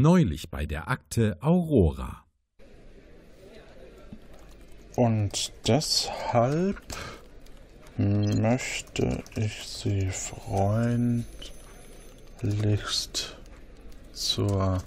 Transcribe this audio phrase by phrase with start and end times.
[0.00, 2.24] Neulich bei der Akte Aurora.
[4.94, 6.96] Und deshalb
[7.96, 11.26] möchte ich Sie freundlichst
[14.12, 14.84] zur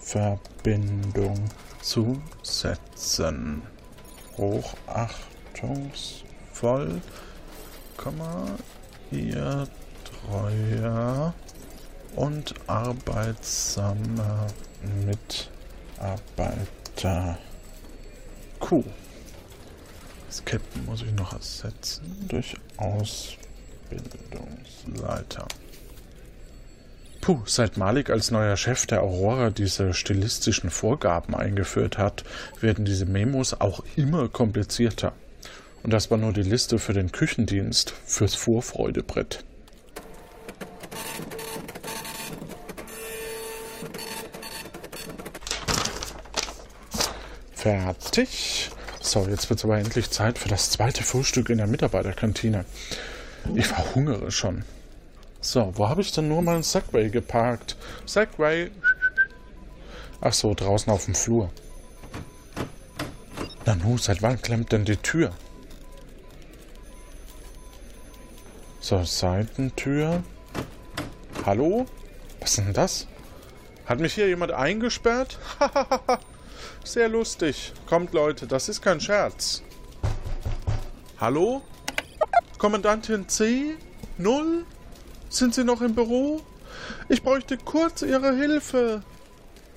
[0.00, 1.44] Verbindung
[1.82, 3.62] zu setzen.
[4.36, 7.00] Hochachtungsvoll,
[9.10, 9.66] ihr
[10.04, 11.34] treuer
[12.16, 14.46] und arbeitsamer
[15.98, 17.38] Mitarbeiter
[18.58, 18.82] Q.
[20.26, 25.46] Das Captain muss ich noch ersetzen durch Ausbildungsleiter.
[27.20, 32.24] Puh, seit Malik als neuer Chef der Aurora diese stilistischen Vorgaben eingeführt hat,
[32.60, 35.12] werden diese Memos auch immer komplizierter.
[35.82, 39.44] Und das war nur die Liste für den Küchendienst fürs Vorfreudebrett.
[47.52, 48.70] Fertig.
[49.02, 52.64] So, jetzt wird es aber endlich Zeit für das zweite Frühstück in der Mitarbeiterkantine.
[53.54, 54.64] Ich verhungere schon.
[55.40, 57.76] So, wo habe ich denn nur meinen Segway geparkt?
[58.04, 58.70] Segway.
[60.20, 61.50] Ach so, draußen auf dem Flur.
[63.64, 65.32] Nanu, seit wann klemmt denn die Tür?
[68.80, 70.22] So, Seitentür.
[71.46, 71.86] Hallo?
[72.40, 73.06] Was ist denn das?
[73.86, 75.38] Hat mich hier jemand eingesperrt?
[76.84, 77.72] Sehr lustig.
[77.86, 79.62] Kommt, Leute, das ist kein Scherz.
[81.18, 81.62] Hallo?
[82.58, 83.76] Kommandantin C?
[84.18, 84.66] Null?
[85.30, 86.40] Sind Sie noch im Büro?
[87.08, 89.02] Ich bräuchte kurz Ihre Hilfe.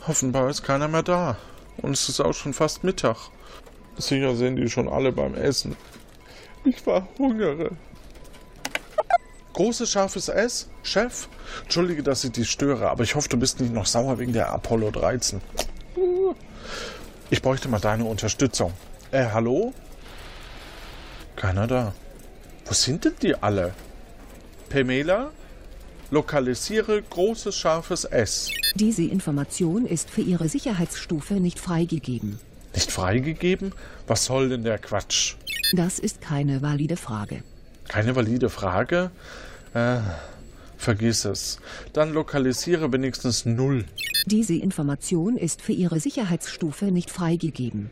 [0.08, 1.38] Offenbar ist keiner mehr da.
[1.78, 3.30] Und es ist auch schon fast Mittag.
[3.98, 5.78] Sicher sind die schon alle beim Essen.
[6.66, 7.70] Ich verhungere.
[9.54, 11.28] Großes scharfes S, Chef.
[11.62, 14.52] Entschuldige, dass ich dich störe, aber ich hoffe, du bist nicht noch sauer wegen der
[14.52, 15.40] Apollo 13.
[17.30, 18.74] Ich bräuchte mal deine Unterstützung.
[19.12, 19.72] Äh, hallo?
[21.36, 21.94] Keiner da.
[22.66, 23.76] Wo sind denn die alle?
[24.70, 25.30] Pamela?
[26.14, 28.52] Lokalisiere großes scharfes S.
[28.76, 32.38] Diese Information ist für Ihre Sicherheitsstufe nicht freigegeben.
[32.76, 33.72] Nicht freigegeben?
[34.06, 35.34] Was soll denn der Quatsch?
[35.72, 37.42] Das ist keine valide Frage.
[37.88, 39.10] Keine valide Frage?
[39.74, 40.02] Äh,
[40.78, 41.58] vergiss es.
[41.94, 43.86] Dann lokalisiere wenigstens null.
[44.28, 47.90] Diese Information ist für Ihre Sicherheitsstufe nicht freigegeben.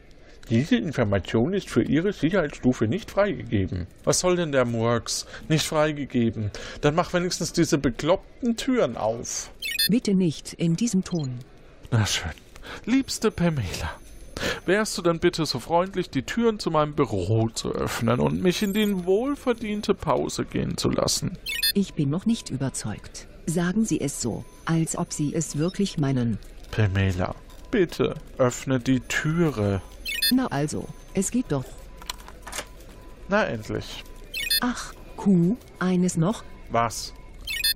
[0.50, 3.88] Diese Information ist für Ihre Sicherheitsstufe nicht freigegeben.
[4.04, 5.26] Was soll denn der Murks?
[5.48, 6.52] Nicht freigegeben.
[6.82, 9.52] Dann mach wenigstens diese bekloppten Türen auf.
[9.90, 11.40] Bitte nicht in diesem Ton.
[11.92, 12.32] Na schön.
[12.86, 13.92] Liebste Pamela,
[14.66, 18.62] wärst du dann bitte so freundlich, die Türen zu meinem Büro zu öffnen und mich
[18.62, 21.38] in die wohlverdiente Pause gehen zu lassen?
[21.74, 23.28] Ich bin noch nicht überzeugt.
[23.46, 26.38] Sagen Sie es so, als ob Sie es wirklich meinen.
[26.72, 27.36] Pamela,
[27.72, 29.82] bitte öffne die Türe.
[30.32, 31.66] Na also, es geht doch.
[33.28, 34.04] Na endlich.
[34.62, 36.44] Ach, Q, eines noch.
[36.70, 37.14] Was?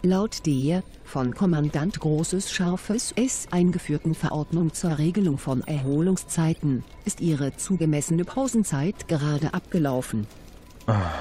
[0.01, 7.55] Laut der von Kommandant Großes Scharfes S eingeführten Verordnung zur Regelung von Erholungszeiten ist Ihre
[7.55, 10.27] zugemessene Pausenzeit gerade abgelaufen.
[10.87, 11.11] Ah.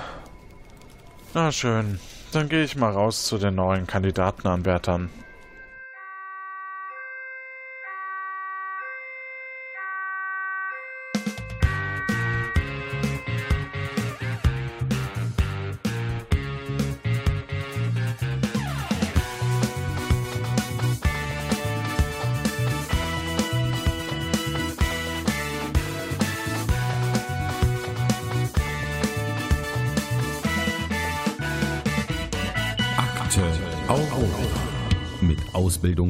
[1.33, 1.99] Na schön,
[2.33, 5.11] dann gehe ich mal raus zu den neuen Kandidatenanwärtern.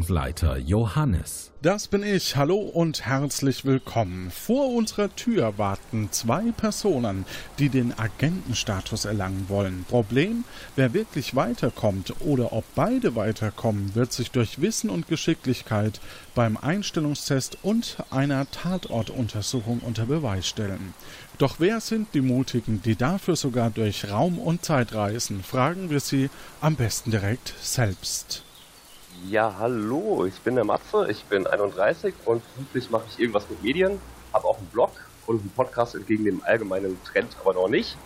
[0.04, 1.50] Ausbildungsleiter Johannes.
[1.62, 2.36] Das bin ich.
[2.36, 4.30] Hallo und herzlich willkommen.
[4.30, 7.24] Vor unserer Tür warten zwei Personen,
[7.58, 9.86] die den Agentenstatus erlangen wollen.
[9.88, 10.44] Problem,
[10.76, 16.00] wer wirklich weiterkommt oder ob beide weiterkommen, wird sich durch Wissen und Geschicklichkeit
[16.34, 20.92] beim Einstellungstest und einer Tatortuntersuchung unter Beweis stellen.
[21.38, 25.42] Doch wer sind die Mutigen, die dafür sogar durch Raum und Zeit reisen?
[25.42, 26.28] Fragen wir sie
[26.60, 28.44] am besten direkt selbst.
[29.30, 33.62] Ja, hallo, ich bin der Matze, ich bin 31 und beruflich mache ich irgendwas mit
[33.62, 33.98] Medien,
[34.34, 34.90] habe auch einen Blog
[35.26, 37.96] und einen Podcast entgegen dem allgemeinen Trend, aber noch nicht.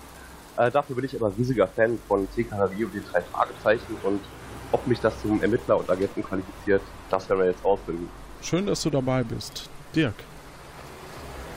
[0.56, 4.20] Äh, dafür bin ich aber riesiger Fan von TKW und den drei Fragezeichen und
[4.70, 8.08] ob mich das zum Ermittler und Agenten qualifiziert, das werden wir jetzt rausfinden.
[8.40, 9.68] Schön, dass du dabei bist.
[9.96, 10.14] Dirk.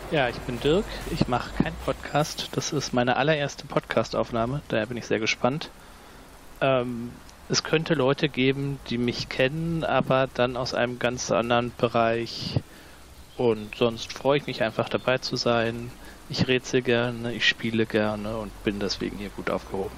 [0.10, 0.86] Ja, ich bin Dirk.
[1.12, 2.50] Ich mache keinen Podcast.
[2.54, 4.62] Das ist meine allererste Podcastaufnahme.
[4.70, 5.70] Daher bin ich sehr gespannt.
[6.62, 7.12] Ähm,
[7.52, 12.62] es könnte Leute geben, die mich kennen, aber dann aus einem ganz anderen Bereich.
[13.36, 15.92] Und sonst freue ich mich einfach dabei zu sein.
[16.30, 19.98] Ich rätsel gerne, ich spiele gerne und bin deswegen hier gut aufgehoben.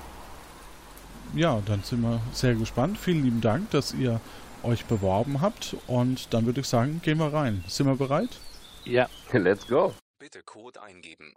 [1.36, 2.98] Ja, dann sind wir sehr gespannt.
[2.98, 4.20] Vielen lieben Dank, dass ihr
[4.64, 5.76] euch beworben habt.
[5.86, 7.64] Und dann würde ich sagen, gehen wir rein.
[7.68, 8.40] Sind wir bereit?
[8.84, 9.08] Ja.
[9.32, 9.94] Let's go.
[10.18, 11.34] Bitte Code eingeben.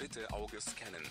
[0.00, 1.02] Bitte Auge scannen.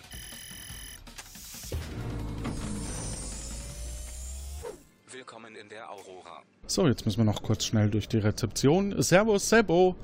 [5.12, 6.42] Willkommen in der Aurora.
[6.66, 9.00] So, jetzt müssen wir noch kurz schnell durch die Rezeption.
[9.00, 9.94] Servus, Sebo.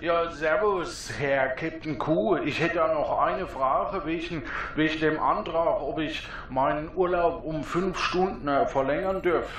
[0.00, 2.36] Ja, servus, Herr Captain Q.
[2.38, 4.42] Ich hätte da noch eine Frage wegen,
[4.76, 9.52] wegen dem Antrag, ob ich meinen Urlaub um fünf Stunden äh, verlängern dürfte.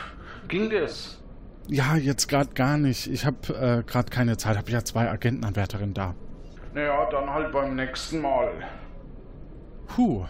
[0.48, 1.22] Ging das?
[1.68, 3.06] Ja, jetzt gerade gar nicht.
[3.06, 4.58] Ich habe äh, gerade keine Zeit.
[4.58, 6.16] Habe ja zwei Agentenanwärterinnen da.
[6.78, 8.52] Naja, dann halt beim nächsten Mal.
[9.88, 10.26] Puh.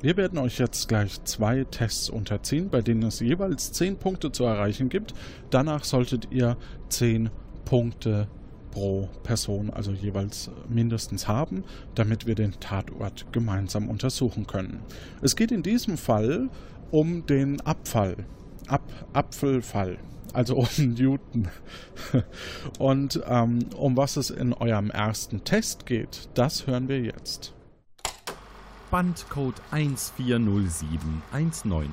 [0.00, 4.44] Wir werden euch jetzt gleich zwei Tests unterziehen, bei denen es jeweils 10 Punkte zu
[4.44, 5.12] erreichen gibt.
[5.50, 6.56] Danach solltet ihr
[6.90, 7.30] 10
[7.64, 8.28] Punkte
[8.70, 11.64] pro Person, also jeweils mindestens haben,
[11.96, 14.84] damit wir den Tatort gemeinsam untersuchen können.
[15.20, 16.48] Es geht in diesem Fall
[16.92, 18.18] um den Abfall.
[18.68, 19.98] Ab Apfelfall.
[20.36, 21.48] Also um Newton.
[22.78, 27.54] Und ähm, um was es in eurem ersten Test geht, das hören wir jetzt.
[28.90, 31.86] Bandcode 14071984.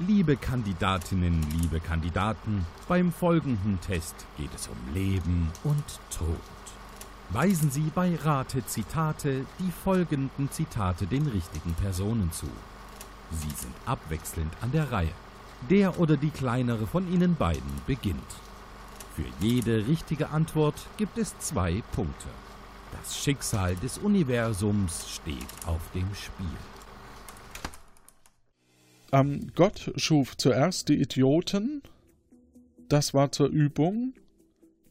[0.00, 6.26] Liebe Kandidatinnen, liebe Kandidaten, beim folgenden Test geht es um Leben und Tod.
[7.28, 12.48] Weisen Sie bei Rate Zitate die folgenden Zitate den richtigen Personen zu.
[13.30, 15.12] Sie sind abwechselnd an der Reihe.
[15.68, 18.18] Der oder die kleinere von Ihnen beiden beginnt.
[19.14, 22.28] Für jede richtige Antwort gibt es zwei Punkte.
[22.92, 25.36] Das Schicksal des Universums steht
[25.66, 26.46] auf dem Spiel.
[29.12, 31.82] Ähm, Gott schuf zuerst die Idioten,
[32.88, 34.14] das war zur Übung,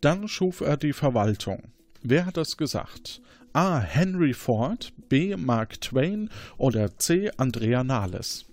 [0.02, 1.64] dann schuf er die Verwaltung.
[2.02, 3.22] Wer hat das gesagt?
[3.54, 3.80] A.
[3.80, 5.36] Henry Ford, B.
[5.36, 7.32] Mark Twain oder C.
[7.38, 8.46] Andrea Nahles?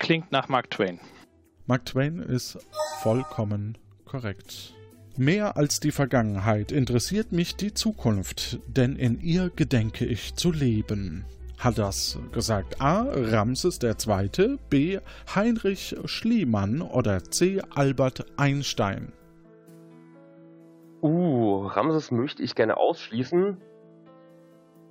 [0.00, 0.98] Klingt nach Mark Twain.
[1.66, 2.58] Mark Twain ist
[3.02, 3.76] vollkommen
[4.06, 4.74] korrekt.
[5.16, 11.26] Mehr als die Vergangenheit interessiert mich die Zukunft, denn in ihr gedenke ich zu leben.
[11.58, 13.02] Hat das gesagt A.
[13.10, 15.00] Ramses II., B.
[15.34, 17.60] Heinrich Schliemann oder C.
[17.74, 19.12] Albert Einstein?
[21.02, 23.58] Uh, Ramses möchte ich gerne ausschließen.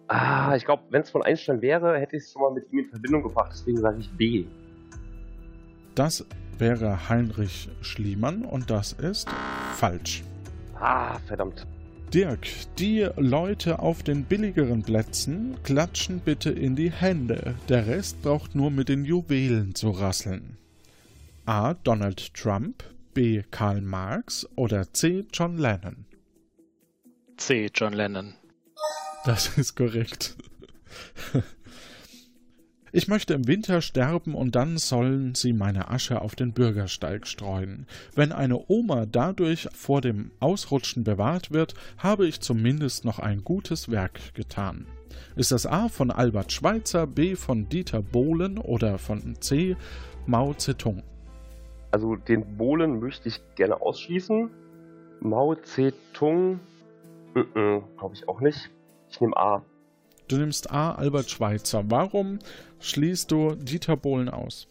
[0.08, 2.80] Ah, ich glaube, wenn es von Einstein wäre, hätte ich es schon mal mit ihm
[2.80, 3.50] in Verbindung gebracht.
[3.54, 4.46] Deswegen sage ich B.
[6.00, 6.24] Das
[6.58, 9.28] wäre Heinrich Schliemann und das ist
[9.76, 10.24] falsch.
[10.76, 11.68] Ah, verdammt.
[12.14, 17.54] Dirk, die Leute auf den billigeren Plätzen klatschen bitte in die Hände.
[17.68, 20.58] Der Rest braucht nur mit den Juwelen zu rasseln.
[21.46, 21.74] A.
[21.74, 22.82] Donald Trump,
[23.14, 23.44] B.
[23.52, 25.26] Karl Marx oder C.
[25.34, 26.06] John Lennon.
[27.36, 27.70] C.
[27.76, 28.36] John Lennon.
[29.26, 30.38] Das ist korrekt.
[32.92, 37.86] Ich möchte im Winter sterben und dann sollen sie meine Asche auf den Bürgersteig streuen.
[38.16, 43.92] Wenn eine Oma dadurch vor dem Ausrutschen bewahrt wird, habe ich zumindest noch ein gutes
[43.92, 44.88] Werk getan.
[45.36, 49.76] Ist das A von Albert Schweitzer, B von Dieter Bohlen oder von C
[50.26, 51.04] Mao Zedong?
[51.92, 54.50] Also den Bohlen möchte ich gerne ausschließen.
[55.20, 56.60] Mao Zedong,
[57.34, 58.72] glaube ich auch nicht.
[59.12, 59.64] Ich nehme A.
[60.28, 61.84] Du nimmst A Albert Schweitzer.
[61.88, 62.38] Warum
[62.80, 64.68] schließt du Dieter Bohlen aus?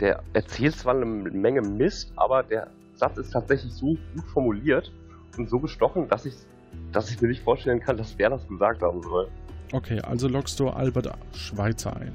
[0.00, 4.92] Der erzählt zwar eine Menge Mist, aber der Satz ist tatsächlich so gut formuliert
[5.36, 6.34] und so gestochen, dass ich
[6.92, 9.28] dass ich mir nicht vorstellen kann, dass wer das gesagt haben soll.
[9.72, 12.14] Okay, also loggst du Albert Schweitzer ein.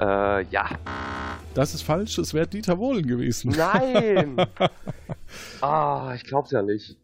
[0.00, 0.66] Äh, ja.
[1.54, 3.52] Das ist falsch, es wäre Dieter Wohlen gewesen.
[3.56, 4.36] Nein!
[5.60, 6.96] ah, ich glaub's ja nicht.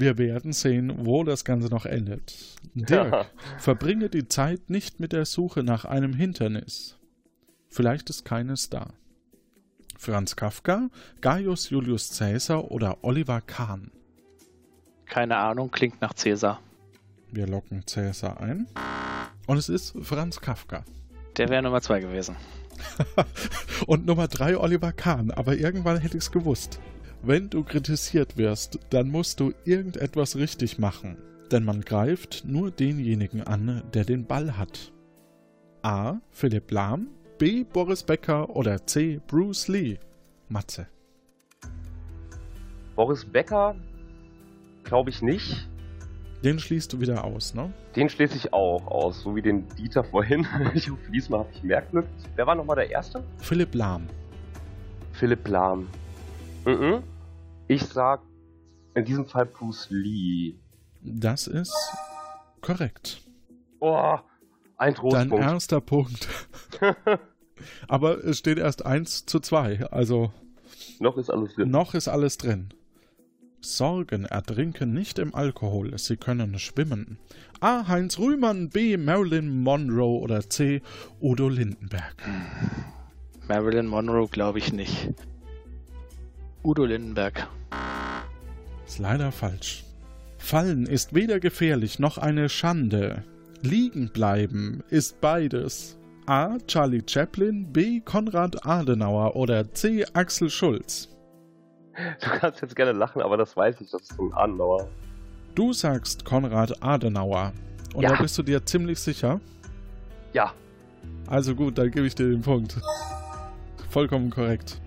[0.00, 2.34] Wir werden sehen, wo das Ganze noch endet.
[2.74, 3.26] Dirk, Ja.
[3.58, 6.96] verbringe die Zeit nicht mit der Suche nach einem Hindernis.
[7.68, 8.94] Vielleicht ist keines da.
[9.98, 10.88] Franz Kafka,
[11.20, 13.90] Gaius Julius Caesar oder Oliver Kahn.
[15.04, 16.60] Keine Ahnung, klingt nach Cäsar.
[17.30, 18.66] Wir locken Caesar ein.
[19.46, 20.82] Und es ist Franz Kafka.
[21.36, 22.36] Der wäre Nummer zwei gewesen.
[23.86, 26.80] Und Nummer drei Oliver Kahn, aber irgendwann hätte ich es gewusst.
[27.22, 31.18] Wenn du kritisiert wirst, dann musst du irgendetwas richtig machen.
[31.52, 34.92] Denn man greift nur denjenigen an, der den Ball hat.
[35.82, 36.16] A.
[36.30, 37.08] Philipp Lahm,
[37.38, 37.64] B.
[37.64, 39.20] Boris Becker oder C.
[39.26, 39.98] Bruce Lee.
[40.48, 40.86] Matze.
[42.96, 43.74] Boris Becker,
[44.84, 45.68] glaube ich nicht.
[46.42, 47.70] Den schließt du wieder aus, ne?
[47.96, 50.46] Den schließe ich auch aus, so wie den Dieter vorhin.
[50.74, 52.06] Ich hoffe, diesmal habe ich mehr Glück.
[52.34, 53.22] Wer war nochmal der Erste?
[53.38, 54.06] Philipp Lahm.
[55.12, 55.86] Philipp Lahm.
[56.64, 57.02] Mhm.
[57.70, 58.20] Ich sag
[58.96, 60.56] in diesem Fall Bruce Lee.
[61.02, 61.72] Das ist
[62.62, 63.22] korrekt.
[63.78, 64.18] Oh,
[64.76, 65.44] ein Dein Trostpunkt.
[65.44, 66.28] erster Punkt.
[67.86, 70.32] Aber es steht erst 1 zu 2, also
[70.98, 71.70] Noch ist alles drin.
[71.70, 72.70] Noch ist alles drin.
[73.60, 77.18] Sorgen ertrinken nicht im Alkohol, sie können schwimmen.
[77.60, 77.86] A.
[77.86, 78.96] Heinz Rühmann, B.
[78.96, 80.82] Marilyn Monroe oder C.
[81.20, 82.16] Udo Lindenberg.
[83.46, 85.10] Marilyn Monroe glaube ich nicht.
[86.62, 87.46] Udo Lindenberg.
[88.86, 89.84] Ist leider falsch.
[90.38, 93.24] Fallen ist weder gefährlich noch eine Schande.
[93.62, 95.96] Liegen bleiben ist beides.
[96.26, 96.58] A.
[96.66, 98.00] Charlie Chaplin, B.
[98.00, 100.04] Konrad Adenauer oder C.
[100.12, 101.08] Axel Schulz.
[102.20, 104.88] Du kannst jetzt gerne lachen, aber das weiß ich, das ist ein Anlauer.
[105.54, 107.52] Du sagst Konrad Adenauer.
[107.94, 108.10] Und Ja.
[108.14, 109.40] da bist du dir ziemlich sicher?
[110.32, 110.52] Ja,
[111.26, 112.76] Also gut, dann gebe ich dir den Punkt.
[113.90, 114.80] Vollkommen korrekt.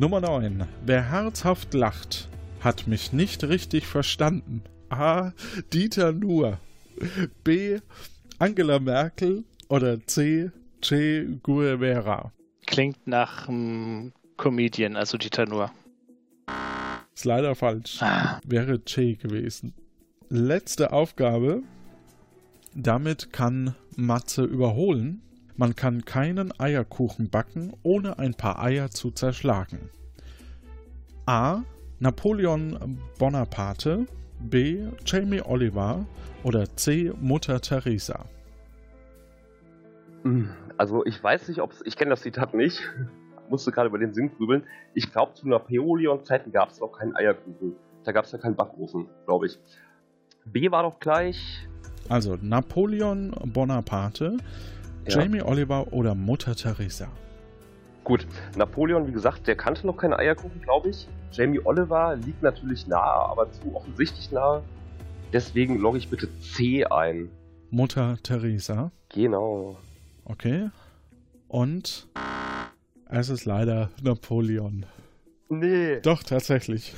[0.00, 0.64] Nummer 9.
[0.86, 2.28] Wer herzhaft lacht,
[2.60, 4.62] hat mich nicht richtig verstanden.
[4.90, 5.32] A.
[5.72, 6.60] Dieter Nuhr.
[7.42, 7.80] B.
[8.38, 9.42] Angela Merkel.
[9.68, 10.52] Oder C.
[10.80, 12.30] Che Guevara.
[12.64, 15.72] Klingt nach einem Comedian, also Dieter Nuhr.
[17.12, 18.00] Ist leider falsch.
[18.00, 19.74] Ah, Wäre Che gewesen.
[20.28, 21.64] Letzte Aufgabe.
[22.72, 25.22] Damit kann Matze überholen.
[25.58, 29.90] Man kann keinen Eierkuchen backen, ohne ein paar Eier zu zerschlagen.
[31.26, 31.62] A.
[31.98, 34.06] Napoleon Bonaparte.
[34.38, 34.86] B.
[35.04, 36.06] Jamie Oliver.
[36.44, 37.12] Oder C.
[37.20, 38.24] Mutter Teresa.
[40.22, 41.82] Hm, Also ich weiß nicht, ob es.
[41.84, 42.80] Ich kenne das Zitat nicht.
[43.50, 44.62] Musste gerade über den Sinn grübeln.
[44.94, 47.74] Ich glaube, zu Napoleon-Zeiten gab es noch keinen Eierkuchen.
[48.04, 49.58] Da gab es ja keinen Backofen, glaube ich.
[50.44, 51.66] B war doch gleich.
[52.08, 54.36] Also Napoleon Bonaparte,
[55.06, 55.20] Ja.
[55.20, 57.08] Jamie Oliver oder Mutter Teresa.
[58.04, 58.26] Gut,
[58.56, 61.08] Napoleon, wie gesagt, der kannte noch keinen Eierkuchen, glaube ich.
[61.32, 64.62] Jamie Oliver liegt natürlich nahe, aber zu offensichtlich nahe.
[65.32, 67.28] Deswegen logge ich bitte C ein.
[67.70, 68.90] Mutter Teresa.
[69.10, 69.76] Genau.
[70.24, 70.70] Okay.
[71.48, 72.08] Und
[73.10, 74.86] es ist leider Napoleon.
[75.50, 76.00] Nee.
[76.00, 76.94] Doch, tatsächlich.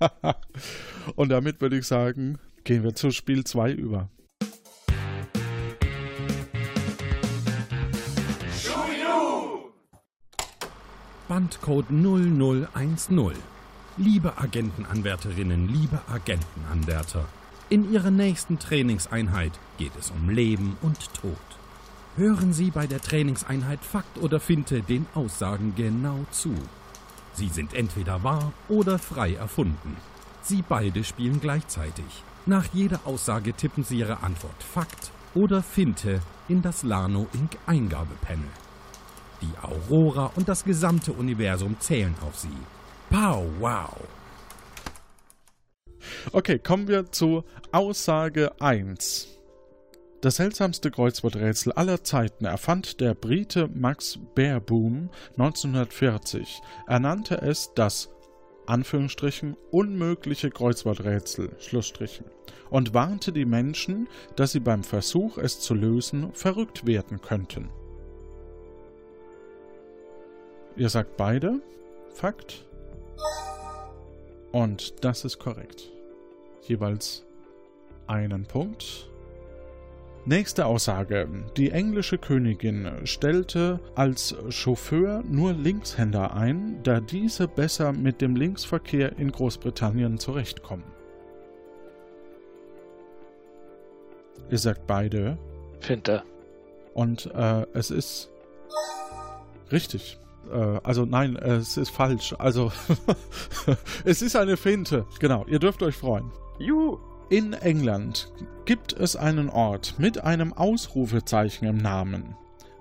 [1.16, 4.08] Und damit würde ich sagen, gehen wir zu Spiel 2 über.
[11.34, 13.32] Bandcode 0010.
[13.96, 17.24] Liebe Agentenanwärterinnen, liebe Agentenanwärter,
[17.68, 21.32] in Ihrer nächsten Trainingseinheit geht es um Leben und Tod.
[22.14, 26.54] Hören Sie bei der Trainingseinheit Fakt oder Finte den Aussagen genau zu.
[27.32, 29.96] Sie sind entweder wahr oder frei erfunden.
[30.40, 32.22] Sie beide spielen gleichzeitig.
[32.46, 37.58] Nach jeder Aussage tippen Sie Ihre Antwort Fakt oder Finte in das Lano Inc.
[37.66, 38.63] Eingabepanel.
[39.44, 42.48] Die Aurora und das gesamte Universum zählen auf sie.
[43.10, 43.90] Pow, wow.
[46.32, 49.28] Okay, kommen wir zu Aussage 1.
[50.22, 56.62] Das seltsamste Kreuzworträtsel aller Zeiten erfand der Brite Max Baerboom 1940.
[56.86, 58.08] Er nannte es das
[58.66, 62.24] Anführungsstrichen unmögliche Kreuzworträtsel Schlussstrichen
[62.70, 67.68] und warnte die Menschen, dass sie beim Versuch, es zu lösen, verrückt werden könnten.
[70.76, 71.60] Ihr sagt beide
[72.12, 72.64] Fakt.
[74.52, 75.90] Und das ist korrekt.
[76.62, 77.24] Jeweils
[78.06, 79.10] einen Punkt.
[80.26, 81.28] Nächste Aussage.
[81.56, 89.18] Die englische Königin stellte als Chauffeur nur Linkshänder ein, da diese besser mit dem Linksverkehr
[89.18, 90.84] in Großbritannien zurechtkommen.
[94.50, 95.36] Ihr sagt beide.
[95.80, 96.22] Finte.
[96.94, 98.30] Und äh, es ist
[99.70, 100.18] richtig.
[100.52, 102.34] Äh, also nein, es ist falsch.
[102.38, 102.72] Also
[104.04, 105.06] es ist eine Finte.
[105.20, 106.30] Genau, ihr dürft euch freuen.
[106.58, 106.98] Juhu.
[107.30, 108.30] In England
[108.66, 112.36] gibt es einen Ort mit einem Ausrufezeichen im Namen.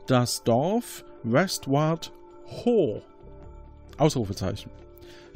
[0.05, 2.11] Das Dorf Westward
[2.65, 3.01] Ho.
[3.97, 4.69] Ausrufezeichen.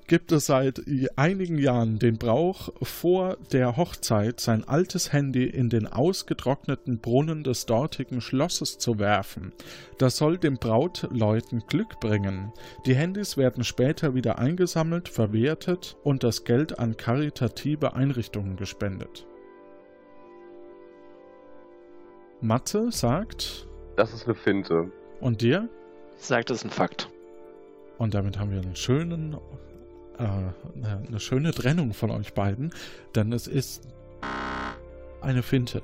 [0.07, 0.83] Gibt es seit
[1.17, 7.65] einigen Jahren den Brauch, vor der Hochzeit sein altes Handy in den ausgetrockneten Brunnen des
[7.65, 9.53] dortigen Schlosses zu werfen.
[9.97, 12.53] Das soll den Brautleuten Glück bringen.
[12.85, 19.27] Die Handys werden später wieder eingesammelt, verwertet und das Geld an karitative Einrichtungen gespendet.
[22.41, 23.67] Mathe sagt.
[23.97, 24.91] Das ist eine Finte.
[25.21, 25.69] Und dir?
[26.19, 27.09] Ich sage, das ist ein Fakt.
[27.99, 29.37] Und damit haben wir einen schönen,
[30.19, 30.25] äh,
[31.09, 32.73] eine schöne Trennung von euch beiden,
[33.15, 33.89] denn es ist
[35.21, 35.83] eine Finte.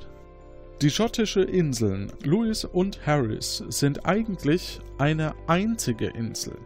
[0.83, 6.57] Die schottische Inseln Lewis und Harris sind eigentlich eine einzige Insel.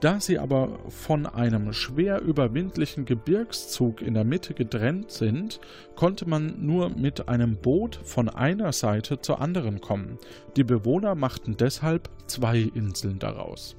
[0.00, 5.60] Da sie aber von einem schwer überwindlichen Gebirgszug in der Mitte getrennt sind,
[5.96, 10.18] konnte man nur mit einem Boot von einer Seite zur anderen kommen.
[10.56, 13.76] Die Bewohner machten deshalb zwei Inseln daraus.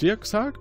[0.00, 0.60] Dirk sagt?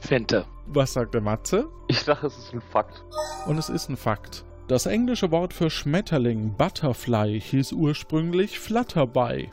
[0.00, 0.44] Finte.
[0.66, 1.68] Was sagt der Matze?
[1.88, 3.02] Ich sage, es ist ein Fakt.
[3.46, 4.44] Und es ist ein Fakt.
[4.68, 9.50] Das englische Wort für Schmetterling, Butterfly, hieß ursprünglich Flutterby.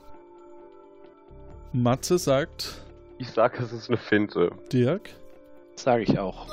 [1.74, 2.84] Matze sagt.
[3.18, 4.52] Ich sage, es ist eine Finte.
[4.72, 5.10] Dirk?
[5.76, 6.48] Sage ich auch.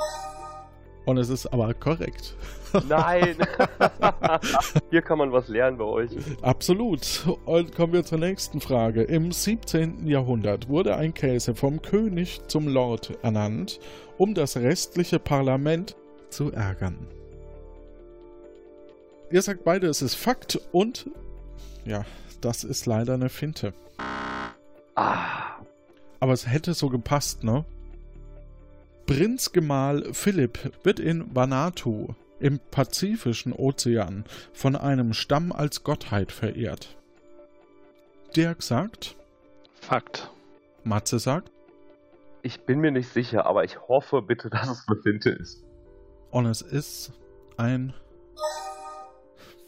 [1.06, 2.34] Und es ist aber korrekt.
[2.86, 3.36] Nein!
[4.90, 6.10] Hier kann man was lernen bei euch.
[6.42, 7.26] Absolut.
[7.46, 9.02] Und kommen wir zur nächsten Frage.
[9.02, 10.06] Im 17.
[10.06, 13.80] Jahrhundert wurde ein Käse vom König zum Lord ernannt,
[14.18, 15.96] um das restliche Parlament
[16.28, 17.08] zu ärgern.
[19.30, 21.10] Ihr sagt beide, es ist Fakt und
[21.84, 22.04] ja,
[22.40, 23.72] das ist leider eine Finte.
[24.98, 25.60] Ah.
[26.18, 27.64] Aber es hätte so gepasst, ne?
[29.06, 36.96] Prinzgemahl Philipp wird in Vanuatu im Pazifischen Ozean von einem Stamm als Gottheit verehrt.
[38.34, 39.14] Dirk sagt.
[39.80, 40.30] Fakt.
[40.82, 41.52] Matze sagt.
[42.42, 45.62] Ich bin mir nicht sicher, aber ich hoffe bitte, dass es eine Finte ist.
[46.32, 47.12] Und es ist
[47.56, 47.94] ein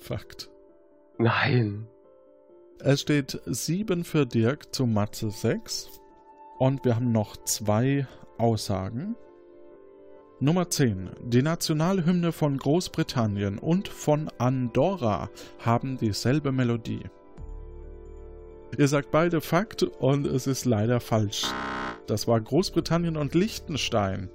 [0.01, 0.49] Fakt.
[1.19, 1.87] Nein.
[2.83, 6.01] Es steht 7 für Dirk zu Matze 6.
[6.59, 8.07] Und wir haben noch zwei
[8.39, 9.17] Aussagen.
[10.39, 11.11] Nummer 10.
[11.23, 17.03] Die Nationalhymne von Großbritannien und von Andorra haben dieselbe Melodie.
[18.79, 21.45] Ihr sagt beide Fakt und es ist leider falsch.
[22.07, 24.31] Das war Großbritannien und Liechtenstein,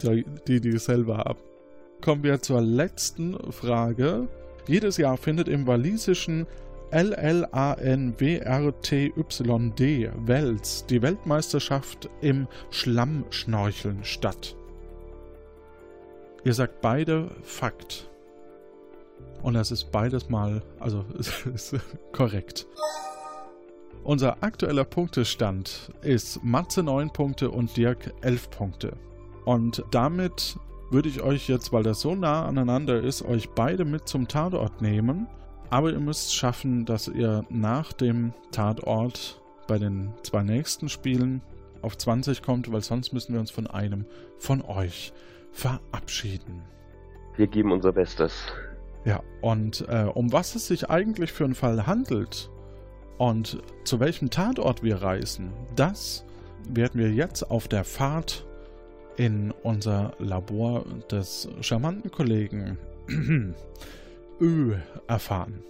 [0.00, 1.40] die, die dieselbe haben.
[2.00, 4.28] Kommen wir zur letzten Frage.
[4.66, 6.46] Jedes Jahr findet im walisischen
[6.90, 8.22] LLANWRTYD
[10.26, 14.56] Wels die Weltmeisterschaft im Schlammschnorcheln statt.
[16.44, 18.08] Ihr sagt beide Fakt.
[19.42, 21.04] Und das ist beides mal, also
[21.54, 21.74] ist
[22.12, 22.66] korrekt.
[24.04, 28.96] Unser aktueller Punktestand ist Matze 9 Punkte und Dirk 11 Punkte.
[29.44, 30.56] Und damit
[30.90, 34.80] würde ich euch jetzt, weil das so nah aneinander ist, euch beide mit zum Tatort
[34.80, 35.26] nehmen.
[35.70, 41.42] Aber ihr müsst schaffen, dass ihr nach dem Tatort bei den zwei nächsten Spielen
[41.82, 44.06] auf 20 kommt, weil sonst müssen wir uns von einem
[44.38, 45.12] von euch
[45.52, 46.62] verabschieden.
[47.36, 48.32] Wir geben unser Bestes.
[49.04, 52.50] Ja, und äh, um was es sich eigentlich für einen Fall handelt
[53.18, 56.24] und zu welchem Tatort wir reisen, das
[56.68, 58.44] werden wir jetzt auf der Fahrt
[59.16, 62.78] in unser Labor des charmanten Kollegen
[64.38, 65.62] Ö erfahren.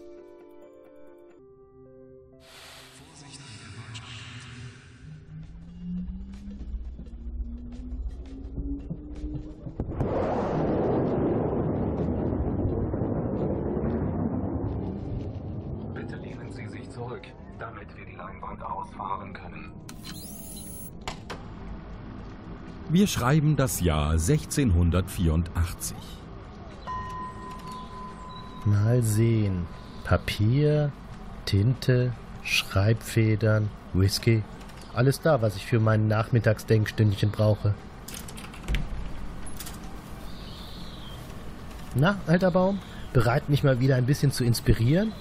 [15.95, 17.23] Bitte lehnen Sie sich zurück,
[17.61, 19.73] damit wir die Leinwand ausfahren können.
[22.89, 25.97] Wir schreiben das Jahr 1684.
[28.67, 29.69] Mal sehen.
[30.03, 30.91] Papier,
[31.45, 34.43] Tinte, Schreibfedern, Whisky.
[34.93, 37.75] Alles da, was ich für mein Nachmittagsdenkstündchen brauche.
[41.95, 42.81] Na, alter Baum,
[43.13, 45.13] bereit mich mal wieder ein bisschen zu inspirieren?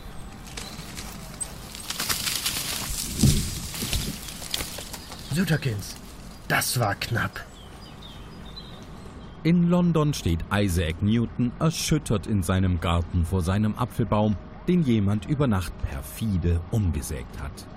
[5.32, 5.96] Süterkins,
[6.48, 7.46] das war knapp.
[9.46, 15.46] In London steht Isaac Newton erschüttert in seinem Garten vor seinem Apfelbaum, den jemand über
[15.46, 17.68] Nacht perfide umgesägt hat.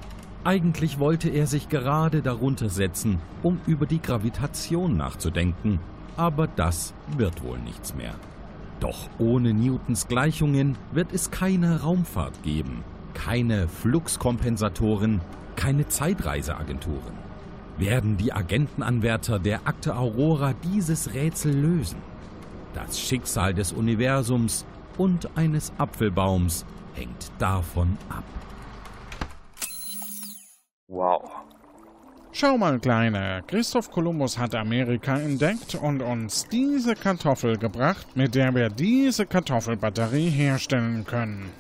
[0.45, 5.79] Eigentlich wollte er sich gerade darunter setzen, um über die Gravitation nachzudenken,
[6.17, 8.15] aber das wird wohl nichts mehr.
[8.81, 15.21] Doch ohne Newtons Gleichungen wird es keine Raumfahrt geben, keine Fluxkompensatoren,
[15.55, 17.28] keine Zeitreiseagenturen.
[17.79, 22.03] Werden die Agentenanwärter der Akte Aurora dieses Rätsel lösen?
[22.75, 28.25] Das Schicksal des Universums und eines Apfelbaums hängt davon ab.
[30.89, 31.31] Wow.
[32.33, 33.45] Schau mal, Kleine.
[33.47, 40.31] Christoph Kolumbus hat Amerika entdeckt und uns diese Kartoffel gebracht, mit der wir diese Kartoffelbatterie
[40.31, 41.51] herstellen können.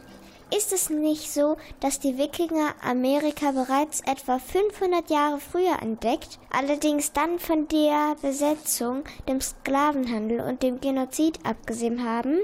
[0.56, 7.12] Ist es nicht so, dass die Wikinger Amerika bereits etwa 500 Jahre früher entdeckt, allerdings
[7.12, 12.38] dann von der Besetzung, dem Sklavenhandel und dem Genozid abgesehen haben?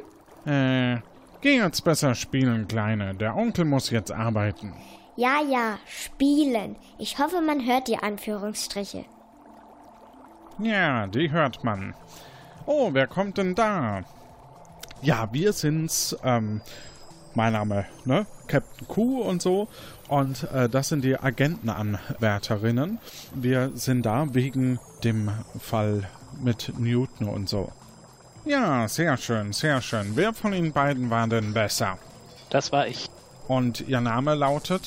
[0.44, 1.00] Äh,
[1.40, 3.14] geh jetzt besser spielen, Kleine.
[3.14, 4.74] Der Onkel muss jetzt arbeiten.
[5.16, 6.76] Ja, ja, spielen.
[6.98, 9.06] Ich hoffe, man hört die Anführungsstriche.
[10.58, 11.94] Ja, die hört man.
[12.66, 14.02] Oh, wer kommt denn da?
[15.00, 16.60] Ja, wir sind's, ähm,
[17.36, 18.26] mein Name, ne?
[18.46, 19.68] Captain Q und so.
[20.08, 22.98] Und äh, das sind die Agentenanwärterinnen.
[23.34, 26.08] Wir sind da wegen dem Fall
[26.42, 27.72] mit Newton und so.
[28.44, 30.12] Ja, sehr schön, sehr schön.
[30.16, 31.98] Wer von Ihnen beiden war denn besser?
[32.50, 33.08] Das war ich.
[33.48, 34.82] Und Ihr Name lautet?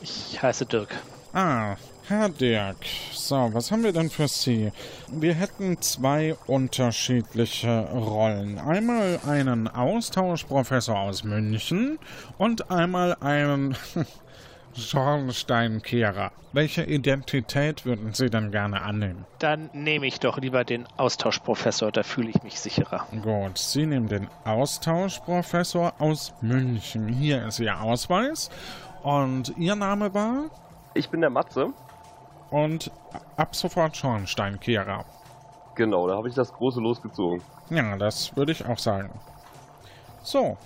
[0.00, 0.94] Ich heiße Dirk.
[1.32, 1.76] Ah,
[2.08, 2.78] Herr Dirk.
[3.12, 4.72] So, was haben wir denn für Sie?
[5.08, 8.58] Wir hätten zwei unterschiedliche Rollen.
[8.58, 12.00] Einmal einen Austauschprofessor aus München
[12.38, 13.76] und einmal einen
[14.76, 16.32] Schornsteinkehrer.
[16.52, 19.24] Welche Identität würden Sie denn gerne annehmen?
[19.38, 23.06] Dann nehme ich doch lieber den Austauschprofessor, da fühle ich mich sicherer.
[23.22, 27.06] Gut, Sie nehmen den Austauschprofessor aus München.
[27.06, 28.50] Hier ist Ihr Ausweis.
[29.04, 30.50] Und Ihr Name war?
[30.94, 31.72] Ich bin der Matze.
[32.52, 32.90] Und
[33.36, 35.04] ab sofort Schornsteinkehrer.
[35.74, 37.42] Genau, da habe ich das große losgezogen.
[37.70, 39.10] Ja, das würde ich auch sagen.
[40.22, 40.58] So.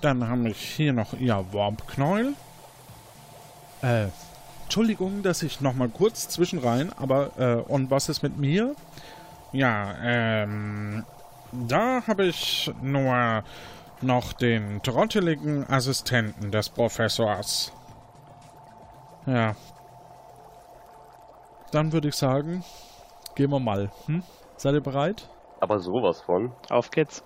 [0.00, 2.34] Dann habe ich hier noch Ihr Warpknäuel.
[3.82, 4.06] Äh,
[4.62, 8.74] Entschuldigung, dass ich nochmal kurz zwischenrein, aber, äh, und was ist mit mir?
[9.52, 11.04] Ja, ähm,
[11.52, 13.44] da habe ich nur
[14.00, 17.72] noch den trotteligen Assistenten des Professors.
[19.26, 19.54] Ja.
[21.74, 22.62] Dann würde ich sagen,
[23.34, 23.90] gehen wir mal.
[24.06, 24.22] Hm?
[24.56, 25.28] Seid ihr bereit?
[25.58, 26.52] Aber sowas von.
[26.70, 27.24] Auf geht's.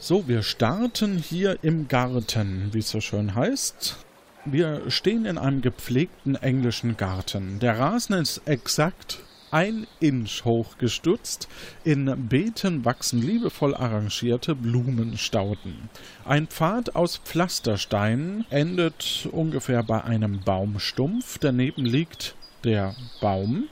[0.00, 4.04] So, wir starten hier im Garten, wie es so schön heißt.
[4.46, 7.60] Wir stehen in einem gepflegten englischen Garten.
[7.60, 9.20] Der Rasen ist exakt
[9.52, 11.46] ein Inch hoch gestutzt.
[11.84, 15.90] In Beeten wachsen liebevoll arrangierte Blumenstauden.
[16.24, 21.38] Ein Pfad aus Pflastersteinen endet ungefähr bei einem Baumstumpf.
[21.38, 22.34] Daneben liegt
[22.64, 23.68] der Baum,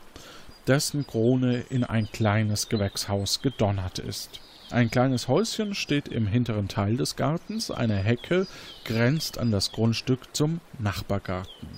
[0.67, 4.41] dessen Krone in ein kleines Gewächshaus gedonnert ist.
[4.71, 8.47] Ein kleines Häuschen steht im hinteren Teil des Gartens, eine Hecke
[8.85, 11.69] grenzt an das Grundstück zum Nachbargarten.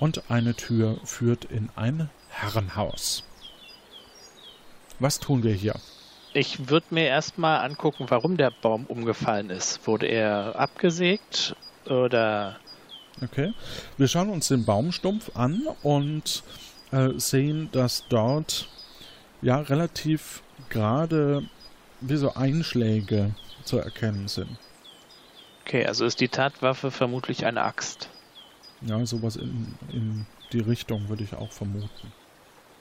[0.00, 3.22] Und eine Tür führt in ein Herrenhaus.
[4.98, 5.74] Was tun wir hier?
[6.34, 9.86] Ich würde mir erstmal angucken, warum der Baum umgefallen ist.
[9.86, 11.54] Wurde er abgesägt
[11.86, 12.56] oder.
[13.22, 13.52] Okay.
[13.98, 16.42] Wir schauen uns den Baumstumpf an und
[16.90, 18.68] äh, sehen, dass dort
[19.42, 21.44] ja relativ gerade
[22.00, 24.56] wie so Einschläge zu erkennen sind.
[25.64, 28.08] Okay, also ist die Tatwaffe vermutlich eine Axt.
[28.80, 32.12] Ja, sowas in, in die Richtung würde ich auch vermuten.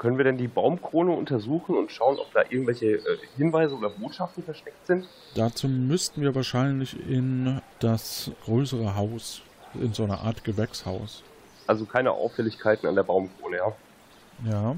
[0.01, 4.41] Können wir denn die Baumkrone untersuchen und schauen, ob da irgendwelche äh, Hinweise oder Botschaften
[4.41, 5.07] versteckt sind?
[5.35, 9.43] Dazu müssten wir wahrscheinlich in das größere Haus,
[9.75, 11.21] in so eine Art Gewächshaus.
[11.67, 13.75] Also keine Auffälligkeiten an der Baumkrone, ja.
[14.43, 14.75] Ja.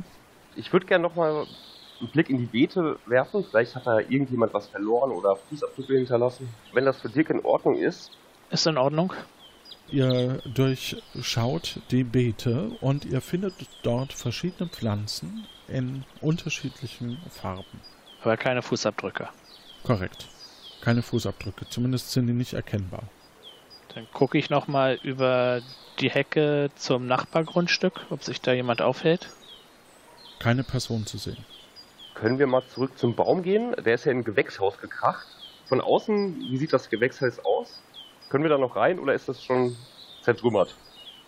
[0.57, 1.47] Ich würde gerne nochmal
[2.01, 3.45] einen Blick in die Beete werfen.
[3.49, 6.53] Vielleicht hat da irgendjemand was verloren oder Fußabdrücke hinterlassen.
[6.73, 8.11] Wenn das für Dirk in Ordnung ist.
[8.49, 9.13] Ist in Ordnung.
[9.89, 17.81] Ihr durchschaut die Beete und ihr findet dort verschiedene Pflanzen in unterschiedlichen Farben.
[18.21, 19.29] Aber keine Fußabdrücke.
[19.83, 20.27] Korrekt.
[20.81, 21.67] Keine Fußabdrücke.
[21.69, 23.03] Zumindest sind die nicht erkennbar.
[23.93, 25.61] Dann gucke ich nochmal über
[25.99, 29.29] die Hecke zum Nachbargrundstück, ob sich da jemand aufhält.
[30.39, 31.45] Keine Person zu sehen.
[32.15, 33.75] Können wir mal zurück zum Baum gehen?
[33.85, 35.27] Der ist ja in ein Gewächshaus gekracht.
[35.65, 37.81] Von außen, wie sieht das Gewächshaus aus?
[38.33, 39.75] Können wir da noch rein oder ist das schon
[40.23, 40.73] zertrümmert?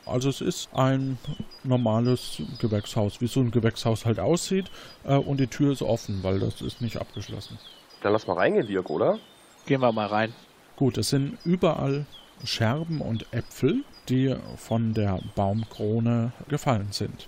[0.08, 1.20] Also es ist ein
[1.64, 4.72] normales Gewächshaus, wie so ein Gewächshaus halt aussieht.
[5.04, 7.60] Äh, und die Tür ist offen, weil das ist nicht abgeschlossen.
[8.02, 9.20] Dann lass mal reingehen, Dirk, oder?
[9.68, 10.34] Gehen wir mal rein.
[10.78, 12.08] Gut, es sind überall
[12.44, 17.28] Scherben und Äpfel, die von der Baumkrone gefallen sind.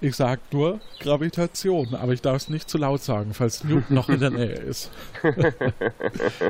[0.00, 4.10] Ich sag nur Gravitation, aber ich darf es nicht zu laut sagen, falls Newt noch
[4.10, 4.90] in der Nähe ist.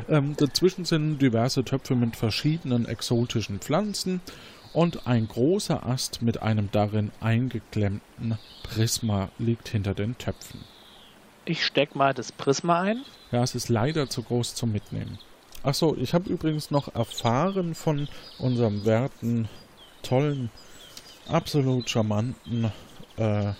[0.09, 4.19] ähm, dazwischen sind diverse Töpfe mit verschiedenen exotischen Pflanzen
[4.73, 10.59] und ein großer Ast mit einem darin eingeklemmten Prisma liegt hinter den Töpfen.
[11.45, 13.03] Ich steck mal das Prisma ein.
[13.31, 15.19] Ja, es ist leider zu groß zum Mitnehmen.
[15.63, 19.47] Achso, ich habe übrigens noch erfahren von unserem werten,
[20.03, 20.49] tollen,
[21.29, 22.71] absolut charmanten
[23.17, 23.53] äh,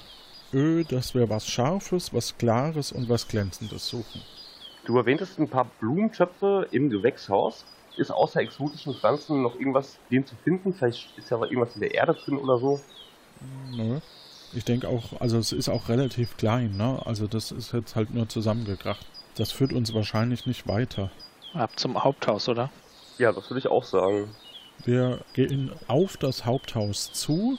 [0.54, 4.22] Ö, dass wir was Scharfes, was Klares und was Glänzendes suchen.
[4.86, 7.66] Du erwähntest ein paar Blumentöpfe im Gewächshaus.
[7.98, 10.74] Ist außer exotischen Pflanzen noch irgendwas drin zu finden?
[10.74, 12.80] Vielleicht ist ja irgendwas in der Erde drin oder so?
[13.76, 14.00] Nö.
[14.54, 17.02] Ich denke auch, also es ist auch relativ klein, ne?
[17.06, 19.06] Also das ist jetzt halt nur zusammengekracht.
[19.36, 21.12] Das führt uns wahrscheinlich nicht weiter.
[21.54, 22.72] Ab zum Haupthaus, oder?
[23.18, 24.30] Ja, das würde ich auch sagen.
[24.86, 27.58] Wir gehen auf das Haupthaus zu,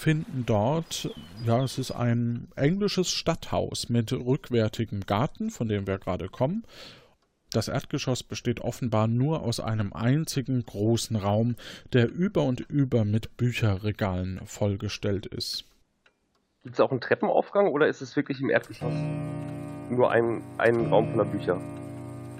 [0.00, 1.10] finden dort,
[1.44, 6.64] ja, es ist ein englisches Stadthaus mit rückwärtigem Garten, von dem wir gerade kommen.
[7.52, 11.56] Das Erdgeschoss besteht offenbar nur aus einem einzigen großen Raum,
[11.92, 15.64] der über und über mit Bücherregalen vollgestellt ist.
[16.62, 18.94] Gibt es auch einen Treppenaufgang oder ist es wirklich im Erdgeschoss
[19.90, 21.60] nur ein, ein Raum voller Bücher?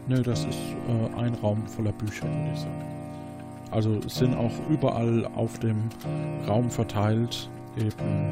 [0.07, 2.99] Nö, das ist äh, ein Raum voller Bücher, würde ich sagen.
[3.70, 5.88] Also sind auch überall auf dem
[6.46, 8.30] Raum verteilt eben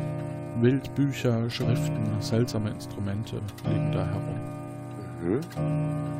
[0.60, 4.40] Wildbücher, Schriften, seltsame Instrumente liegen da herum.
[5.22, 5.40] Mhm.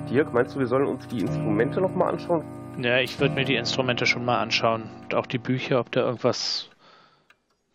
[0.09, 2.45] Dirk, meinst du, wir sollen uns die Instrumente nochmal anschauen?
[2.81, 4.85] Ja, ich würde mir die Instrumente schon mal anschauen.
[5.03, 6.71] Und auch die Bücher, ob da irgendwas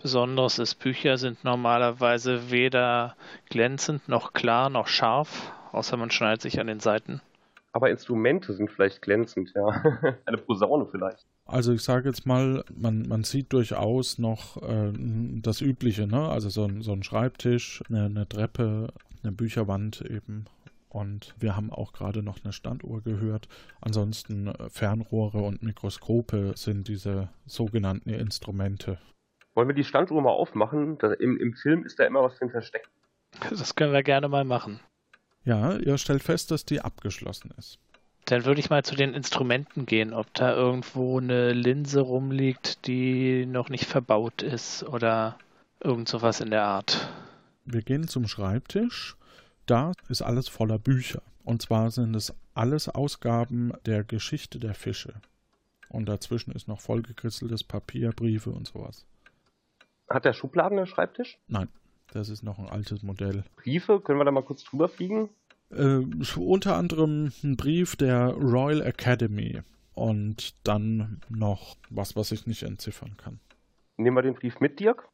[0.01, 0.75] Besonderes ist.
[0.75, 3.15] Bücher sind normalerweise weder
[3.49, 7.21] glänzend noch klar noch scharf, außer man schneidet sich an den Seiten.
[7.73, 9.67] Aber Instrumente sind vielleicht glänzend, ja.
[10.25, 11.25] Eine Posaune vielleicht.
[11.45, 14.93] Also ich sage jetzt mal, man, man sieht durchaus noch äh,
[15.41, 16.29] das Übliche, ne?
[16.29, 20.45] Also so ein, so ein Schreibtisch, eine, eine Treppe, eine Bücherwand eben.
[20.88, 23.47] Und wir haben auch gerade noch eine Standuhr gehört.
[23.81, 28.99] Ansonsten äh, Fernrohre und Mikroskope sind diese sogenannten Instrumente.
[29.55, 30.99] Wollen wir die Standuhr mal aufmachen?
[31.19, 32.89] Im, Im Film ist da immer was drin versteckt.
[33.49, 34.79] Das können wir gerne mal machen.
[35.45, 37.79] Ja, ihr stellt fest, dass die abgeschlossen ist.
[38.25, 43.45] Dann würde ich mal zu den Instrumenten gehen, ob da irgendwo eine Linse rumliegt, die
[43.45, 45.38] noch nicht verbaut ist oder
[45.82, 47.10] irgend sowas in der Art.
[47.65, 49.17] Wir gehen zum Schreibtisch.
[49.65, 51.21] Da ist alles voller Bücher.
[51.43, 55.13] Und zwar sind es alles Ausgaben der Geschichte der Fische.
[55.89, 59.06] Und dazwischen ist noch vollgekristeltes Papier, Briefe und sowas.
[60.10, 61.38] Hat der Schubladen einen Schreibtisch?
[61.47, 61.67] Nein,
[62.12, 63.44] das ist noch ein altes Modell.
[63.56, 65.30] Briefe, können wir da mal kurz drüber fliegen?
[65.72, 66.02] Äh,
[66.38, 69.62] unter anderem ein Brief der Royal Academy
[69.94, 73.39] und dann noch was, was ich nicht entziffern kann.
[73.98, 75.08] Nehmen wir den Brief mit, Dirk?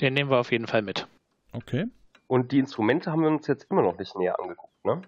[0.00, 1.06] Den nehmen wir auf jeden Fall mit.
[1.52, 1.86] Okay.
[2.26, 5.02] Und die Instrumente haben wir uns jetzt immer noch nicht näher angeguckt, ne?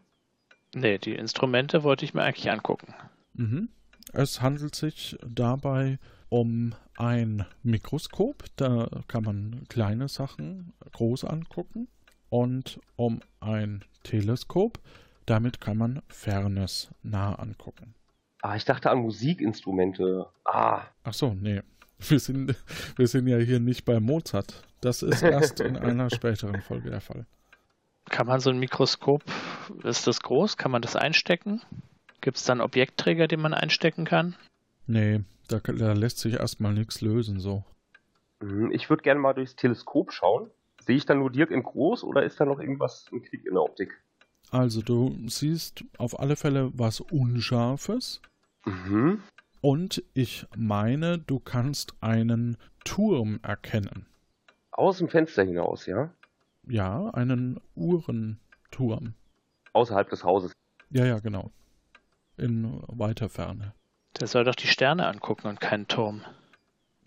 [0.74, 2.94] Nee, die Instrumente wollte ich mir eigentlich angucken.
[3.34, 3.68] Mhm.
[4.12, 5.98] Es handelt sich dabei
[6.32, 11.88] um ein Mikroskop, da kann man kleine Sachen groß angucken
[12.30, 14.80] und um ein Teleskop,
[15.26, 17.94] damit kann man Fernes nah angucken.
[18.40, 20.26] Ah, ich dachte an Musikinstrumente.
[20.46, 20.84] Ah.
[21.04, 21.60] Ach so, nee.
[21.98, 22.56] Wir sind,
[22.96, 24.66] wir sind ja hier nicht bei Mozart.
[24.80, 27.26] Das ist erst in einer späteren Folge der Fall.
[28.08, 29.22] Kann man so ein Mikroskop,
[29.84, 30.56] ist das groß?
[30.56, 31.60] Kann man das einstecken?
[32.22, 34.34] Gibt es dann Objektträger, den man einstecken kann?
[34.86, 37.64] Nee, da, da lässt sich erstmal nichts lösen so.
[38.40, 40.50] Hm, ich würde gerne mal durchs Teleskop schauen.
[40.80, 43.54] Sehe ich dann nur Dirk in groß oder ist da noch irgendwas ein Knick in
[43.54, 44.02] der Optik?
[44.50, 48.20] Also du siehst auf alle Fälle was Unscharfes.
[48.64, 49.22] Mhm.
[49.60, 54.06] Und ich meine, du kannst einen Turm erkennen.
[54.72, 56.12] Aus dem Fenster hinaus, ja?
[56.66, 57.60] Ja, einen
[58.70, 59.14] Turm.
[59.72, 60.52] Außerhalb des Hauses.
[60.90, 61.50] Ja, ja, genau.
[62.36, 63.74] In weiter Ferne.
[64.20, 66.22] Der soll doch die Sterne angucken und keinen Turm.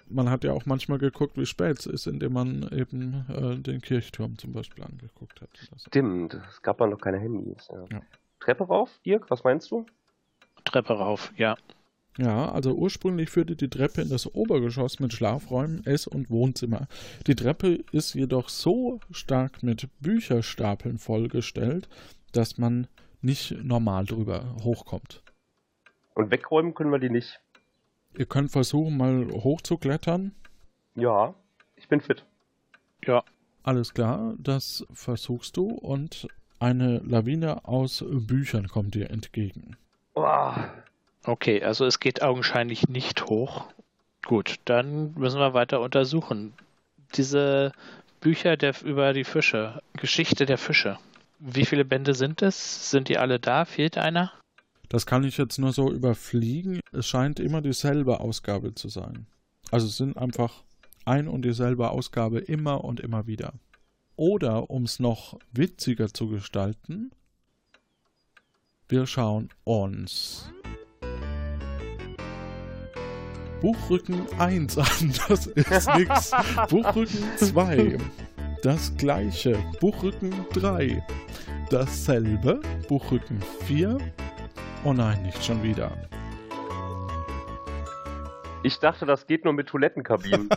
[0.08, 3.82] Man hat ja auch manchmal geguckt, wie spät es ist, indem man eben äh, den
[3.82, 5.50] Kirchturm zum Beispiel angeguckt hat.
[5.88, 7.68] Stimmt, es gab dann noch keine Handys.
[7.72, 7.86] Ja.
[7.91, 8.02] Ja.
[8.39, 9.86] Treppe rauf, Dirk, was meinst du?
[10.63, 11.58] Treppe rauf, ja.
[12.18, 16.88] ja, also ursprünglich führte die Treppe in das Obergeschoss mit Schlafräumen, Ess- und Wohnzimmer.
[17.26, 21.88] Die Treppe ist jedoch so stark mit Bücherstapeln vollgestellt,
[22.32, 22.88] dass man
[23.22, 25.24] nicht normal drüber hochkommt.
[26.15, 27.39] Und wegräumen können wir die nicht.
[28.17, 30.32] Ihr könnt versuchen, mal hochzuklettern.
[30.95, 31.36] Ja,
[31.75, 32.25] ich bin fit.
[33.06, 33.23] Ja,
[33.63, 36.28] Alles klar, das versuchst du und
[36.60, 39.75] eine Lawine aus Büchern kommt dir entgegen.
[40.13, 40.54] Oh,
[41.25, 43.65] okay, also es geht augenscheinlich nicht hoch.
[44.25, 46.54] Gut, dann müssen wir weiter untersuchen.
[47.15, 47.73] Diese
[48.21, 50.97] Bücher der, über die Fische, Geschichte der Fische.
[51.39, 52.89] Wie viele Bände sind es?
[52.89, 53.65] Sind die alle da?
[53.65, 54.32] Fehlt einer?
[54.89, 56.80] Das kann ich jetzt nur so überfliegen.
[56.91, 59.28] Es scheint immer dieselbe Ausgabe zu sein.
[59.71, 60.63] Also es sind einfach
[61.06, 63.54] ein und dieselbe Ausgabe immer und immer wieder.
[64.15, 67.12] Oder um es noch witziger zu gestalten,
[68.88, 70.52] wir schauen uns
[73.62, 75.13] Buchrücken 1 an.
[75.28, 76.32] Das ist nix.
[76.69, 77.98] Buchrücken 2.
[78.62, 79.58] Das gleiche.
[79.80, 81.04] Buchrücken 3.
[81.69, 82.62] Dasselbe.
[82.88, 83.98] Buchrücken 4.
[84.86, 85.91] Oh nein, nicht schon wieder.
[88.62, 90.48] ich dachte, das geht nur mit Toilettenkabinen.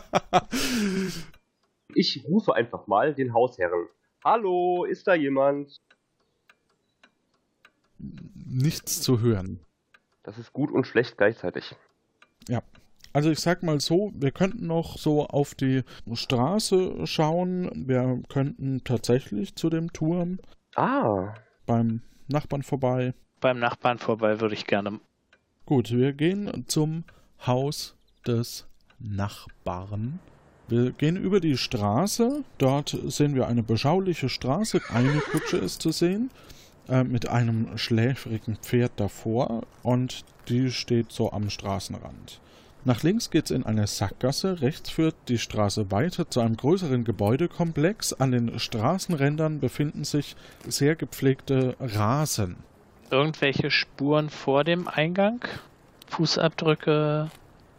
[1.95, 3.87] ich rufe einfach mal den Hausherren.
[4.23, 5.81] Hallo, ist da jemand?
[7.97, 9.61] Nichts zu hören.
[10.21, 11.75] Das ist gut und schlecht gleichzeitig.
[12.47, 12.61] Ja.
[13.13, 17.87] Also ich sag mal so, wir könnten noch so auf die Straße schauen.
[17.87, 20.37] Wir könnten tatsächlich zu dem Turm
[20.75, 21.33] Ah,
[21.65, 23.15] beim Nachbarn vorbei.
[23.39, 24.99] Beim Nachbarn vorbei würde ich gerne.
[25.65, 27.03] Gut, wir gehen zum
[27.45, 28.65] Haus des
[28.99, 30.19] Nachbarn.
[30.67, 32.43] Wir gehen über die Straße.
[32.57, 34.81] Dort sehen wir eine beschauliche Straße.
[34.89, 36.29] Eine Kutsche ist zu sehen
[36.87, 42.41] äh, mit einem schläfrigen Pferd davor und die steht so am Straßenrand.
[42.85, 48.13] Nach links geht's in eine Sackgasse, rechts führt die Straße weiter zu einem größeren Gebäudekomplex.
[48.13, 50.35] An den Straßenrändern befinden sich
[50.67, 52.55] sehr gepflegte Rasen.
[53.11, 55.41] Irgendwelche Spuren vor dem Eingang?
[56.09, 57.29] Fußabdrücke?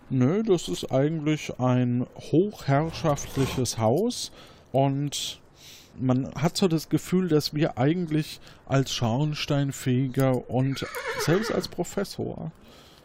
[0.08, 4.32] Nö, das ist eigentlich ein hochherrschaftliches Haus
[4.72, 5.40] und
[5.98, 10.84] man hat so das Gefühl, dass wir eigentlich als Schornsteinfeger und
[11.18, 12.50] selbst als Professor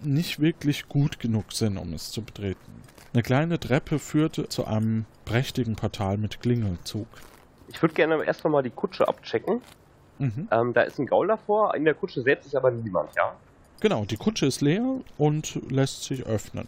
[0.01, 2.81] nicht wirklich gut genug sind, um es zu betreten.
[3.13, 7.07] Eine kleine Treppe führte zu einem prächtigen Portal mit Klingelzug.
[7.67, 9.61] ich würde gerne erst noch mal die Kutsche abchecken.
[10.19, 10.47] Mhm.
[10.51, 13.35] Ähm, da ist ein Gaul davor, in der Kutsche selbst ist aber niemand, ja?
[13.81, 16.67] Genau, die Kutsche ist leer und lässt sich öffnen.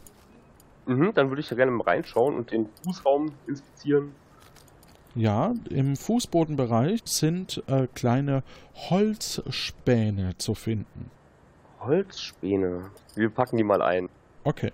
[0.86, 4.14] Mhm, dann würde ich da gerne mal reinschauen und den Fußraum inspizieren.
[5.16, 8.44] Ja, im Fußbodenbereich sind äh, kleine
[8.90, 11.10] Holzspäne zu finden.
[11.80, 12.92] Holzspäne.
[13.16, 14.10] Wir packen die mal ein.
[14.44, 14.72] Okay.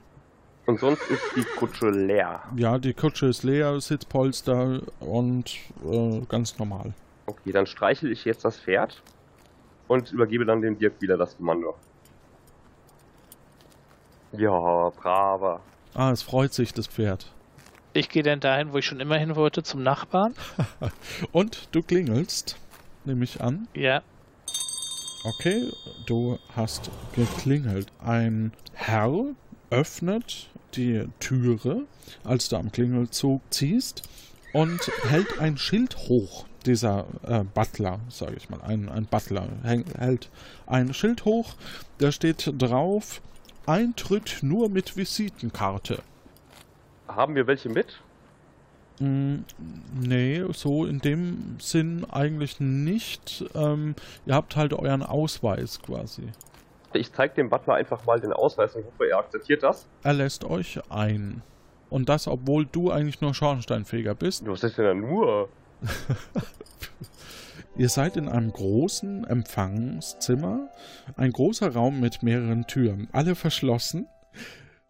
[0.66, 2.42] Und sonst ist die Kutsche leer.
[2.56, 5.56] Ja, die Kutsche ist leer, Sitzpolster und
[5.90, 6.94] äh, ganz normal.
[7.26, 9.02] Okay, dann streichel ich jetzt das Pferd
[9.88, 11.76] und übergebe dann dem Dirk wieder das Kommando.
[14.34, 15.62] Ja, braver.
[15.94, 17.32] Ah, es freut sich, das Pferd.
[17.94, 20.34] Ich gehe dann dahin, wo ich schon immer hin wollte, zum Nachbarn.
[21.32, 22.58] Und du klingelst,
[23.06, 23.68] nehme ich an.
[23.76, 24.02] Ja,
[25.26, 25.72] Okay,
[26.06, 27.88] du hast geklingelt.
[28.00, 29.28] Ein Herr
[29.70, 31.84] öffnet die Türe,
[32.26, 34.04] als du am Klingelzug ziehst,
[34.52, 36.46] und hält ein Schild hoch.
[36.66, 40.30] Dieser äh, Butler, sage ich mal, ein, ein Butler häng, hält
[40.66, 41.56] ein Schild hoch,
[41.98, 43.22] da steht drauf,
[43.66, 46.00] Eintritt nur mit Visitenkarte.
[47.08, 48.02] Haben wir welche mit?
[49.00, 49.40] Mm,
[50.02, 53.46] Nee, so in dem Sinn eigentlich nicht.
[53.56, 53.96] Ähm,
[54.26, 56.24] ihr habt halt euren Ausweis quasi.
[56.94, 59.88] Ich zeige dem Butler einfach mal den Ausweis und hoffe, er akzeptiert das.
[60.04, 61.42] Er lässt euch ein.
[61.90, 64.46] Und das, obwohl du eigentlich nur Schornsteinfeger bist.
[64.48, 65.50] Was ist denn da nur?
[67.76, 70.70] Ihr seid in einem großen Empfangszimmer.
[71.16, 74.08] Ein großer Raum mit mehreren Türen, alle verschlossen.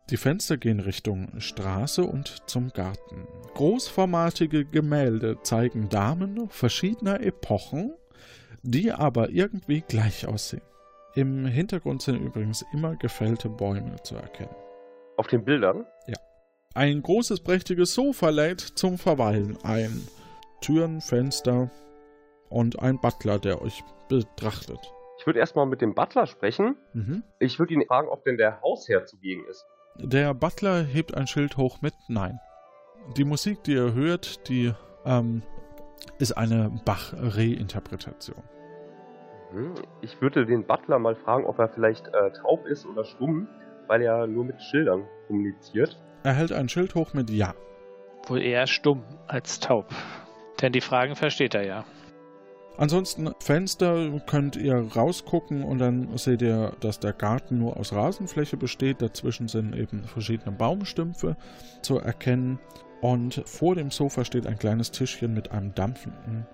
[0.09, 3.25] Die Fenster gehen Richtung Straße und zum Garten.
[3.53, 7.93] Großformatige Gemälde zeigen Damen verschiedener Epochen,
[8.63, 10.61] die aber irgendwie gleich aussehen.
[11.15, 14.55] Im Hintergrund sind übrigens immer gefällte Bäume zu erkennen.
[15.15, 15.85] Auf den Bildern?
[16.73, 20.07] Ein großes, prächtiges Sofa lädt zum Verweilen ein.
[20.63, 21.69] Türen, Fenster
[22.49, 24.79] und ein Butler, der euch betrachtet.
[25.19, 26.77] Ich würde erstmal mit dem Butler sprechen.
[26.93, 27.23] Mhm.
[27.39, 29.65] Ich würde ihn fragen, ob denn der Hausherr zugegen ist.
[29.97, 32.39] Der Butler hebt ein Schild hoch mit Nein.
[33.17, 34.73] Die Musik, die ihr hört, die
[35.05, 35.43] ähm,
[36.17, 38.41] ist eine Bach-Reinterpretation.
[39.51, 39.73] Mhm.
[40.01, 43.47] Ich würde den Butler mal fragen, ob er vielleicht äh, taub ist oder stumm,
[43.87, 46.01] weil er nur mit Schildern kommuniziert.
[46.23, 47.53] Er hält ein Schild hoch mit Ja.
[48.27, 49.87] Wohl eher stumm als taub.
[50.63, 51.85] Denn die Fragen versteht er ja.
[52.77, 58.57] Ansonsten Fenster könnt ihr rausgucken und dann seht ihr, dass der Garten nur aus Rasenfläche
[58.57, 59.01] besteht.
[59.01, 61.35] Dazwischen sind eben verschiedene Baumstümpfe
[61.81, 62.59] zu erkennen.
[63.01, 66.47] Und vor dem Sofa steht ein kleines Tischchen mit einem dampfenden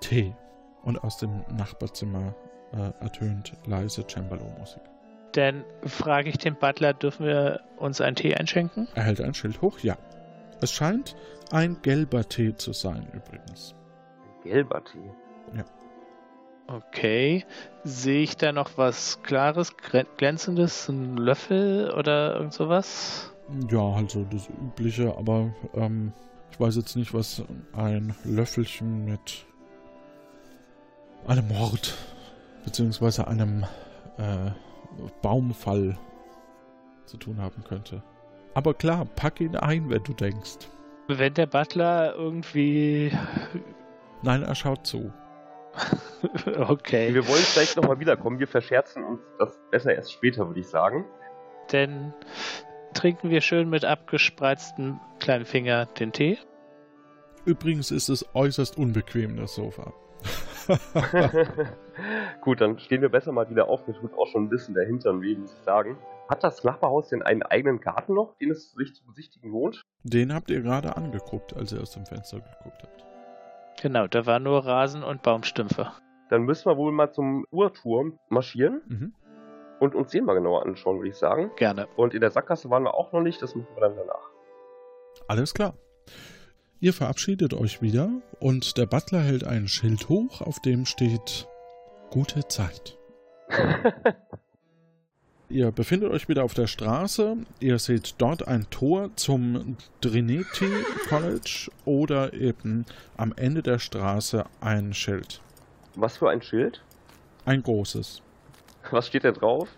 [0.00, 0.34] Tee.
[0.82, 2.34] Und aus dem Nachbarzimmer
[2.72, 4.80] äh, ertönt leise Cembalo-Musik.
[5.32, 8.88] Dann frage ich den Butler, dürfen wir uns einen Tee einschenken?
[8.94, 9.96] Er hält ein Schild hoch, ja.
[10.60, 11.16] Es scheint
[11.50, 13.74] ein gelber Tee zu sein übrigens.
[14.42, 15.10] Gelber Tee.
[16.70, 17.44] Okay.
[17.82, 19.74] Sehe ich da noch was Klares,
[20.16, 20.88] Glänzendes?
[20.88, 23.32] Ein Löffel oder irgend sowas?
[23.68, 26.12] Ja, also das Übliche, aber ähm,
[26.52, 27.42] ich weiß jetzt nicht, was
[27.72, 29.46] ein Löffelchen mit
[31.26, 31.96] einem Mord
[32.64, 33.64] beziehungsweise einem
[34.16, 34.52] äh,
[35.22, 35.98] Baumfall
[37.06, 38.04] zu tun haben könnte.
[38.54, 40.58] Aber klar, pack ihn ein, wenn du denkst.
[41.08, 43.12] Wenn der Butler irgendwie.
[44.22, 45.12] Nein, er schaut zu.
[46.68, 47.14] okay.
[47.14, 48.38] Wir wollen vielleicht nochmal wiederkommen.
[48.38, 51.04] Wir verscherzen uns das besser erst später, würde ich sagen.
[51.68, 52.12] Dann
[52.94, 56.38] trinken wir schön mit abgespreizten kleinen Finger den Tee.
[57.44, 59.92] Übrigens ist es äußerst unbequem, das Sofa.
[62.42, 63.86] Gut, dann stehen wir besser mal wieder auf.
[63.86, 65.96] Mir tut auch schon ein bisschen der Hintern weh, muss ich sagen.
[66.30, 69.82] Hat das Nachbarhaus denn einen eigenen Garten noch, den es sich zu besichtigen lohnt?
[70.04, 73.04] Den habt ihr gerade angeguckt, als ihr aus dem Fenster geguckt habt.
[73.82, 75.90] Genau, da war nur Rasen und Baumstümpfe.
[76.28, 79.14] Dann müssen wir wohl mal zum Uhrturm marschieren Mhm.
[79.80, 81.50] und uns den mal genauer anschauen, würde ich sagen.
[81.56, 81.88] Gerne.
[81.96, 84.30] Und in der Sackgasse waren wir auch noch nicht, das machen wir dann danach.
[85.26, 85.74] Alles klar.
[86.78, 88.08] Ihr verabschiedet euch wieder
[88.38, 91.48] und der Butler hält ein Schild hoch, auf dem steht
[92.10, 92.96] Gute Zeit.
[95.50, 97.36] Ihr befindet euch wieder auf der Straße.
[97.58, 100.70] Ihr seht dort ein Tor zum Trinity
[101.08, 102.86] College oder eben
[103.16, 105.40] am Ende der Straße ein Schild.
[105.96, 106.80] Was für ein Schild?
[107.46, 108.22] Ein großes.
[108.92, 109.68] Was steht da drauf?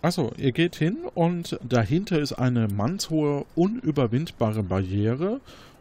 [0.00, 5.40] Achso, ihr geht hin und dahinter ist eine mannshohe, unüberwindbare Barriere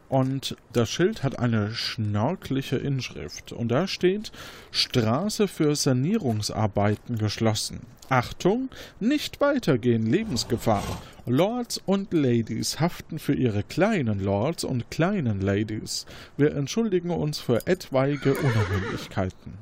[0.10, 4.32] und das Schild hat eine schnörkliche Inschrift und da steht
[4.72, 7.82] Straße für Sanierungsarbeiten geschlossen.
[8.10, 10.84] Achtung, nicht weitergehen, Lebensgefahr.
[11.26, 16.06] Lords und Ladies haften für ihre kleinen Lords und kleinen Ladies.
[16.38, 19.53] Wir entschuldigen uns für etwaige Unannehmlichkeiten.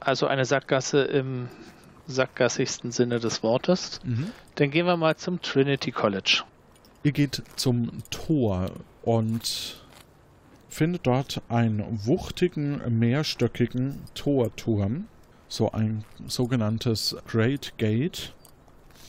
[0.00, 1.48] Also eine Sackgasse im
[2.06, 4.00] sackgassigsten Sinne des Wortes.
[4.04, 4.32] Mhm.
[4.56, 6.42] Dann gehen wir mal zum Trinity College.
[7.04, 8.70] Ihr geht zum Tor
[9.08, 9.76] und
[10.68, 15.06] findet dort einen wuchtigen, mehrstöckigen Torturm.
[15.48, 18.34] So ein sogenanntes Great Gate.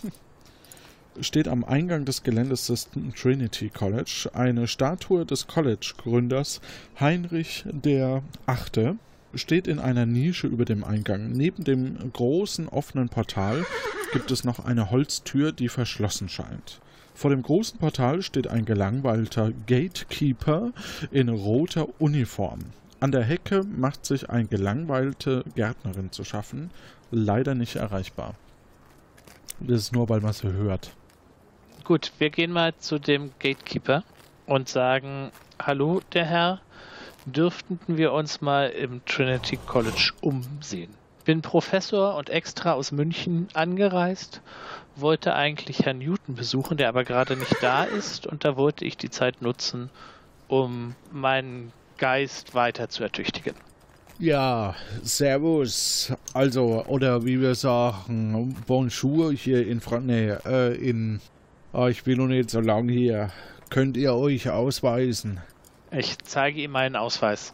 [1.19, 6.61] Steht am Eingang des Geländes des Trinity College eine Statue des College-Gründers
[6.97, 8.95] Heinrich der Achte
[9.33, 11.33] steht in einer Nische über dem Eingang.
[11.33, 13.65] Neben dem großen offenen Portal
[14.13, 16.79] gibt es noch eine Holztür, die verschlossen scheint.
[17.19, 20.71] Vor dem großen Portal steht ein gelangweilter Gatekeeper
[21.11, 22.59] in roter Uniform.
[23.01, 26.71] An der Hecke macht sich eine gelangweilte Gärtnerin zu schaffen,
[27.11, 28.35] leider nicht erreichbar.
[29.59, 30.91] Das ist nur, weil man sie hört.
[31.83, 34.05] Gut, wir gehen mal zu dem Gatekeeper
[34.45, 36.61] und sagen, hallo, der Herr,
[37.25, 40.93] dürften wir uns mal im Trinity College umsehen.
[41.25, 44.41] Bin Professor und extra aus München angereist,
[45.01, 48.97] wollte eigentlich Herrn Newton besuchen, der aber gerade nicht da ist und da wollte ich
[48.97, 49.89] die Zeit nutzen,
[50.47, 53.55] um meinen Geist weiter zu ertüchtigen.
[54.19, 56.11] Ja, Servus.
[56.33, 60.05] Also, oder wie wir sagen, Bonjour hier in Frank.
[60.05, 61.21] Nee, äh, in.
[61.71, 63.31] Oh, ich bin noch nicht so lange hier.
[63.69, 65.39] Könnt ihr euch ausweisen?
[65.91, 67.53] Ich zeige ihm meinen Ausweis.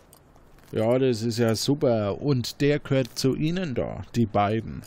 [0.72, 2.20] Ja, das ist ja super.
[2.20, 4.82] Und der gehört zu Ihnen da, die beiden.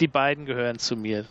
[0.00, 1.26] Die beiden gehören zu mir.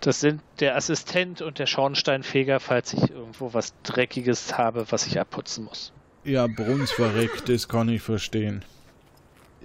[0.00, 5.18] Das sind der Assistent und der Schornsteinfeger, falls ich irgendwo was Dreckiges habe, was ich
[5.18, 5.92] abputzen muss.
[6.24, 8.64] Ja, brunsverreckt, das kann ich verstehen.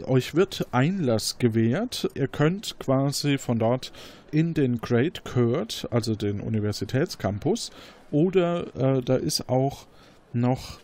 [0.05, 2.09] Euch wird Einlass gewährt.
[2.15, 3.91] Ihr könnt quasi von dort
[4.31, 7.71] in den Great Kurt, also den Universitätscampus,
[8.09, 9.85] oder äh, da ist auch
[10.33, 10.79] noch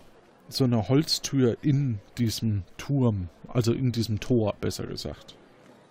[0.49, 5.35] so eine Holztür in diesem Turm, also in diesem Tor, besser gesagt.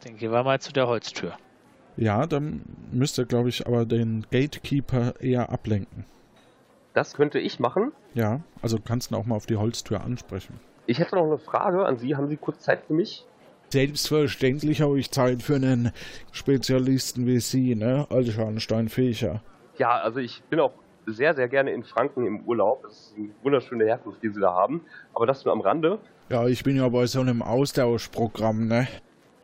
[0.04, 1.36] Dann gehen wir mal zu der Holztür.
[1.97, 6.05] Ja, dann müsst ihr, glaube ich, aber den Gatekeeper eher ablenken.
[6.92, 7.92] Das könnte ich machen.
[8.14, 10.59] Ja, also kannst du auch mal auf die Holztür ansprechen.
[10.86, 12.16] Ich hätte noch eine Frage an Sie.
[12.16, 13.24] Haben Sie kurz Zeit für mich?
[13.70, 15.90] Selbstverständlich habe ich Zeit für einen
[16.32, 18.07] Spezialisten wie Sie, ne?
[18.11, 19.42] Altscharnstein-Fecher.
[19.78, 20.72] Ja, also ich bin auch
[21.07, 22.82] sehr, sehr gerne in Franken im Urlaub.
[22.84, 24.82] Das ist eine wunderschöne Herkunft, die Sie da haben.
[25.14, 25.99] Aber das nur am Rande.
[26.28, 28.88] Ja, ich bin ja bei so einem Austauschprogramm, ne?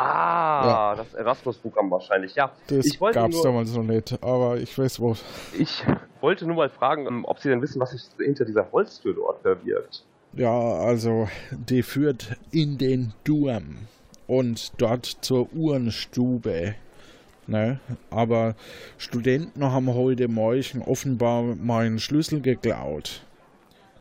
[0.02, 0.94] Ah, ja.
[0.96, 2.52] das Erasmus-Programm wahrscheinlich, ja.
[2.66, 5.16] Das gab's nur, damals noch nicht, aber ich weiß wo.
[5.58, 5.84] Ich
[6.20, 9.42] wollte nur mal fragen, ähm, ob Sie denn wissen, was sich hinter dieser Holztür dort
[9.42, 10.04] verbirgt.
[10.34, 13.86] Ja, also die führt in den Turm
[14.26, 16.74] und dort zur Uhrenstube.
[17.46, 17.80] Ne?
[18.10, 18.54] Aber
[18.98, 23.22] Studenten haben heute Morgen offenbar meinen Schlüssel geklaut.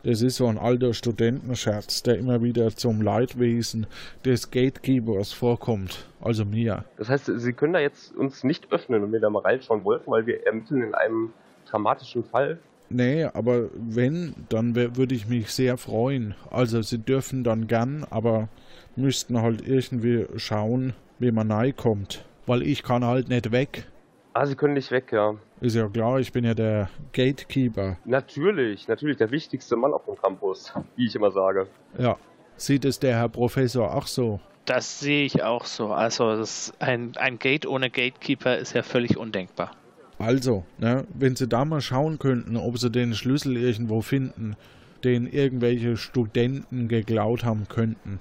[0.04, 3.86] Das ist so ein alter Studentenscherz, der immer wieder zum Leidwesen
[4.24, 6.84] des Gatekeepers vorkommt, also mir.
[6.96, 10.10] Das heißt, Sie können da jetzt uns nicht öffnen und wir da mal reinschauen wollten,
[10.10, 11.32] weil wir ermitteln in einem
[11.70, 12.58] dramatischen Fall.
[12.90, 16.34] Nee, aber wenn, dann würde ich mich sehr freuen.
[16.50, 18.48] Also Sie dürfen dann gern, aber
[18.96, 22.24] müssten halt irgendwie schauen, wie man kommt.
[22.44, 23.86] Weil ich kann halt nicht weg.
[24.34, 25.34] Ah, Sie können nicht weg, ja.
[25.60, 27.98] Ist ja klar, ich bin ja der Gatekeeper.
[28.04, 31.66] Natürlich, natürlich der wichtigste Mann auf dem Campus, wie ich immer sage.
[31.98, 32.16] Ja.
[32.56, 34.40] Sieht es der Herr Professor auch so?
[34.64, 35.92] Das sehe ich auch so.
[35.92, 36.44] Also
[36.78, 39.72] ein, ein Gate ohne Gatekeeper ist ja völlig undenkbar.
[40.18, 44.56] Also, ne, wenn Sie da mal schauen könnten, ob Sie den Schlüssel irgendwo finden,
[45.02, 48.20] den irgendwelche Studenten geklaut haben könnten.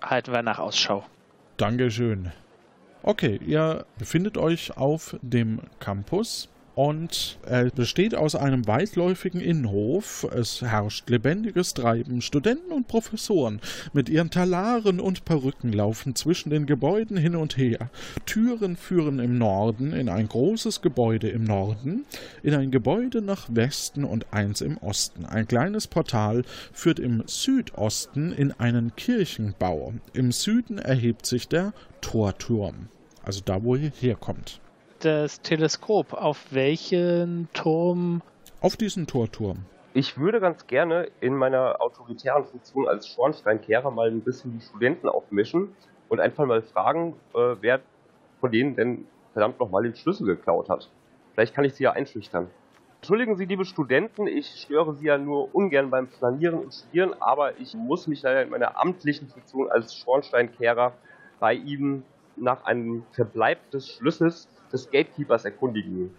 [0.00, 1.04] Halten wir nach Ausschau.
[1.56, 2.30] Dankeschön.
[3.04, 10.26] Okay, ihr befindet euch auf dem Campus und er besteht aus einem weitläufigen Innenhof.
[10.34, 12.22] Es herrscht lebendiges Treiben.
[12.22, 13.60] Studenten und Professoren
[13.92, 17.90] mit ihren Talaren und Perücken laufen zwischen den Gebäuden hin und her.
[18.24, 22.06] Türen führen im Norden in ein großes Gebäude im Norden,
[22.42, 25.26] in ein Gebäude nach Westen und eins im Osten.
[25.26, 26.42] Ein kleines Portal
[26.72, 29.92] führt im Südosten in einen Kirchenbau.
[30.14, 32.88] Im Süden erhebt sich der Torturm,
[33.22, 34.61] also da, wo ihr herkommt
[35.04, 36.12] das Teleskop.
[36.12, 38.22] Auf welchen Turm?
[38.60, 39.64] Auf diesen Torturm.
[39.94, 45.08] Ich würde ganz gerne in meiner autoritären Funktion als Schornsteinkehrer mal ein bisschen die Studenten
[45.08, 45.74] aufmischen
[46.08, 47.80] und einfach mal fragen, äh, wer
[48.40, 50.88] von denen denn verdammt nochmal den Schlüssel geklaut hat.
[51.34, 52.48] Vielleicht kann ich sie ja einschüchtern.
[52.96, 57.58] Entschuldigen Sie, liebe Studenten, ich störe Sie ja nur ungern beim Flanieren und Studieren, aber
[57.58, 60.92] ich muss mich leider in meiner amtlichen Funktion als Schornsteinkehrer
[61.40, 62.04] bei Ihnen
[62.36, 66.10] nach einem Verbleib des Schlüssels des Gatekeepers erkundigen.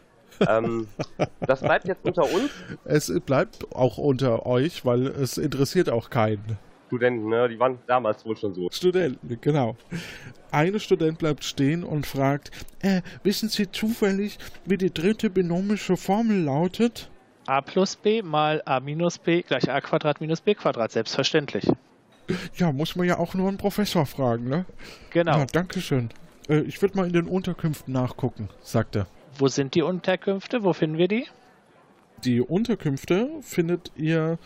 [0.48, 0.88] ähm,
[1.42, 2.50] das bleibt jetzt unter uns.
[2.86, 6.58] Es bleibt auch unter euch, weil es interessiert auch keinen.
[6.88, 7.50] Studenten, ne?
[7.50, 8.70] Die waren damals wohl schon so.
[8.72, 9.76] Studenten, genau.
[10.52, 12.52] Eine Student bleibt stehen und fragt,
[12.82, 17.10] äh, wissen Sie zufällig, wie die dritte binomische Formel lautet?
[17.46, 21.68] a plus b mal a minus b gleich a Quadrat minus b Quadrat, selbstverständlich.
[22.56, 24.66] Ja, muss man ja auch nur einen Professor fragen, ne?
[25.10, 25.40] Genau.
[25.40, 26.10] Ja, Dankeschön.
[26.50, 29.08] Äh, ich würde mal in den Unterkünften nachgucken, sagt er.
[29.38, 30.64] Wo sind die Unterkünfte?
[30.64, 31.26] Wo finden wir die?
[32.24, 34.38] Die Unterkünfte findet ihr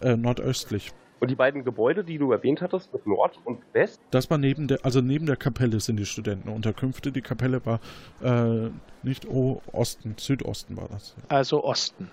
[0.00, 0.92] äh, nordöstlich.
[1.20, 4.00] Und die beiden Gebäude, die du erwähnt hattest, mit Nord und West?
[4.10, 7.12] Das war neben der, also neben der Kapelle sind die Studentenunterkünfte.
[7.12, 7.80] Die Kapelle war
[8.22, 8.68] äh,
[9.02, 11.16] nicht oh, Osten, Südosten war das.
[11.28, 12.10] Also Osten.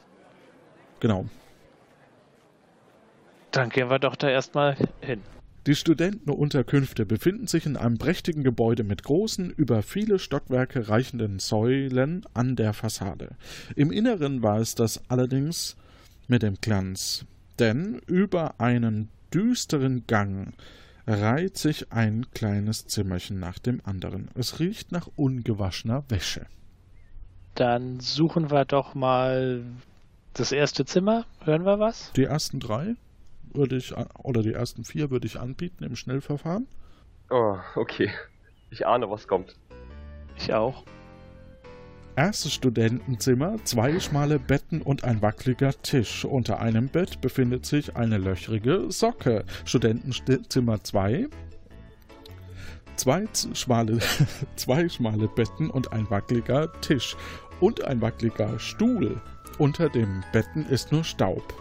[1.01, 1.25] Genau.
[3.51, 5.21] Dann gehen wir doch da erstmal hin.
[5.67, 12.25] Die Studentenunterkünfte befinden sich in einem prächtigen Gebäude mit großen, über viele Stockwerke reichenden Säulen
[12.33, 13.35] an der Fassade.
[13.75, 15.75] Im Inneren war es das allerdings
[16.27, 17.25] mit dem Glanz,
[17.59, 20.53] denn über einen düsteren Gang
[21.05, 24.29] reiht sich ein kleines Zimmerchen nach dem anderen.
[24.33, 26.47] Es riecht nach ungewaschener Wäsche.
[27.53, 29.63] Dann suchen wir doch mal
[30.33, 31.25] das erste Zimmer.
[31.43, 32.11] Hören wir was?
[32.15, 32.95] Die ersten drei?
[33.53, 33.93] Würde ich,
[34.23, 36.67] oder die ersten vier würde ich anbieten im Schnellverfahren.
[37.29, 38.09] Oh, okay.
[38.69, 39.55] Ich ahne, was kommt.
[40.37, 40.83] Ich auch.
[42.15, 46.25] Erstes Studentenzimmer, zwei schmale Betten und ein wackeliger Tisch.
[46.25, 49.45] Unter einem Bett befindet sich eine löchrige Socke.
[49.63, 51.29] Studentenzimmer 2.
[52.97, 53.99] Zwei schmale,
[54.57, 57.15] zwei schmale Betten und ein wackeliger Tisch.
[57.61, 59.21] Und ein wackeliger Stuhl.
[59.57, 61.53] Unter dem Betten ist nur Staub.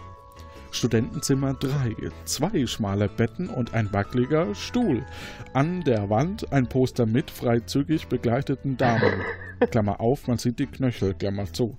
[0.71, 1.95] Studentenzimmer 3.
[2.25, 5.05] Zwei schmale Betten und ein wackeliger Stuhl.
[5.53, 9.21] An der Wand ein Poster mit freizügig begleiteten Damen.
[9.69, 11.75] Klammer auf, man sieht die Knöchel, Klammer zu.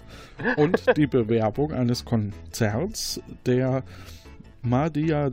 [0.56, 3.82] Und die Bewerbung eines Konzerts der
[4.62, 5.30] Madhya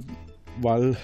[0.61, 0.97] weil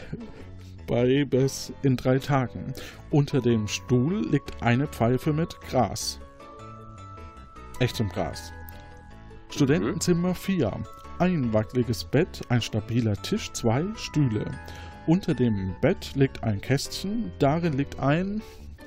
[0.88, 2.74] bei bis in drei Tagen.
[3.10, 6.20] Unter dem Stuhl liegt eine Pfeife mit Gras.
[7.80, 8.51] Echtem Gras.
[9.49, 10.72] Studentenzimmer 4.
[11.18, 14.51] Ein wackeliges Bett, ein stabiler Tisch, zwei Stühle.
[15.07, 18.41] Unter dem Bett liegt ein Kästchen, darin liegt ein...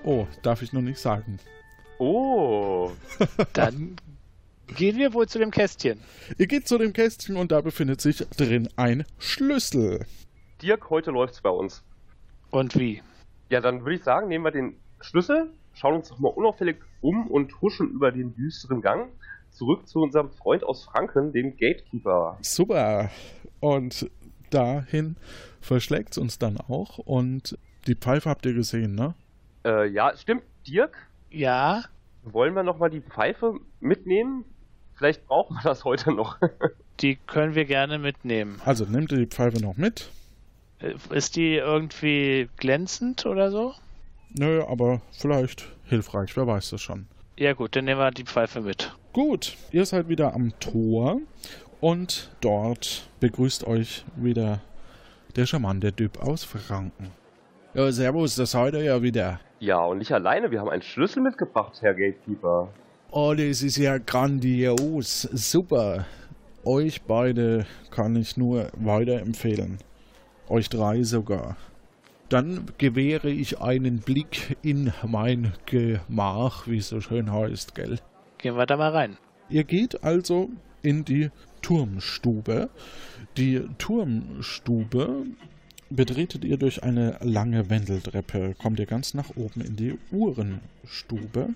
[0.04, 1.38] Oh, darf ich noch nicht sagen.
[1.98, 2.92] Oh.
[3.54, 3.96] Dann
[4.66, 6.00] gehen wir wohl zu dem Kästchen.
[6.36, 10.04] Ihr geht zu dem Kästchen und da befindet sich drin ein Schlüssel.
[10.60, 11.82] Dirk, heute läuft's bei uns.
[12.50, 13.02] Und wie?
[13.48, 17.26] Ja, dann würde ich sagen, nehmen wir den Schlüssel, schauen uns doch mal unauffällig um
[17.28, 19.08] und huschen über den düsteren Gang
[19.58, 22.38] zurück zu unserem Freund aus Franken, dem Gatekeeper.
[22.40, 23.10] Super.
[23.60, 24.08] Und
[24.50, 25.16] dahin
[25.60, 26.98] verschlägt es uns dann auch.
[26.98, 29.14] Und die Pfeife habt ihr gesehen, ne?
[29.64, 30.42] Äh, ja, stimmt.
[30.66, 30.96] Dirk,
[31.30, 31.84] Ja,
[32.22, 34.44] wollen wir nochmal die Pfeife mitnehmen?
[34.94, 36.36] Vielleicht brauchen wir das heute noch.
[37.00, 38.60] die können wir gerne mitnehmen.
[38.64, 40.10] Also nehmt ihr die Pfeife noch mit?
[40.80, 43.74] Äh, Ist die irgendwie glänzend oder so?
[44.30, 47.06] Nö, aber vielleicht hilfreich, wer weiß das schon.
[47.38, 48.92] Ja gut, dann nehmen wir die Pfeife mit.
[49.12, 51.20] Gut, ihr seid wieder am Tor
[51.80, 54.60] und dort begrüßt euch wieder
[55.36, 57.12] der charmante Typ aus Franken.
[57.74, 59.38] Ja, servus, das seid ihr ja wieder.
[59.60, 62.72] ja, und nicht alleine, wir haben einen Schlüssel mitgebracht, Herr Gatekeeper.
[63.12, 65.22] Oh, das ist ja grandios.
[65.32, 66.06] Super.
[66.64, 69.78] Euch beide kann ich nur weiterempfehlen.
[70.48, 71.56] Euch drei sogar.
[72.28, 77.98] Dann gewähre ich einen Blick in mein Gemach, wie es so schön heißt, gell?
[78.38, 79.16] Gehen wir da mal rein.
[79.48, 80.50] Ihr geht also
[80.82, 81.30] in die
[81.62, 82.68] Turmstube.
[83.36, 85.24] Die Turmstube
[85.90, 88.54] betretet ihr durch eine lange Wendeltreppe.
[88.58, 91.50] Kommt ihr ganz nach oben in die Uhrenstube.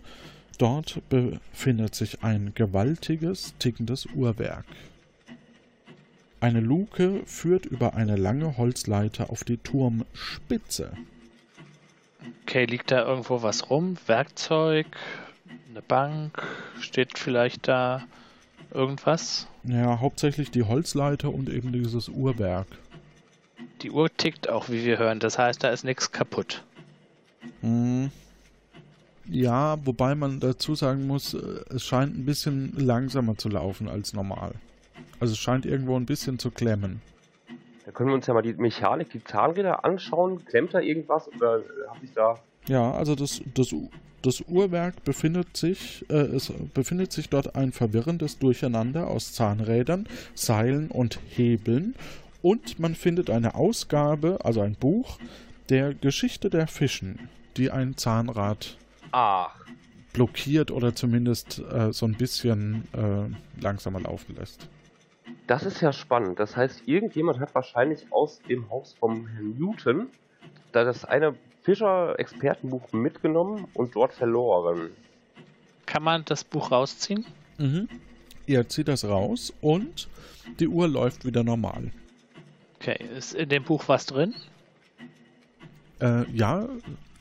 [0.58, 4.64] Dort befindet sich ein gewaltiges, tickendes Uhrwerk.
[6.42, 10.90] Eine Luke führt über eine lange Holzleiter auf die Turmspitze.
[12.42, 13.96] Okay, liegt da irgendwo was rum?
[14.06, 14.86] Werkzeug?
[15.70, 16.42] Eine Bank?
[16.80, 18.02] Steht vielleicht da
[18.72, 19.46] irgendwas?
[19.62, 22.66] Ja, hauptsächlich die Holzleiter und eben dieses Uhrwerk.
[23.82, 25.20] Die Uhr tickt auch, wie wir hören.
[25.20, 26.64] Das heißt, da ist nichts kaputt.
[27.60, 28.10] Hm.
[29.28, 34.12] Ja, wobei man dazu sagen muss, äh, es scheint ein bisschen langsamer zu laufen als
[34.12, 34.56] normal.
[35.20, 37.00] Also es scheint irgendwo ein bisschen zu klemmen.
[37.84, 40.44] Da können wir uns ja mal die Mechanik, die Zahnräder anschauen.
[40.44, 42.38] Klemmt da irgendwas oder habe ich da...
[42.68, 43.74] Ja, also das, das,
[44.22, 50.90] das Uhrwerk befindet sich, äh, es befindet sich dort ein verwirrendes Durcheinander aus Zahnrädern, Seilen
[50.90, 51.94] und Hebeln.
[52.40, 55.18] Und man findet eine Ausgabe, also ein Buch,
[55.68, 58.76] der Geschichte der Fischen, die ein Zahnrad
[59.10, 59.54] Ach,
[60.12, 64.68] blockiert oder zumindest äh, so ein bisschen äh, langsamer laufen lässt.
[65.52, 66.40] Das ist ja spannend.
[66.40, 70.06] Das heißt, irgendjemand hat wahrscheinlich aus dem Haus vom Herrn Newton
[70.72, 74.88] da das eine Fischer-Expertenbuch mitgenommen und dort verloren.
[75.84, 77.26] Kann man das Buch rausziehen?
[77.58, 77.86] Mhm.
[78.46, 80.08] Ihr zieht das raus und
[80.58, 81.92] die Uhr läuft wieder normal.
[82.76, 84.34] Okay, ist in dem Buch was drin?
[86.00, 86.66] Äh, ja,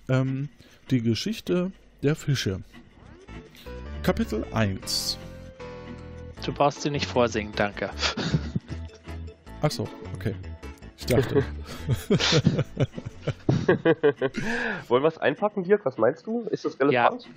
[0.07, 0.47] ähm,
[0.89, 2.61] die Geschichte der Fische.
[4.03, 5.17] Kapitel 1.
[6.45, 7.89] Du brauchst sie nicht vorsingen, danke.
[9.61, 10.33] Achso, okay.
[10.97, 11.43] Ich dachte.
[14.87, 15.85] Wollen wir es einpacken, Dirk?
[15.85, 16.41] Was meinst du?
[16.51, 17.27] Ist das relevant?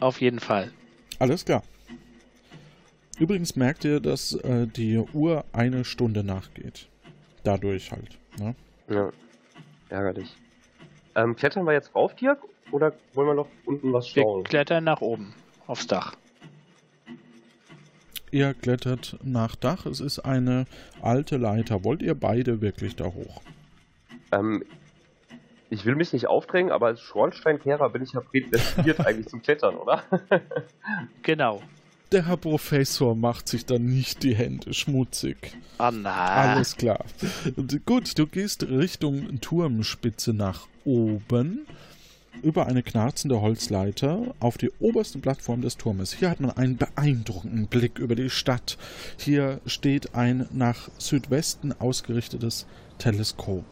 [0.00, 0.72] Auf jeden Fall.
[1.18, 1.62] Alles klar.
[3.18, 6.88] Übrigens merkt ihr, dass äh, die Uhr eine Stunde nachgeht.
[7.44, 8.18] Dadurch halt.
[8.38, 8.54] Ne?
[8.88, 9.10] Ja.
[9.90, 10.34] Ärgerlich.
[11.14, 12.38] Ähm, klettern wir jetzt rauf, Dirk?
[12.70, 14.44] Oder wollen wir noch unten was Wir schauen?
[14.44, 15.34] klettern nach oben,
[15.66, 16.14] aufs Dach.
[18.32, 19.84] Ihr klettert nach Dach.
[19.84, 20.64] Es ist eine
[21.02, 21.84] alte Leiter.
[21.84, 23.42] Wollt ihr beide wirklich da hoch?
[24.32, 24.64] Ähm,
[25.68, 29.76] ich will mich nicht aufdrängen, aber als Schornsteinkehrer bin ich ja prädestiniert eigentlich zum Klettern,
[29.76, 30.02] oder?
[31.22, 31.62] Genau.
[32.10, 35.52] Der Herr Professor macht sich dann nicht die Hände schmutzig.
[35.76, 36.10] Ah, na.
[36.12, 37.04] Alles klar.
[37.86, 41.66] Gut, du gehst Richtung Turmspitze nach oben
[42.40, 46.12] über eine knarzende Holzleiter auf die oberste Plattform des Turmes.
[46.12, 48.78] Hier hat man einen beeindruckenden Blick über die Stadt.
[49.18, 52.66] Hier steht ein nach Südwesten ausgerichtetes
[52.98, 53.64] Teleskop.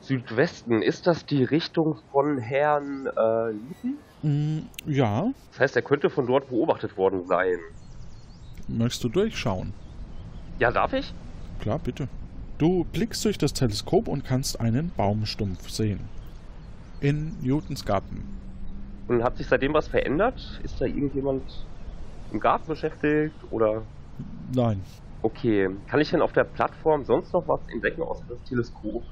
[0.00, 3.98] Südwesten, ist das die Richtung von Herrn äh, Newton?
[4.22, 7.58] Mm, ja, Das heißt, er könnte von dort beobachtet worden sein.
[8.68, 9.72] möchtest du durchschauen?
[10.58, 11.12] Ja, darf ich?
[11.60, 12.08] Klar, bitte.
[12.58, 16.00] Du blickst durch das Teleskop und kannst einen Baumstumpf sehen.
[17.00, 18.24] In Newtons Garten.
[19.06, 20.60] Und hat sich seitdem was verändert?
[20.62, 21.42] Ist da irgendjemand
[22.32, 23.82] im Garten beschäftigt oder?
[24.54, 24.82] Nein.
[25.22, 29.02] Okay, kann ich denn auf der Plattform sonst noch was entdecken außer das Teleskop?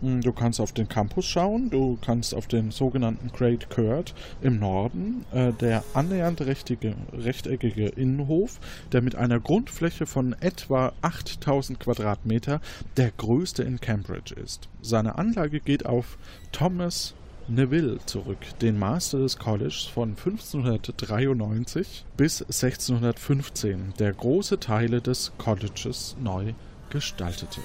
[0.00, 4.58] Hm, Du kannst auf den Campus schauen, du kannst auf den sogenannten Great Court im
[4.58, 8.60] Norden, äh, der annähernd rechtige, rechteckige Innenhof,
[8.92, 12.60] der mit einer Grundfläche von etwa 8000 Quadratmeter
[12.96, 14.68] der größte in Cambridge ist.
[14.82, 16.18] Seine Anlage geht auf
[16.52, 17.14] Thomas
[17.48, 26.14] Neville zurück, den Master des Colleges von 1593 bis 1615, der große Teile des Colleges
[26.20, 26.52] neu
[26.90, 27.62] gestaltete.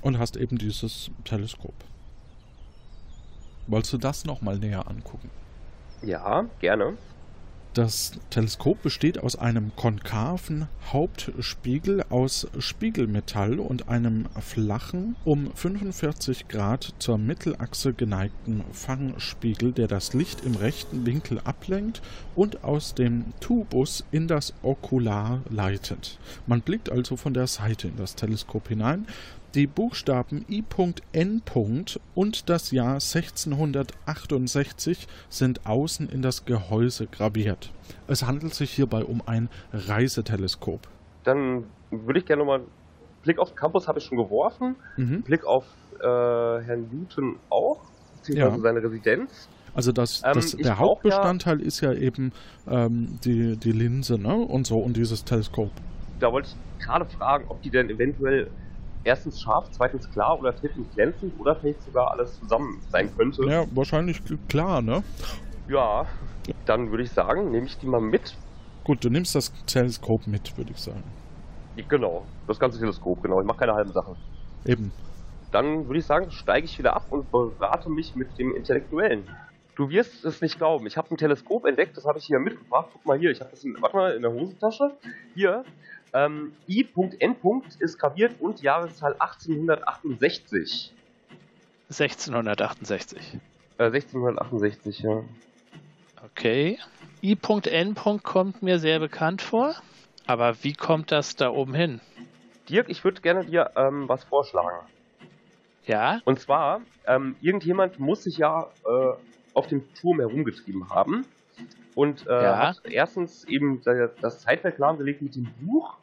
[0.00, 1.74] Und hast eben dieses Teleskop.
[3.66, 5.30] Wolltest du das nochmal näher angucken?
[6.02, 6.96] Ja, gerne.
[7.74, 16.94] Das Teleskop besteht aus einem konkaven Hauptspiegel aus Spiegelmetall und einem flachen, um 45 Grad
[17.00, 22.00] zur Mittelachse geneigten Fangspiegel, der das Licht im rechten Winkel ablenkt
[22.36, 26.20] und aus dem Tubus in das Okular leitet.
[26.46, 29.08] Man blickt also von der Seite in das Teleskop hinein.
[29.54, 31.42] Die Buchstaben I.N.
[32.16, 37.70] und das Jahr 1668 sind außen in das Gehäuse graviert.
[38.08, 40.80] Es handelt sich hierbei um ein Reiseteleskop.
[41.22, 42.62] Dann würde ich gerne nochmal.
[43.22, 44.74] Blick auf den Campus habe ich schon geworfen.
[44.96, 45.22] Mhm.
[45.22, 45.64] Blick auf
[46.00, 47.80] äh, Herrn Newton auch,
[48.16, 48.60] beziehungsweise Ja.
[48.60, 49.48] seine Residenz.
[49.72, 52.32] Also das, Ähm, das, ich der Hauptbestandteil ist ja eben
[52.68, 54.34] ähm, die, die Linse ne?
[54.34, 55.70] und so und dieses Teleskop.
[56.18, 58.50] Da wollte ich gerade fragen, ob die denn eventuell
[59.04, 63.44] erstens scharf, zweitens klar oder drittens glänzend oder vielleicht sogar alles zusammen sein könnte.
[63.48, 65.02] Ja, wahrscheinlich klar, ne?
[65.68, 66.06] Ja,
[66.66, 68.36] dann würde ich sagen, nehme ich die mal mit.
[68.84, 71.04] Gut, du nimmst das Teleskop mit, würde ich sagen.
[71.88, 73.40] Genau, das ganze Teleskop, genau.
[73.40, 74.16] Ich mache keine halben Sachen.
[74.64, 74.92] Eben.
[75.50, 79.24] Dann würde ich sagen, steige ich wieder ab und berate mich mit dem Intellektuellen.
[79.76, 80.86] Du wirst es nicht glauben.
[80.86, 82.90] Ich habe ein Teleskop entdeckt, das habe ich hier mitgebracht.
[82.92, 84.92] Guck mal hier, ich habe das in, warte mal, in der Hosentasche.
[85.34, 85.64] Hier,
[86.14, 87.36] ähm, I.N.
[87.80, 90.94] ist graviert und Jahreszahl 1868.
[91.90, 93.38] 1668.
[93.78, 95.24] Äh, 1668, ja.
[96.24, 96.78] Okay.
[97.22, 97.94] I.N.
[98.22, 99.74] kommt mir sehr bekannt vor.
[100.26, 102.00] Aber wie kommt das da oben hin?
[102.68, 104.86] Dirk, ich würde gerne dir ähm, was vorschlagen.
[105.84, 106.20] Ja?
[106.24, 109.12] Und zwar, ähm, irgendjemand muss sich ja äh,
[109.52, 111.26] auf dem Turm herumgetrieben haben.
[111.94, 112.58] Und äh, Ja.
[112.58, 115.94] hat erstens eben da- das Zeitwerk lahmgelegt mit dem Buch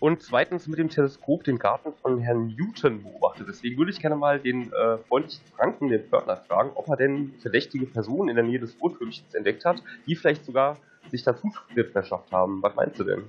[0.00, 3.46] und zweitens mit dem Teleskop den Garten von Herrn Newton beobachtet.
[3.48, 7.34] Deswegen würde ich gerne mal den äh, freundlichen Franken, den Pförtner, fragen, ob er denn
[7.40, 10.76] verdächtige Personen in der Nähe des Uhrtürmchens entdeckt hat, die vielleicht sogar
[11.10, 12.62] sich da Zutritt verschafft haben.
[12.62, 13.24] Was meinst du denn?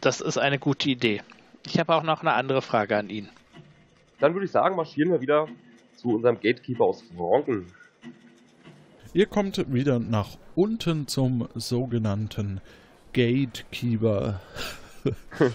[0.00, 1.22] Das ist eine gute Idee.
[1.66, 3.28] Ich habe auch noch eine andere Frage an ihn.
[4.20, 5.48] Dann würde ich sagen, marschieren wir wieder
[5.96, 7.66] zu unserem Gatekeeper aus Franken.
[9.12, 12.60] Ihr kommt wieder nach unten zum sogenannten
[13.12, 14.40] Gatekeeper.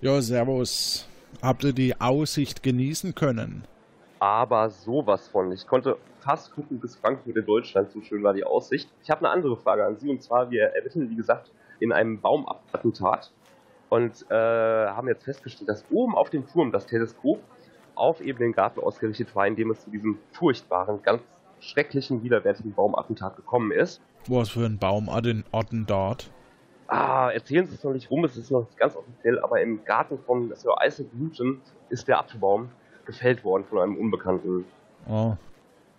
[0.00, 1.08] ja, servus.
[1.42, 3.64] Habt ihr die Aussicht genießen können?
[4.20, 5.50] aber sowas von.
[5.50, 8.88] Ich konnte fast gucken bis Frankfurt in Deutschland, so schön war die Aussicht.
[9.02, 12.20] Ich habe eine andere Frage an Sie und zwar, wir ermitteln, wie gesagt, in einem
[12.20, 13.32] Baumattentat
[13.88, 17.40] und äh, haben jetzt festgestellt, dass oben auf dem Turm das Teleskop
[17.94, 21.22] auf eben den Garten ausgerichtet war, in dem es zu diesem furchtbaren, ganz
[21.60, 24.00] schrecklichen, widerwärtigen Baumattentat gekommen ist.
[24.26, 26.30] Was für ein Baum Atten dort?
[26.88, 29.84] Ah, erzählen Sie es noch nicht rum, es ist noch nicht ganz offiziell, aber im
[29.84, 32.70] Garten von Sir Isaac Newton ist der Apfelbaum
[33.04, 34.64] gefällt worden von einem Unbekannten.
[35.08, 35.36] Oh,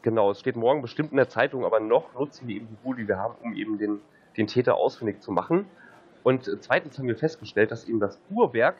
[0.03, 2.95] Genau, es steht morgen bestimmt in der Zeitung, aber noch nutzen wir eben die Ruhe,
[2.95, 3.99] die wir haben, um eben den,
[4.35, 5.65] den Täter ausfindig zu machen.
[6.23, 8.75] Und zweitens haben wir festgestellt, dass eben das Uhrwerk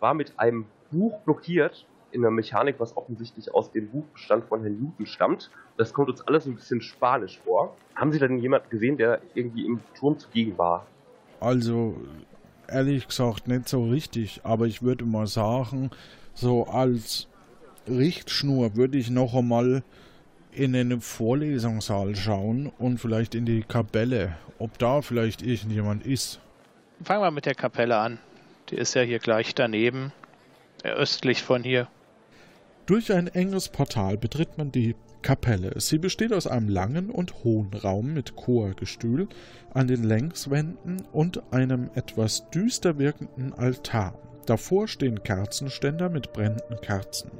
[0.00, 4.78] war mit einem Buch blockiert in der Mechanik, was offensichtlich aus dem Buchbestand von Herrn
[4.80, 5.50] Newton stammt.
[5.76, 7.76] Das kommt uns alles ein bisschen spanisch vor.
[7.94, 10.86] Haben Sie denn jemanden gesehen, der irgendwie im Turm zugegen war?
[11.42, 11.96] also
[12.68, 15.90] ehrlich gesagt nicht so richtig, aber ich würde mal sagen,
[16.34, 17.28] so als
[17.88, 19.82] Richtschnur würde ich noch einmal
[20.52, 26.40] in den Vorlesungssaal schauen und vielleicht in die Kapelle, ob da vielleicht irgendjemand ist.
[27.02, 28.18] Fangen wir mit der Kapelle an.
[28.68, 30.12] Die ist ja hier gleich daneben,
[30.84, 31.88] äh, östlich von hier.
[32.86, 35.80] Durch ein enges Portal betritt man die Kapelle.
[35.80, 39.28] Sie besteht aus einem langen und hohen Raum mit Chorgestühl
[39.72, 44.18] an den Längswänden und einem etwas düster wirkenden Altar.
[44.46, 47.30] Davor stehen Kerzenständer mit brennenden Kerzen.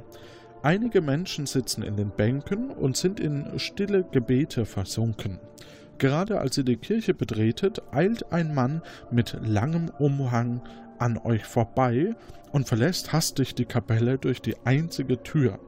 [0.61, 5.39] Einige Menschen sitzen in den Bänken und sind in stille Gebete versunken.
[5.97, 8.81] Gerade als ihr die Kirche betretet, eilt ein Mann
[9.11, 10.61] mit langem Umhang
[10.99, 12.15] an euch vorbei
[12.51, 15.59] und verlässt hastig die Kapelle durch die einzige Tür.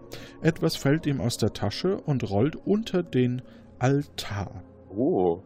[0.42, 3.42] Etwas fällt ihm aus der Tasche und rollt unter den
[3.80, 4.64] Altar.
[4.90, 5.42] Oh.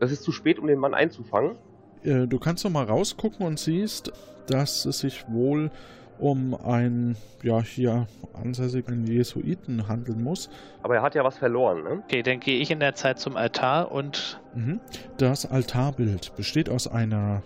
[0.00, 1.56] Das ist zu spät, um den Mann einzufangen.
[2.02, 4.12] Äh, Du kannst noch mal rausgucken und siehst,
[4.46, 5.70] dass es sich wohl
[6.18, 10.48] um einen, ja, hier ansässigen Jesuiten handeln muss.
[10.82, 12.02] Aber er hat ja was verloren, ne?
[12.04, 14.40] Okay, dann gehe ich in der Zeit zum Altar und.
[14.54, 14.80] Mhm.
[15.18, 17.42] Das Altarbild besteht aus einer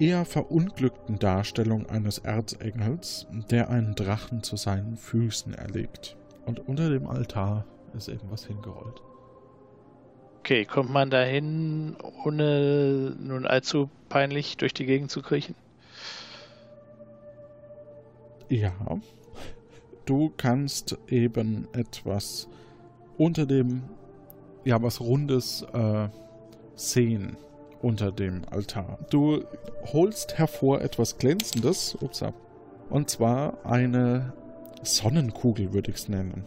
[0.00, 6.16] eher verunglückten Darstellung eines Erzengels, der einen Drachen zu seinen Füßen erlegt.
[6.46, 9.02] Und unter dem Altar ist irgendwas hingerollt.
[10.38, 15.54] Okay, kommt man dahin, ohne nun allzu peinlich durch die Gegend zu kriechen?
[18.48, 18.72] Ja.
[20.06, 22.48] Du kannst eben etwas
[23.18, 23.82] unter dem,
[24.64, 26.08] ja, was Rundes äh,
[26.74, 27.36] sehen
[27.82, 28.98] unter dem Altar.
[29.10, 29.44] Du
[29.92, 32.24] holst hervor etwas Glänzendes, ups,
[32.90, 34.32] und zwar eine
[34.82, 36.44] Sonnenkugel, würde ich es nennen.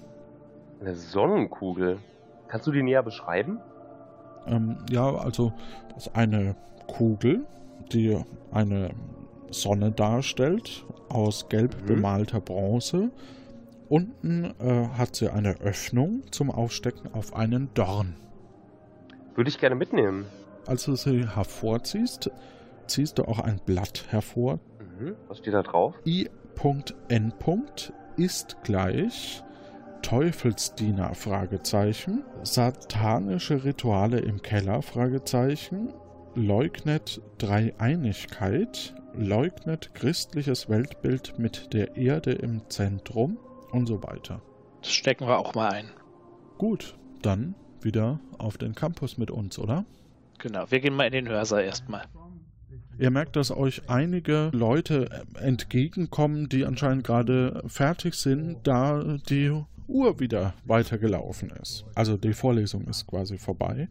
[0.82, 2.00] Eine Sonnenkugel?
[2.48, 3.60] Kannst du die näher beschreiben?
[4.46, 5.54] Ähm, ja, also
[5.94, 6.56] das ist eine
[6.88, 7.46] Kugel,
[7.92, 8.20] die
[8.52, 8.92] eine
[9.50, 11.86] Sonne darstellt, aus gelb mhm.
[11.86, 13.12] bemalter Bronze.
[13.90, 18.16] Unten äh, hat sie eine Öffnung zum Aufstecken auf einen Dorn.
[19.36, 20.26] Würde ich gerne mitnehmen.
[20.66, 22.32] Als du sie hervorziehst,
[22.88, 24.59] ziehst du auch ein Blatt hervor.
[24.80, 25.16] Mhm.
[25.28, 25.95] Was steht da drauf?
[26.05, 27.34] I.N.
[28.18, 29.43] ist gleich
[30.01, 35.93] Teufelsdiener Fragezeichen, satanische Rituale im Keller Fragezeichen,
[36.36, 43.38] leugnet Dreieinigkeit, leugnet christliches Weltbild mit der Erde im Zentrum
[43.72, 44.41] und so weiter.
[44.82, 45.86] Das stecken wir auch mal ein.
[46.57, 49.86] Gut, dann wieder auf den Campus mit uns, oder?
[50.40, 52.04] Genau, wir gehen mal in den Hörsaal erstmal.
[53.00, 59.52] Ihr merkt, dass euch einige Leute entgegenkommen, die anscheinend gerade fertig sind, da die
[59.88, 61.86] Uhr wieder weitergelaufen ist.
[61.96, 63.90] Also die Vorlesung ist quasi vorbei.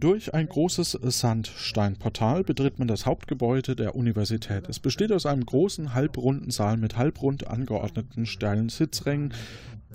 [0.00, 4.68] Durch ein großes Sandsteinportal betritt man das Hauptgebäude der Universität.
[4.68, 9.34] Es besteht aus einem großen halbrunden Saal mit halbrund angeordneten steilen Sitzrängen.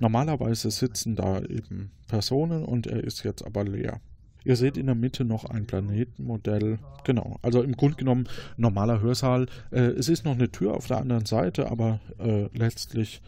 [0.01, 4.01] Normalerweise sitzen da eben Personen und er ist jetzt aber leer.
[4.45, 6.79] Ihr seht in der Mitte noch ein Planetenmodell.
[7.05, 8.27] Genau, also im Grunde genommen
[8.57, 9.47] normaler Hörsaal.
[9.71, 13.21] Äh, es ist noch eine Tür auf der anderen Seite, aber äh, letztlich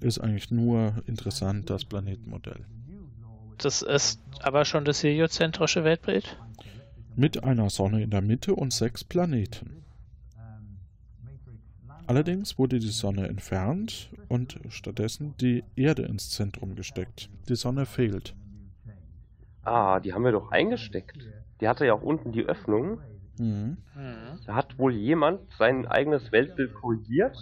[0.00, 2.64] ist eigentlich nur interessant das Planetenmodell.
[3.58, 6.38] Das ist aber schon das heliozentrische Weltbild?
[7.16, 9.80] Mit einer Sonne in der Mitte und sechs Planeten.
[12.06, 17.28] Allerdings wurde die Sonne entfernt und stattdessen die Erde ins Zentrum gesteckt.
[17.48, 18.34] Die Sonne fehlt.
[19.62, 21.28] Ah, die haben wir doch eingesteckt.
[21.60, 23.00] Die hatte ja auch unten die Öffnung.
[23.38, 23.78] Mhm.
[24.46, 27.36] Da hat wohl jemand sein eigenes Weltbild korrigiert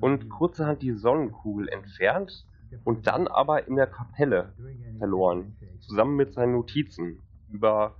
[0.00, 2.46] und kurzerhand die Sonnenkugel entfernt
[2.84, 4.52] und dann aber in der Kapelle
[4.98, 7.96] verloren, zusammen mit seinen Notizen über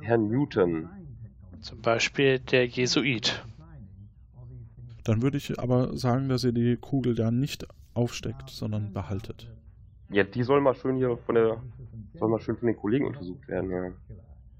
[0.00, 0.88] Herrn Newton.
[1.60, 3.44] Zum Beispiel der Jesuit.
[5.04, 9.50] Dann würde ich aber sagen, dass ihr die Kugel da nicht aufsteckt, sondern behaltet.
[10.14, 11.60] Ja, die soll mal schön hier von der
[12.14, 13.90] soll mal schön von den Kollegen untersucht werden, ja.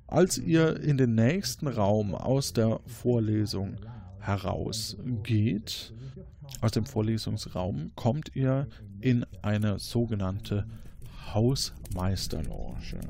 [0.08, 3.76] Als ihr in den nächsten Raum aus der Vorlesung
[4.18, 5.94] herausgeht,
[6.60, 8.66] aus dem Vorlesungsraum, kommt ihr
[9.00, 10.66] in eine sogenannte
[11.32, 13.00] Hausmeisterlounge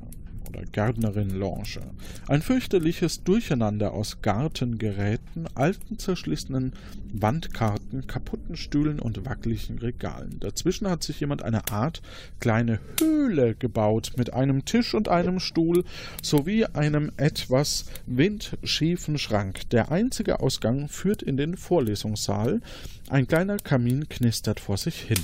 [0.55, 1.81] oder Gärtnerin-Lounge.
[2.29, 6.73] Ein fürchterliches Durcheinander aus Gartengeräten, alten zerschlissenen
[7.13, 10.41] Wandkarten, kaputten Stühlen und wackeligen Regalen.
[10.41, 12.03] Dazwischen hat sich jemand eine Art
[12.41, 15.85] kleine Höhle gebaut mit einem Tisch und einem Stuhl
[16.23, 19.69] sowie einem etwas windschiefen Schrank.
[19.71, 22.61] Der einzige Ausgang führt in den Vorlesungssaal.
[23.09, 25.21] Ein kleiner Kamin knistert vor sich hin.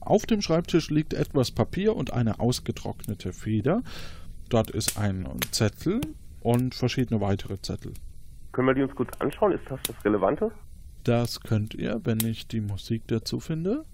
[0.00, 3.82] Auf dem Schreibtisch liegt etwas Papier und eine ausgetrocknete Feder.
[4.48, 6.00] Dort ist ein Zettel
[6.40, 7.92] und verschiedene weitere Zettel.
[8.52, 9.52] Können wir die uns kurz anschauen?
[9.52, 10.50] Ist das das Relevante?
[11.04, 13.84] Das könnt ihr, wenn ich die Musik dazu finde.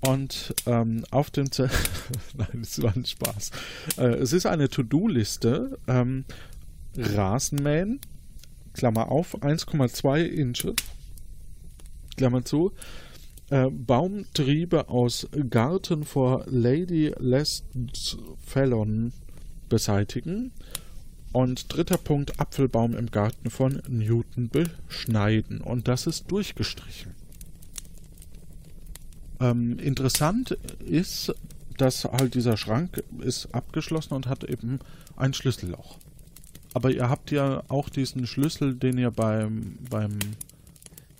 [0.00, 1.76] Und ähm, auf dem Zettel.
[2.36, 3.50] Nein, es war ein Spaß.
[3.96, 5.78] Äh, es ist eine To-Do-Liste.
[5.88, 6.24] Ähm,
[6.96, 8.00] Rasenmähen,
[8.74, 10.74] Klammer auf, 1,2 Inches,
[12.16, 12.72] Klammer zu.
[13.50, 17.12] Äh, Baumtriebe aus Garten vor Lady
[18.46, 19.12] Fallon
[19.74, 20.52] beseitigen.
[21.32, 25.60] Und dritter Punkt, Apfelbaum im Garten von Newton beschneiden.
[25.60, 27.12] Und das ist durchgestrichen.
[29.40, 30.52] Ähm, interessant
[30.86, 31.34] ist,
[31.76, 34.78] dass halt dieser Schrank ist abgeschlossen und hat eben
[35.16, 35.98] ein Schlüsselloch.
[36.72, 40.16] Aber ihr habt ja auch diesen Schlüssel, den ihr beim, beim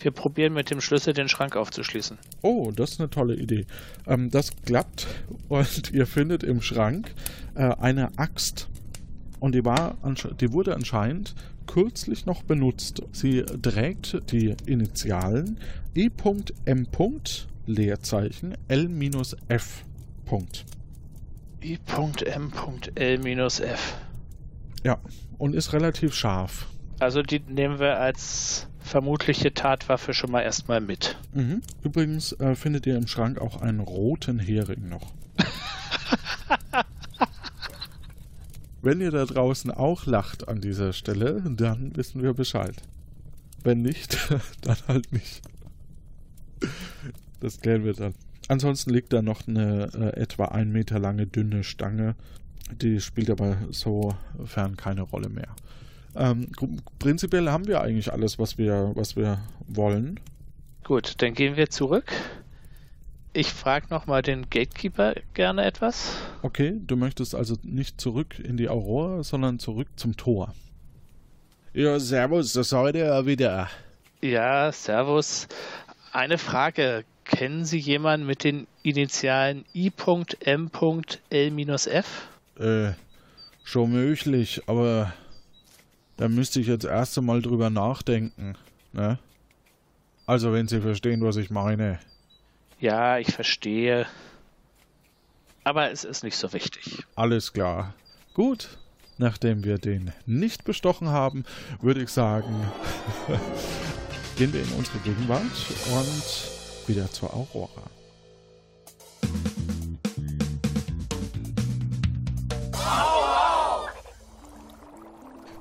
[0.05, 2.19] wir probieren mit dem Schlüssel den Schrank aufzuschließen.
[2.43, 3.67] Oh, das ist eine tolle Idee.
[4.07, 5.07] Ähm, das klappt
[5.49, 7.15] und ihr findet im Schrank
[7.55, 8.69] äh, eine Axt
[9.41, 9.97] Und die, war,
[10.41, 11.35] die wurde anscheinend
[11.67, 13.03] kürzlich noch benutzt.
[13.13, 15.59] Sie trägt die Initialen
[15.95, 16.87] E.M.
[17.67, 19.85] Leerzeichen L-F.
[21.63, 22.85] I.M.L-F.
[24.85, 24.99] Ja,
[25.39, 26.67] und ist relativ scharf.
[26.99, 31.17] Also die nehmen wir als vermutliche Tatwaffe schon mal erstmal mit.
[31.33, 31.63] Mhm.
[31.83, 35.13] Übrigens äh, findet ihr im Schrank auch einen roten Hering noch.
[38.83, 42.77] Wenn ihr da draußen auch lacht an dieser Stelle, dann wissen wir Bescheid.
[43.63, 44.19] Wenn nicht,
[44.61, 45.41] dann halt nicht.
[47.41, 48.15] Das klären wir dann.
[48.49, 52.15] Ansonsten liegt da noch eine äh, etwa ein Meter lange dünne Stange.
[52.71, 55.49] Die spielt aber sofern keine Rolle mehr.
[56.17, 56.49] Ähm,
[56.99, 60.21] prinzipiell haben wir eigentlich alles, was wir, was wir wollen.
[60.85, 62.13] Gut, dann gehen wir zurück.
[63.33, 66.17] Ich frage nochmal den Gatekeeper gerne etwas.
[66.43, 70.55] Okay, du möchtest also nicht zurück in die Aurora, sondern zurück zum Tor.
[71.73, 73.69] Ja, servus, das heute ja wieder.
[74.21, 75.49] Ja, servus.
[76.13, 77.05] Eine Frage.
[77.25, 80.69] Kennen Sie jemanden mit den Initialen I.M.L-F?
[82.61, 82.93] Äh,
[83.65, 85.13] schon möglich, aber
[86.17, 88.55] da müsste ich jetzt erst einmal drüber nachdenken,
[88.93, 89.19] ne?
[90.27, 91.99] Also, wenn Sie verstehen, was ich meine.
[92.81, 94.07] Ja, ich verstehe.
[95.65, 97.05] Aber es ist nicht so wichtig.
[97.15, 97.95] Alles klar.
[98.33, 98.79] Gut.
[99.17, 101.45] Nachdem wir den nicht bestochen haben,
[101.81, 102.67] würde ich sagen,
[104.37, 107.83] gehen wir in unsere Gegenwart und wieder zur Aurora.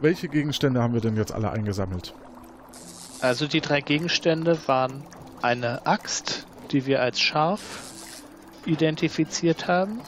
[0.04, 2.14] Welche Gegenstände haben wir denn jetzt alle eingesammelt?
[3.22, 5.06] Also die drei Gegenstände waren
[5.42, 7.82] eine Axt, die wir als scharf
[8.66, 10.02] identifiziert haben,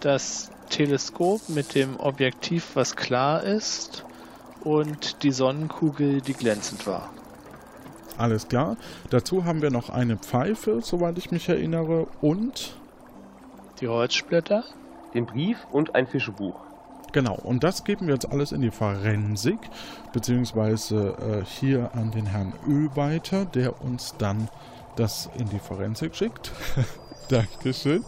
[0.00, 4.04] das Teleskop mit dem Objektiv, was klar ist,
[4.62, 7.08] und die Sonnenkugel, die glänzend war.
[8.18, 8.76] Alles klar.
[9.08, 12.76] Dazu haben wir noch eine Pfeife, soweit ich mich erinnere, und
[13.80, 14.64] die Holzsplitter,
[15.14, 16.71] den Brief und ein Fischebuch.
[17.12, 19.58] Genau, und das geben wir jetzt alles in die Forensik,
[20.14, 24.48] beziehungsweise äh, hier an den Herrn Ö weiter, der uns dann
[24.96, 26.52] das in die Forensik schickt.
[27.28, 28.04] Dankeschön.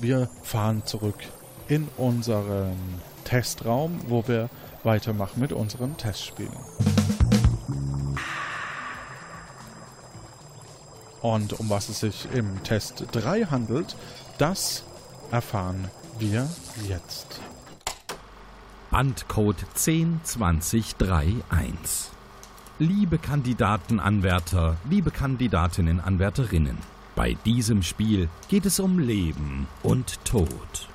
[0.00, 1.16] Wir fahren zurück
[1.68, 2.76] in unseren
[3.24, 4.48] Testraum, wo wir
[4.84, 6.56] weitermachen mit unseren Testspielen.
[11.20, 13.96] Und um was es sich im Test 3 handelt,
[14.38, 14.84] das
[15.30, 16.48] erfahren wir
[16.88, 17.40] jetzt.
[18.90, 22.10] Bandcode 102031
[22.80, 26.76] Liebe Kandidatenanwärter, liebe Kandidatinnen, Anwärterinnen,
[27.14, 30.88] bei diesem Spiel geht es um Leben und Tod.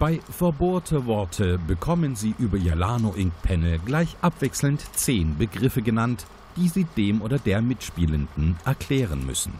[0.00, 6.26] Bei Verbohrte Worte bekommen Sie über Ihr Lano Ink Panel gleich abwechselnd zehn Begriffe genannt,
[6.56, 9.52] die Sie dem oder der Mitspielenden erklären müssen.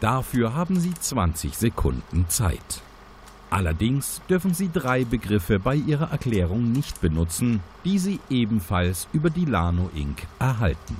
[0.00, 2.80] Dafür haben Sie 20 Sekunden Zeit.
[3.50, 9.44] Allerdings dürfen Sie drei Begriffe bei Ihrer Erklärung nicht benutzen, die Sie ebenfalls über die
[9.44, 10.26] Lano Inc.
[10.38, 10.96] erhalten.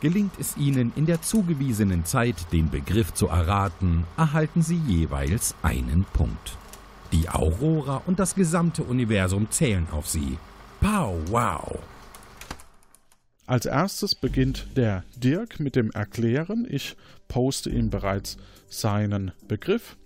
[0.00, 6.04] Gelingt es Ihnen in der zugewiesenen Zeit, den Begriff zu erraten, erhalten Sie jeweils einen
[6.12, 6.58] Punkt.
[7.12, 10.38] Die Aurora und das gesamte Universum zählen auf Sie.
[10.80, 11.78] Pow wow!
[13.46, 16.66] Als erstes beginnt der Dirk mit dem Erklären.
[16.68, 16.96] Ich
[17.28, 18.36] poste ihm bereits
[18.68, 19.96] seinen Begriff,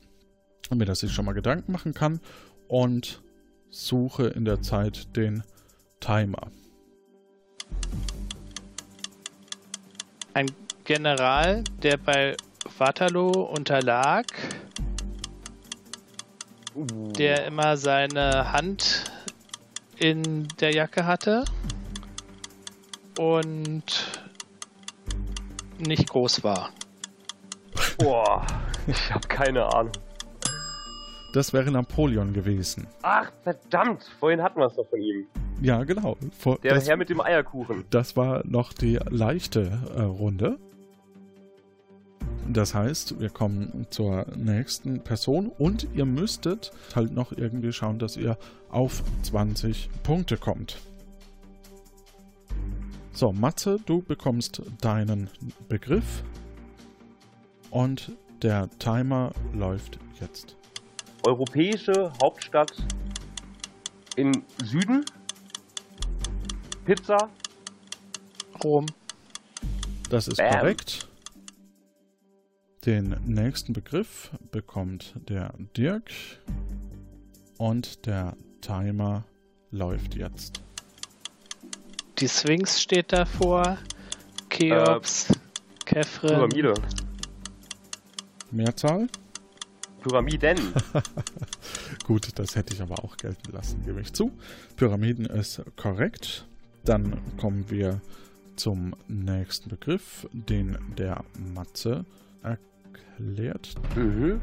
[0.71, 2.21] damit er sich schon mal Gedanken machen kann
[2.69, 3.23] und
[3.69, 5.43] suche in der Zeit den
[6.01, 6.51] Timer.
[10.35, 10.47] ein
[10.85, 12.37] General, der bei
[12.79, 14.27] Waterloo unterlag,
[16.75, 19.11] der immer seine Hand
[19.97, 21.45] in der Jacke hatte
[23.19, 23.85] und
[25.79, 26.71] nicht groß war.
[27.99, 28.47] Boah,
[28.87, 29.93] ich habe keine Ahnung.
[31.33, 32.87] Das wäre Napoleon gewesen.
[33.03, 35.27] Ach, verdammt, vorhin hatten wir es doch von ihm.
[35.63, 36.17] Ja, genau.
[36.37, 37.85] Vor, Der das, Herr mit dem Eierkuchen.
[37.91, 40.59] Das war noch die leichte äh, Runde.
[42.49, 48.17] Das heißt, wir kommen zur nächsten Person und ihr müsstet halt noch irgendwie schauen, dass
[48.17, 48.37] ihr
[48.71, 50.79] auf 20 Punkte kommt.
[53.13, 55.31] So, Matze, du bekommst deinen
[55.69, 56.25] Begriff
[57.71, 58.13] und
[58.43, 60.57] der Timer läuft jetzt.
[61.25, 62.73] Europäische Hauptstadt
[64.17, 65.05] im Süden
[66.85, 67.29] Pizza.
[68.65, 68.87] Rom.
[70.09, 70.59] Das ist Bam.
[70.59, 71.07] korrekt.
[72.85, 76.11] Den nächsten Begriff bekommt der Dirk.
[77.59, 79.25] Und der Timer
[79.71, 80.63] läuft jetzt.
[82.19, 83.79] Die Sphinx steht davor.
[84.49, 85.29] Cheops,
[85.85, 86.49] Kefren.
[86.49, 86.75] Pyramide.
[88.51, 89.07] Mehrzahl?
[90.01, 90.59] Pyramiden.
[92.07, 94.33] Gut, das hätte ich aber auch gelten lassen, gebe ich zu.
[94.77, 96.47] Pyramiden ist korrekt.
[96.85, 98.01] Dann kommen wir
[98.57, 101.25] zum nächsten Begriff, den der
[101.55, 102.05] Matze
[102.43, 103.75] erklärt.
[103.97, 104.41] Mhm.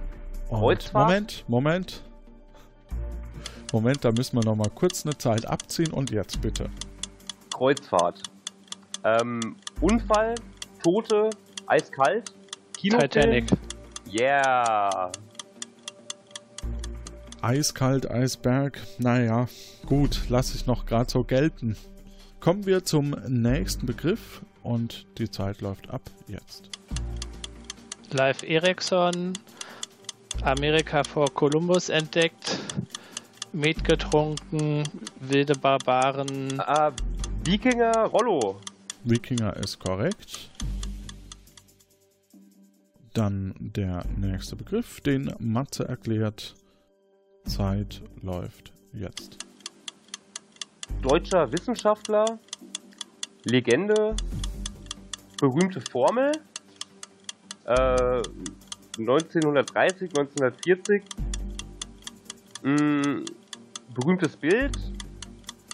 [0.50, 2.04] Moment, Moment.
[3.74, 6.70] Moment, da müssen wir noch mal kurz eine Zeit abziehen und jetzt bitte.
[7.54, 8.24] Kreuzfahrt.
[9.04, 10.36] Ähm, Unfall,
[10.82, 11.30] Tote,
[11.66, 12.34] eiskalt,
[12.78, 13.10] Kinofilm.
[13.10, 13.52] Titanic.
[14.10, 15.12] Yeah.
[17.48, 18.78] Eiskalt, Eisberg.
[18.98, 19.48] Naja,
[19.86, 21.78] gut, lasse ich noch gerade so gelten.
[22.42, 26.70] Kommen wir zum nächsten Begriff und die Zeit läuft ab jetzt.
[28.12, 29.32] Live Ericsson.
[30.42, 32.60] Amerika vor Kolumbus entdeckt.
[33.54, 34.84] Met getrunken.
[35.22, 36.60] Wilde Barbaren.
[36.60, 36.92] Äh,
[37.46, 38.60] Wikinger, Rollo.
[39.06, 40.50] Wikinger ist korrekt.
[43.14, 46.54] Dann der nächste Begriff, den Matze erklärt.
[47.48, 49.38] Zeit läuft jetzt.
[51.02, 52.40] Deutscher Wissenschaftler.
[53.44, 54.16] Legende.
[55.40, 56.32] Berühmte Formel.
[57.66, 58.22] Äh,
[59.00, 61.04] 1930, 1940.
[62.64, 63.26] Mm,
[63.94, 64.78] berühmtes Bild.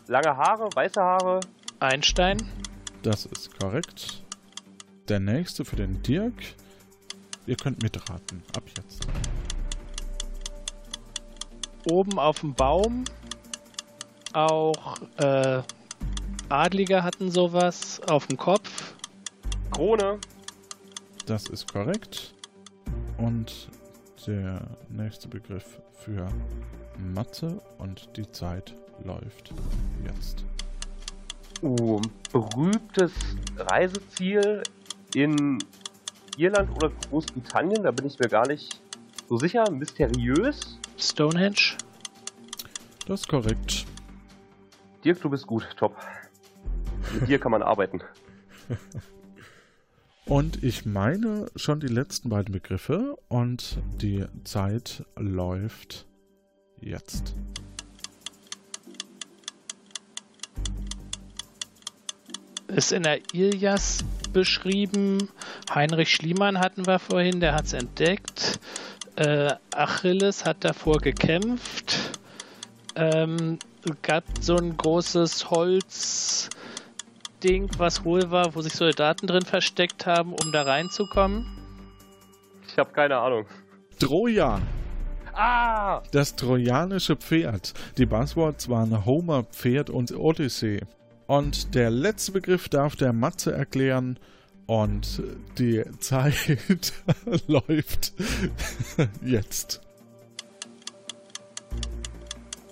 [0.07, 1.39] Lange Haare, weiße Haare.
[1.80, 2.38] Einstein.
[3.01, 4.24] Das ist korrekt.
[5.07, 6.34] Der nächste für den Dirk.
[7.45, 8.41] Ihr könnt mitraten.
[8.55, 9.07] Ab jetzt.
[11.90, 13.04] Oben auf dem Baum.
[14.34, 15.62] Auch äh,
[16.50, 18.94] Adlige hatten sowas auf dem Kopf.
[19.72, 20.20] Krone.
[21.26, 22.34] Das ist korrekt.
[23.18, 23.70] Und
[24.28, 26.28] der nächste Begriff für
[27.14, 28.74] Mathe und die Zeit
[29.04, 29.54] läuft
[30.06, 30.46] jetzt.
[31.62, 33.14] Uh, berühmtes
[33.58, 34.64] Reiseziel
[35.16, 35.58] in
[36.38, 38.82] Irland oder Großbritannien, da bin ich mir gar nicht
[39.30, 39.70] so sicher.
[39.72, 40.80] Mysteriös.
[40.98, 41.78] Stonehenge.
[43.08, 43.86] Das ist korrekt.
[45.04, 45.98] Dirk, du bist gut, top.
[47.14, 48.02] Mit dir kann man arbeiten.
[50.26, 56.06] Und ich meine schon die letzten beiden Begriffe und die Zeit läuft
[56.80, 57.36] jetzt.
[62.68, 65.30] Ist in der Ilias beschrieben.
[65.74, 68.60] Heinrich Schliemann hatten wir vorhin, der hat es entdeckt.
[69.16, 72.20] Äh, Achilles hat davor gekämpft.
[72.95, 73.59] Ähm,
[74.01, 76.49] gab so ein großes Holzding,
[77.78, 81.45] was hohl war, wo sich Soldaten drin versteckt haben, um da reinzukommen.
[82.68, 83.45] Ich habe keine Ahnung.
[83.99, 84.64] Trojan.
[85.34, 86.01] Ah!
[86.11, 87.74] Das trojanische Pferd.
[87.97, 90.82] Die Buzzwords waren Homer, Pferd und Odyssee.
[91.28, 94.20] Und der letzte Begriff darf der Matze erklären.
[94.66, 95.22] Und
[95.57, 96.93] die Zeit
[97.47, 98.14] läuft
[99.22, 99.82] jetzt.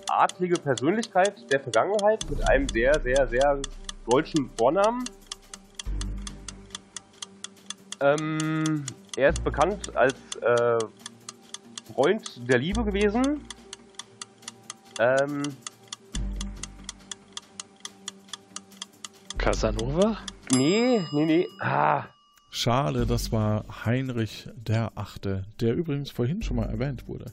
[0.08, 3.60] Adlige Persönlichkeit der Vergangenheit mit einem sehr, sehr, sehr
[4.10, 5.04] deutschen Vornamen.
[8.00, 8.84] Ähm,
[9.16, 10.78] er ist bekannt als äh,
[11.94, 13.46] Freund der Liebe gewesen.
[14.98, 15.42] Ähm,
[19.38, 20.18] Casanova?
[20.54, 21.46] Nee, nee, nee.
[21.60, 22.04] Ah,
[22.54, 27.32] Schade, das war Heinrich der Achte, der übrigens vorhin schon mal erwähnt wurde.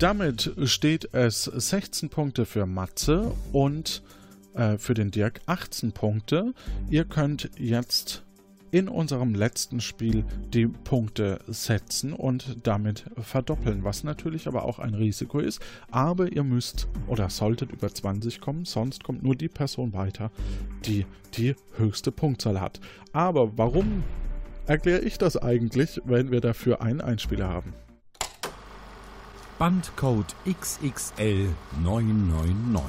[0.00, 4.02] Damit steht es 16 Punkte für Matze und
[4.54, 6.52] äh, für den Dirk 18 Punkte.
[6.90, 8.25] Ihr könnt jetzt
[8.70, 14.94] in unserem letzten Spiel die Punkte setzen und damit verdoppeln, was natürlich aber auch ein
[14.94, 15.60] Risiko ist.
[15.90, 20.30] Aber ihr müsst oder solltet über 20 kommen, sonst kommt nur die Person weiter,
[20.84, 22.80] die die höchste Punktzahl hat.
[23.12, 24.02] Aber warum
[24.66, 27.74] erkläre ich das eigentlich, wenn wir dafür einen Einspieler haben?
[29.58, 31.48] Bandcode XXL
[31.82, 32.84] 999.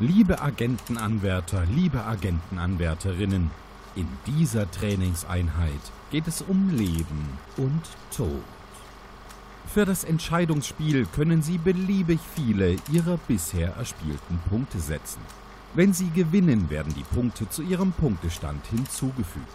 [0.00, 3.50] Liebe Agentenanwärter, liebe Agentenanwärterinnen,
[3.96, 7.82] in dieser Trainingseinheit geht es um Leben und
[8.16, 8.42] Tod.
[9.72, 15.20] Für das Entscheidungsspiel können Sie beliebig viele Ihrer bisher erspielten Punkte setzen.
[15.74, 19.46] Wenn Sie gewinnen, werden die Punkte zu Ihrem Punktestand hinzugefügt.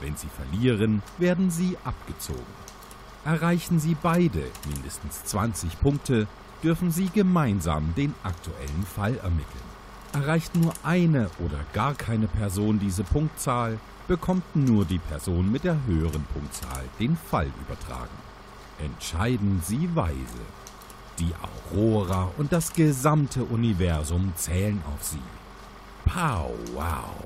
[0.00, 2.68] Wenn Sie verlieren, werden sie abgezogen.
[3.24, 6.26] Erreichen Sie beide mindestens 20 Punkte,
[6.62, 9.67] dürfen Sie gemeinsam den aktuellen Fall ermitteln.
[10.12, 15.76] Erreicht nur eine oder gar keine Person diese Punktzahl, bekommt nur die Person mit der
[15.86, 18.16] höheren Punktzahl den Fall übertragen.
[18.82, 20.46] Entscheiden Sie weise.
[21.18, 21.32] Die
[21.72, 25.18] Aurora und das gesamte Universum zählen auf sie.
[26.04, 27.24] Pow, wow.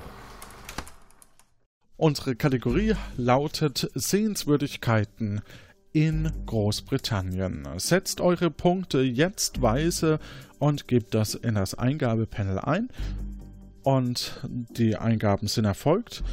[1.95, 5.41] Unsere Kategorie lautet Sehenswürdigkeiten
[5.93, 7.67] in Großbritannien.
[7.77, 10.19] Setzt eure Punkte jetzt weise
[10.59, 12.89] und gebt das in das Eingabepanel ein.
[13.83, 16.23] Und die Eingaben sind erfolgt.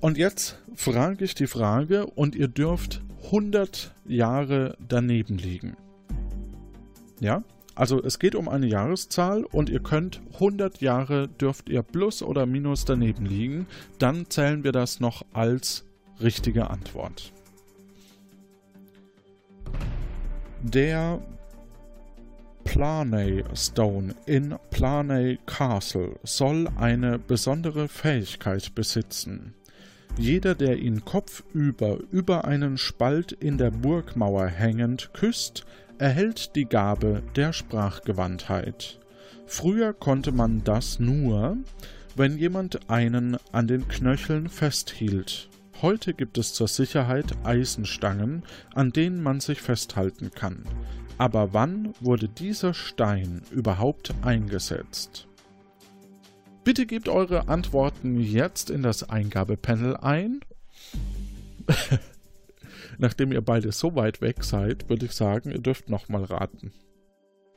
[0.00, 5.76] Und jetzt frage ich die Frage und ihr dürft 100 Jahre daneben liegen.
[7.20, 7.42] Ja?
[7.74, 12.46] Also es geht um eine Jahreszahl und ihr könnt 100 Jahre dürft ihr plus oder
[12.46, 13.66] minus daneben liegen.
[13.98, 15.84] Dann zählen wir das noch als
[16.20, 17.32] richtige Antwort.
[20.62, 21.20] Der
[22.64, 29.54] Planey Stone in Planey Castle soll eine besondere Fähigkeit besitzen.
[30.18, 35.66] Jeder, der ihn kopfüber über einen Spalt in der Burgmauer hängend küsst,
[35.98, 38.98] erhält die Gabe der Sprachgewandtheit.
[39.46, 41.58] Früher konnte man das nur,
[42.16, 45.50] wenn jemand einen an den Knöcheln festhielt.
[45.82, 48.44] Heute gibt es zur Sicherheit Eisenstangen,
[48.74, 50.64] an denen man sich festhalten kann.
[51.18, 55.28] Aber wann wurde dieser Stein überhaupt eingesetzt?
[56.64, 60.40] Bitte gebt eure Antworten jetzt in das Eingabepanel ein.
[62.98, 66.72] Nachdem ihr beide so weit weg seid, würde ich sagen, ihr dürft nochmal raten.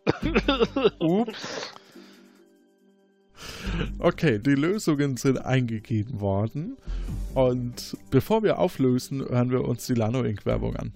[0.99, 1.73] Ups.
[3.99, 6.77] Okay, die Lösungen sind eingegeben worden.
[7.33, 10.45] Und bevor wir auflösen, hören wir uns die Lano Inc.
[10.45, 10.93] Werbung an.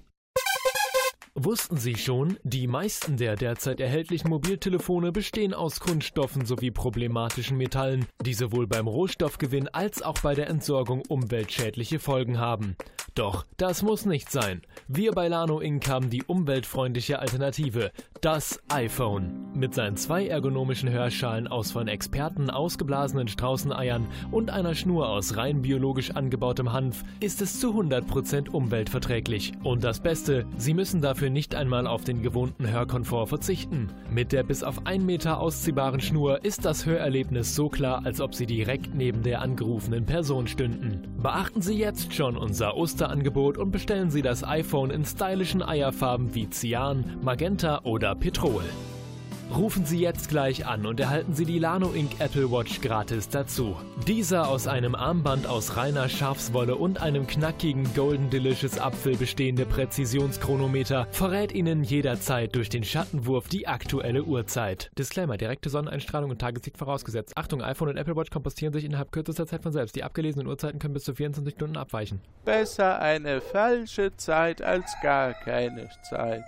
[1.35, 8.05] Wussten Sie schon, die meisten der derzeit erhältlichen Mobiltelefone bestehen aus Kunststoffen sowie problematischen Metallen,
[8.23, 12.75] die sowohl beim Rohstoffgewinn als auch bei der Entsorgung umweltschädliche Folgen haben.
[13.15, 14.61] Doch das muss nicht sein.
[14.87, 15.87] Wir bei Lano Inc.
[15.87, 17.91] haben die umweltfreundliche Alternative,
[18.21, 19.51] das iPhone.
[19.53, 25.61] Mit seinen zwei ergonomischen Hörschalen aus von Experten ausgeblasenen Straußeneiern und einer Schnur aus rein
[25.61, 29.53] biologisch angebautem Hanf ist es zu 100% umweltverträglich.
[29.63, 33.89] Und das Beste, Sie müssen dafür nicht einmal auf den gewohnten Hörkomfort verzichten.
[34.09, 38.35] Mit der bis auf 1 Meter ausziehbaren Schnur ist das Hörerlebnis so klar, als ob
[38.35, 41.07] Sie direkt neben der angerufenen Person stünden.
[41.21, 46.49] Beachten Sie jetzt schon unser Osterangebot und bestellen Sie das iPhone in stylischen Eierfarben wie
[46.49, 48.63] Cyan, Magenta oder Petrol.
[49.55, 52.19] Rufen Sie jetzt gleich an und erhalten Sie die Lano Inc.
[52.19, 53.75] Apple Watch gratis dazu.
[54.07, 61.07] Dieser aus einem Armband aus reiner Schafswolle und einem knackigen Golden Delicious Apfel bestehende Präzisionschronometer
[61.11, 64.89] verrät Ihnen jederzeit durch den Schattenwurf die aktuelle Uhrzeit.
[64.97, 67.37] Disclaimer: direkte Sonneneinstrahlung und Tageslicht vorausgesetzt.
[67.37, 69.95] Achtung, iPhone und Apple Watch kompostieren sich innerhalb kürzester Zeit von selbst.
[69.95, 72.21] Die abgelesenen Uhrzeiten können bis zu 24 Stunden abweichen.
[72.43, 76.41] Besser eine falsche Zeit als gar keine Zeit.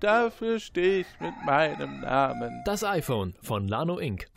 [0.00, 2.62] Dafür stehe ich mit meinem Namen.
[2.64, 4.28] Das iPhone von Lano Inc.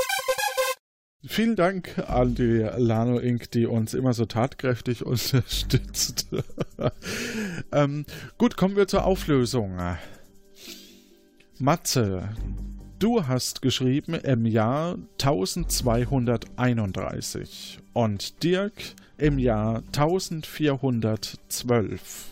[1.24, 6.26] Vielen Dank an die Lano Inc., die uns immer so tatkräftig unterstützt.
[7.72, 8.08] ähm,
[8.40, 9.78] gut, kommen wir zur Auflösung.
[11.60, 12.30] Matze,
[12.98, 18.74] du hast geschrieben im Jahr 1231 und Dirk
[19.20, 22.32] im Jahr 1412.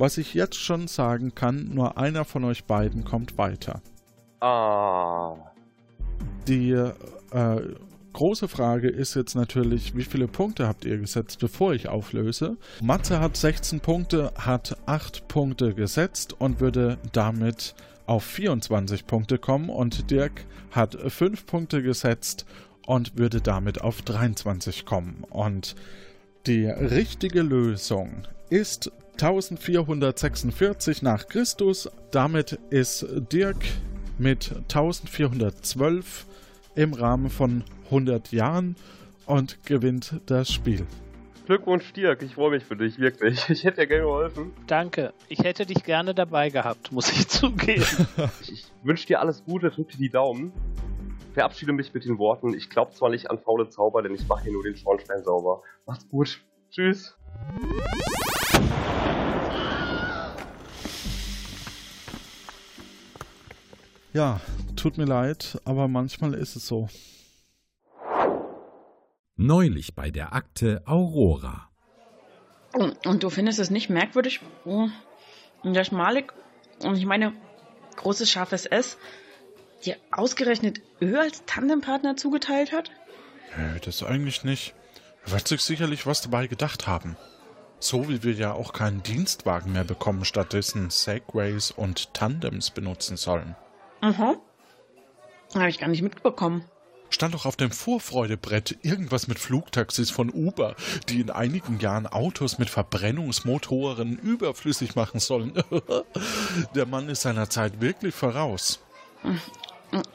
[0.00, 3.82] Was ich jetzt schon sagen kann, nur einer von euch beiden kommt weiter.
[4.40, 5.34] Ah.
[6.48, 7.60] Die äh,
[8.14, 12.56] große Frage ist jetzt natürlich, wie viele Punkte habt ihr gesetzt, bevor ich auflöse?
[12.80, 17.74] Matze hat 16 Punkte, hat 8 Punkte gesetzt und würde damit
[18.06, 22.46] auf 24 Punkte kommen und Dirk hat 5 Punkte gesetzt
[22.86, 25.24] und würde damit auf 23 kommen.
[25.28, 25.76] Und
[26.46, 31.90] die richtige Lösung ist 1446 nach Christus.
[32.10, 33.64] Damit ist Dirk
[34.18, 36.26] mit 1412
[36.74, 38.76] im Rahmen von 100 Jahren
[39.26, 40.86] und gewinnt das Spiel.
[41.46, 42.22] Glückwunsch, Dirk.
[42.22, 43.44] Ich freue mich für dich, wirklich.
[43.48, 44.52] Ich hätte dir gerne geholfen.
[44.66, 45.12] Danke.
[45.28, 47.84] Ich hätte dich gerne dabei gehabt, muss ich zugeben.
[48.42, 50.52] ich wünsche dir alles Gute, drück dir die Daumen.
[51.34, 54.44] Verabschiede mich mit den Worten, ich glaube zwar nicht an faule Zauber, denn ich mache
[54.44, 55.62] hier nur den Schornstein sauber.
[55.86, 56.40] Macht's gut.
[56.70, 57.16] Tschüss.
[64.12, 64.40] Ja,
[64.76, 66.88] tut mir leid, aber manchmal ist es so.
[69.36, 71.68] Neulich bei der Akte Aurora.
[72.72, 74.40] Und du findest es nicht merkwürdig,
[75.62, 76.32] dass Malik,
[76.82, 77.32] und ich meine
[77.96, 78.98] großes scharfes S,
[79.84, 82.90] dir ausgerechnet Ö als Tandempartner zugeteilt hat?
[83.56, 84.74] Nö, das eigentlich nicht.
[85.24, 87.16] Er wird sich sicherlich was dabei gedacht haben.
[87.80, 93.56] So wie wir ja auch keinen Dienstwagen mehr bekommen, stattdessen Segways und Tandems benutzen sollen.
[94.02, 94.36] Aha.
[95.54, 96.64] Habe ich gar nicht mitbekommen.
[97.08, 100.76] Stand doch auf dem Vorfreudebrett irgendwas mit Flugtaxis von Uber,
[101.08, 105.54] die in einigen Jahren Autos mit Verbrennungsmotoren überflüssig machen sollen.
[106.74, 108.78] Der Mann ist seiner Zeit wirklich voraus.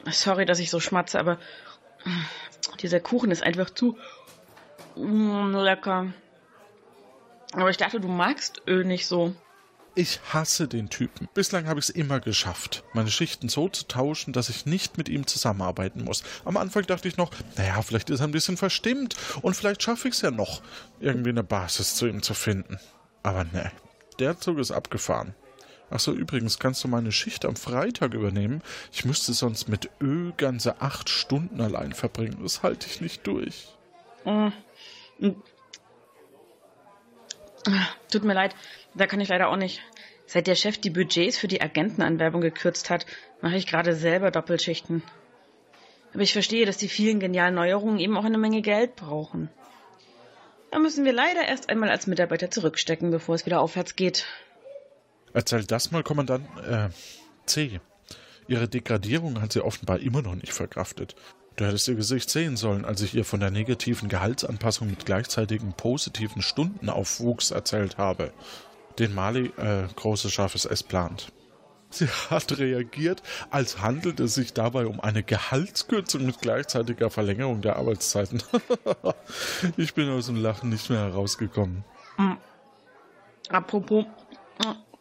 [0.10, 1.38] Sorry, dass ich so schmatze, aber
[2.82, 3.98] dieser Kuchen ist einfach zu
[4.96, 6.14] mm, lecker.
[7.56, 9.34] Aber ich dachte, du magst Öl nicht so.
[9.98, 11.30] Ich hasse den Typen.
[11.34, 15.07] Bislang habe ich es immer geschafft, meine Schichten so zu tauschen, dass ich nicht mit
[15.07, 16.22] ihm zusammenarbeiten muss.
[16.44, 20.10] Am Anfang dachte ich noch, naja, vielleicht ist er ein bisschen verstimmt und vielleicht schaffe
[20.10, 20.61] ich es ja noch,
[20.99, 22.77] irgendwie eine Basis zu ihm zu finden.
[23.23, 23.72] Aber ne,
[24.19, 25.34] der Zug ist abgefahren.
[25.90, 28.61] Achso, übrigens, kannst du meine Schicht am Freitag übernehmen?
[28.91, 32.40] Ich müsste sonst mit Ö ganze acht Stunden allein verbringen.
[32.41, 33.69] Das halte ich nicht durch.
[34.26, 34.49] Mm.
[38.12, 38.56] Tut mir leid,
[38.94, 39.82] da kann ich leider auch nicht.
[40.28, 43.06] Seit der Chef die Budgets für die Agentenanwerbung gekürzt hat,
[43.42, 45.04] mache ich gerade selber Doppelschichten.
[46.14, 49.50] Aber ich verstehe, dass die vielen genialen Neuerungen eben auch eine Menge Geld brauchen.
[50.72, 54.26] Da müssen wir leider erst einmal als Mitarbeiter zurückstecken, bevor es wieder aufwärts geht.
[55.34, 56.90] Erzähl das mal, Kommandant äh,
[57.46, 57.80] C.
[58.48, 61.16] Ihre Degradierung hat sie offenbar immer noch nicht verkraftet.
[61.56, 65.72] Du hättest ihr Gesicht sehen sollen, als ich ihr von der negativen Gehaltsanpassung mit gleichzeitigen
[65.73, 68.34] positiven Stundenaufwuchs erzählt habe,
[68.99, 71.32] den Mali äh, großes scharfes S plant.
[71.90, 77.77] Sie hat reagiert, als handelt es sich dabei um eine Gehaltskürzung mit gleichzeitiger Verlängerung der
[77.77, 78.44] Arbeitszeiten.
[79.77, 81.86] ich bin aus dem Lachen nicht mehr herausgekommen.
[82.18, 82.38] Mhm.
[83.48, 84.06] Apropos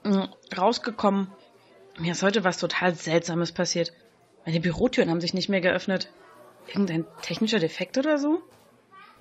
[0.05, 1.33] mhm, rausgekommen.
[1.99, 3.93] Mir ist heute was total Seltsames passiert.
[4.47, 6.11] Meine Bürotüren haben sich nicht mehr geöffnet.
[6.69, 8.43] Irgendein technischer Defekt oder so?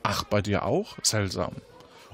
[0.03, 0.97] Ach, bei dir auch?
[1.01, 1.55] Seltsam.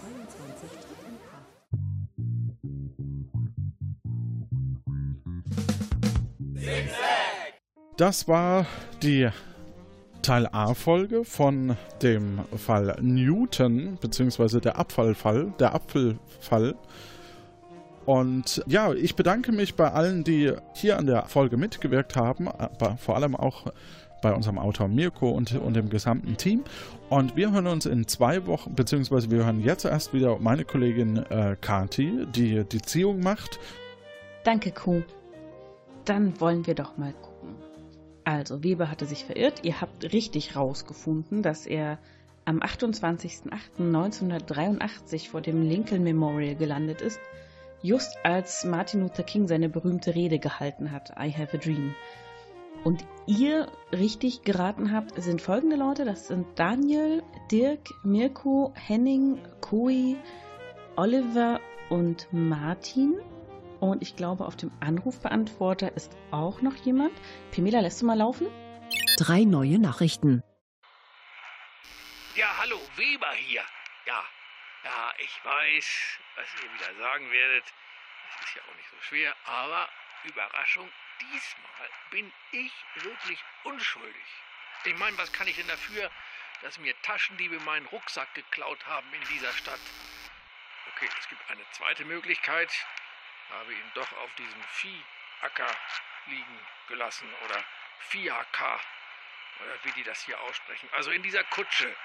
[7.98, 8.65] Das war
[9.02, 9.30] die
[10.24, 16.76] Teil A-Folge von dem Fall Newton, beziehungsweise der Abfallfall, der Apfelfall.
[18.06, 22.98] Und ja, ich bedanke mich bei allen, die hier an der Folge mitgewirkt haben, aber
[22.98, 23.68] vor allem auch
[24.22, 26.64] bei unserem Autor Mirko und, und dem gesamten Team.
[27.10, 31.18] Und wir hören uns in zwei Wochen, beziehungsweise wir hören jetzt erst wieder meine Kollegin
[31.18, 33.60] äh, Kati, die die Ziehung macht.
[34.44, 35.04] Danke, Kuh.
[36.06, 37.14] Dann wollen wir doch mal.
[38.26, 39.64] Also, Weber hatte sich verirrt.
[39.64, 42.00] Ihr habt richtig rausgefunden, dass er
[42.45, 47.20] am 28.08.1983 vor dem Lincoln Memorial gelandet ist,
[47.82, 51.95] just als Martin Luther King seine berühmte Rede gehalten hat, I Have a Dream.
[52.84, 56.06] Und ihr richtig geraten habt, sind folgende Leute.
[56.06, 60.18] Das sind Daniel, Dirk, Mirko, Henning, Koi,
[60.98, 63.16] Oliver und Martin.
[63.84, 67.12] Und ich glaube, auf dem Anrufbeantworter ist auch noch jemand.
[67.54, 68.48] Pamela, lässt du mal laufen?
[69.18, 70.42] Drei neue Nachrichten.
[72.34, 73.62] Ja, hallo, Weber hier.
[74.06, 74.24] Ja,
[74.86, 77.66] ja, ich weiß, was ihr wieder sagen werdet.
[78.30, 79.90] Es ist ja auch nicht so schwer, aber
[80.24, 80.90] Überraschung,
[81.20, 82.72] diesmal bin ich
[83.04, 84.28] wirklich unschuldig.
[84.86, 86.10] Ich meine, was kann ich denn dafür,
[86.62, 89.82] dass mir Taschendiebe meinen Rucksack geklaut haben in dieser Stadt?
[90.96, 92.72] Okay, es gibt eine zweite Möglichkeit.
[93.49, 95.76] Habe ihn doch auf diesem Viehacker
[96.28, 97.64] liegen gelassen oder
[97.99, 98.80] Viehhacker
[99.60, 100.90] oder wie die das hier aussprechen.
[100.94, 101.95] Also in dieser Kutsche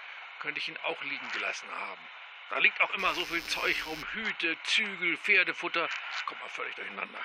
[0.40, 2.08] könnte ich ihn auch liegen gelassen haben.
[2.50, 5.88] Da liegt auch immer so viel Zeug rum, Hüte, Zügel, Pferdefutter,
[6.26, 7.20] kommt mal völlig durcheinander.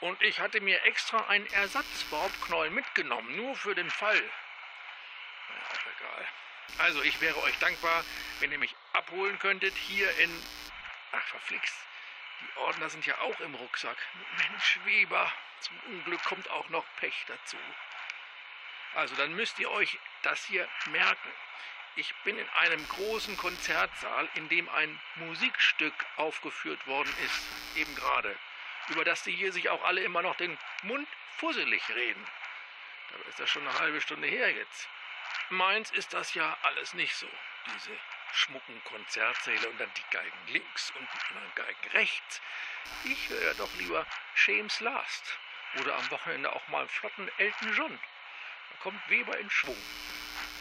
[0.00, 4.20] Und ich hatte mir extra einen Ersatzbaubknäuel mitgenommen, nur für den Fall.
[5.48, 6.28] Naja, auch egal.
[6.78, 8.04] Also, ich wäre euch dankbar,
[8.40, 10.46] wenn ihr mich abholen könntet hier in.
[11.12, 11.76] Ach, verflixt.
[12.40, 13.96] Die Ordner sind ja auch im Rucksack.
[14.38, 15.32] Mensch, Weber.
[15.60, 17.56] Zum Unglück kommt auch noch Pech dazu.
[18.94, 21.32] Also, dann müsst ihr euch das hier merken.
[21.96, 28.36] Ich bin in einem großen Konzertsaal, in dem ein Musikstück aufgeführt worden ist, eben gerade.
[28.88, 32.26] über das die hier sich auch alle immer noch den Mund fusselig reden.
[33.10, 34.88] Dabei ist das schon eine halbe Stunde her jetzt.
[35.50, 37.28] Meins ist das ja alles nicht so.
[37.74, 37.96] Diese
[38.32, 42.40] schmucken Konzertsäle und dann die Geigen links und die anderen Geigen rechts.
[43.04, 45.38] Ich höre ja doch lieber Shames Last
[45.80, 47.98] oder am Wochenende auch mal einen flotten Elton John.
[48.70, 49.76] Da kommt Weber in Schwung.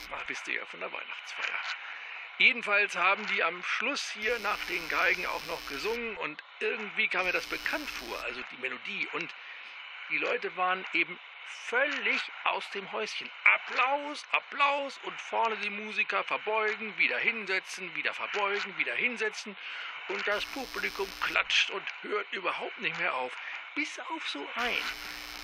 [0.09, 1.59] Mal wisst ihr ja von der Weihnachtsfeier.
[2.39, 7.25] Jedenfalls haben die am Schluss hier nach den Geigen auch noch gesungen und irgendwie kam
[7.25, 9.07] mir das bekannt vor, also die Melodie.
[9.11, 9.35] Und
[10.09, 13.29] die Leute waren eben völlig aus dem Häuschen.
[13.69, 19.55] Applaus, Applaus und vorne die Musiker verbeugen, wieder hinsetzen, wieder verbeugen, wieder hinsetzen
[20.07, 23.31] und das Publikum klatscht und hört überhaupt nicht mehr auf.
[23.75, 24.91] Bis auf so einen,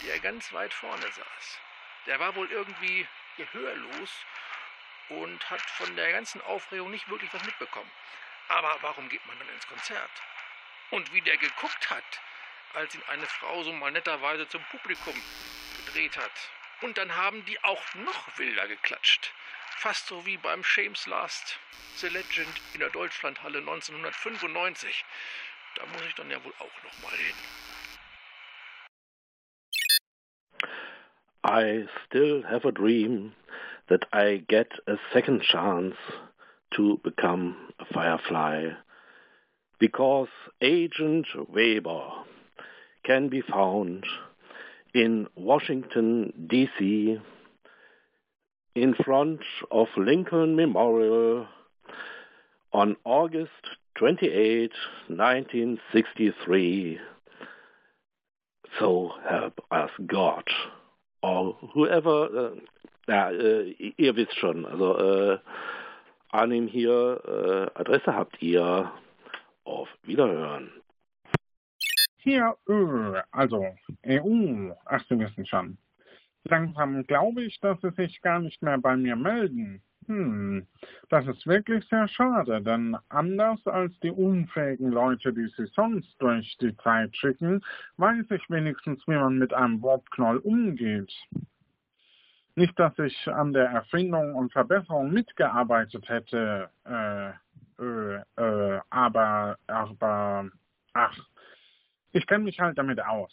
[0.07, 1.59] der ganz weit vorne saß.
[2.07, 3.07] Der war wohl irgendwie
[3.37, 4.09] gehörlos
[5.09, 7.91] und hat von der ganzen Aufregung nicht wirklich was mitbekommen.
[8.47, 10.11] Aber warum geht man dann ins Konzert?
[10.89, 12.21] Und wie der geguckt hat,
[12.73, 15.13] als ihn eine Frau so mal netterweise zum Publikum
[15.85, 16.49] gedreht hat.
[16.81, 19.31] Und dann haben die auch noch wilder geklatscht.
[19.77, 21.59] Fast so wie beim Shames Last
[21.97, 25.05] The Legend in der Deutschlandhalle 1995.
[25.75, 27.35] Da muss ich dann ja wohl auch noch mal hin.
[31.47, 33.33] I still have a dream
[33.87, 35.95] that I get a second chance
[36.71, 38.71] to become a firefly
[39.79, 40.29] because
[40.61, 42.25] Agent Weber
[43.03, 44.05] can be found
[44.95, 47.19] in Washington, D.C.,
[48.75, 51.47] in front of Lincoln Memorial
[52.71, 53.51] on August
[53.99, 54.71] 28,
[55.07, 56.99] 1963.
[58.79, 60.43] So help us God.
[61.21, 62.51] Or whoever, uh,
[63.07, 65.39] ja, äh, ihr wisst schon, also äh,
[66.31, 68.91] Arnim hier, äh, Adresse habt ihr.
[69.63, 70.69] Auf Wiederhören.
[72.25, 75.77] Hier, Ö, also EU, ach, Sie wissen schon.
[76.43, 79.83] Langsam glaube ich, dass Sie sich gar nicht mehr bei mir melden.
[80.07, 80.65] Hm,
[81.09, 86.57] das ist wirklich sehr schade, denn anders als die unfähigen Leute, die Sie sonst durch
[86.57, 87.63] die Zeit schicken,
[87.97, 91.13] weiß ich wenigstens, wie man mit einem Warpknoll umgeht.
[92.55, 97.29] Nicht, dass ich an der Erfindung und Verbesserung mitgearbeitet hätte, äh,
[97.83, 100.49] äh, äh, aber, aber,
[100.93, 101.19] ach,
[102.15, 103.31] ich kenne mich halt damit aus.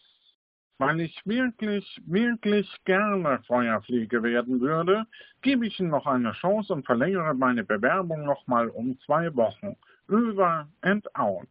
[0.79, 5.07] Weil ich wirklich, wirklich gerne Feuerfliege werden würde,
[5.41, 9.77] gebe ich Ihnen noch eine Chance und verlängere meine Bewerbung nochmal um zwei Wochen.
[10.09, 11.49] Über and out.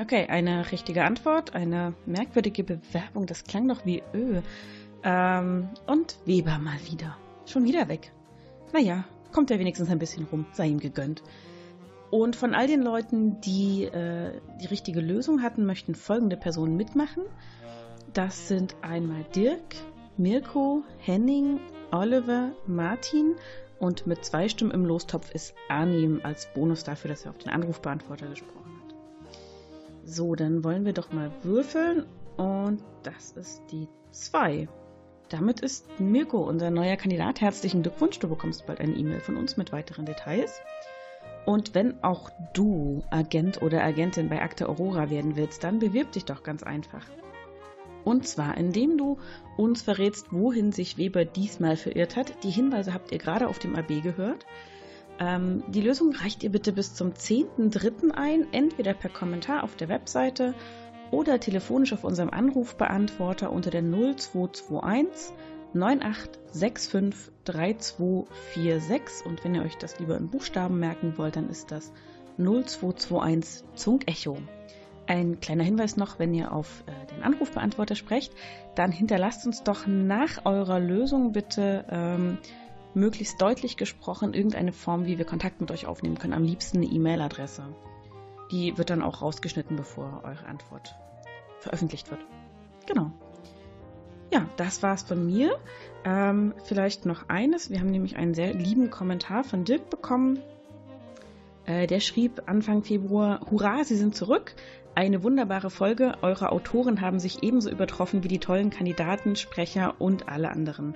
[0.00, 4.40] Okay, eine richtige Antwort, eine merkwürdige Bewerbung, das klang doch wie Ö.
[5.02, 7.18] Ähm, und Weber mal wieder.
[7.46, 8.10] Schon wieder weg.
[8.72, 11.22] Naja, kommt er wenigstens ein bisschen rum, sei ihm gegönnt.
[12.10, 17.24] Und von all den Leuten, die äh, die richtige Lösung hatten, möchten folgende Personen mitmachen.
[18.14, 19.76] Das sind einmal Dirk,
[20.16, 21.60] Mirko, Henning,
[21.90, 23.34] Oliver, Martin
[23.78, 27.50] und mit zwei Stimmen im Lostopf ist Arnim als Bonus dafür, dass er auf den
[27.50, 28.94] Anrufbeantworter gesprochen hat.
[30.04, 32.06] So, dann wollen wir doch mal würfeln
[32.36, 34.68] und das ist die 2.
[35.28, 37.40] Damit ist Mirko unser neuer Kandidat.
[37.42, 40.60] Herzlichen Glückwunsch, du bekommst bald eine E-Mail von uns mit weiteren Details.
[41.48, 46.26] Und wenn auch du Agent oder Agentin bei Akte Aurora werden willst, dann bewirb dich
[46.26, 47.06] doch ganz einfach.
[48.04, 49.16] Und zwar, indem du
[49.56, 52.44] uns verrätst, wohin sich Weber diesmal verirrt hat.
[52.44, 54.44] Die Hinweise habt ihr gerade auf dem AB gehört.
[55.18, 58.10] Ähm, die Lösung reicht ihr bitte bis zum 10.3.
[58.10, 60.52] ein, entweder per Kommentar auf der Webseite
[61.10, 65.32] oder telefonisch auf unserem Anrufbeantworter unter der 0221
[65.72, 71.92] 9865 3246 und wenn ihr euch das lieber in Buchstaben merken wollt, dann ist das
[72.38, 74.38] 0221 Zunk Echo.
[75.06, 78.32] Ein kleiner Hinweis noch, wenn ihr auf äh, den Anrufbeantworter sprecht,
[78.74, 82.38] dann hinterlasst uns doch nach eurer Lösung bitte ähm,
[82.94, 86.34] möglichst deutlich gesprochen irgendeine Form, wie wir Kontakt mit euch aufnehmen können.
[86.34, 87.64] Am liebsten eine E-Mail-Adresse.
[88.50, 90.94] Die wird dann auch rausgeschnitten, bevor eure Antwort
[91.60, 92.20] veröffentlicht wird.
[92.86, 93.12] Genau.
[94.30, 95.58] Ja, das war's von mir.
[96.04, 97.70] Ähm, vielleicht noch eines.
[97.70, 100.40] Wir haben nämlich einen sehr lieben Kommentar von Dirk bekommen.
[101.64, 104.54] Äh, der schrieb Anfang Februar, Hurra, Sie sind zurück.
[104.94, 106.14] Eine wunderbare Folge.
[106.22, 110.94] Eure Autoren haben sich ebenso übertroffen wie die tollen Kandidaten, Sprecher und alle anderen.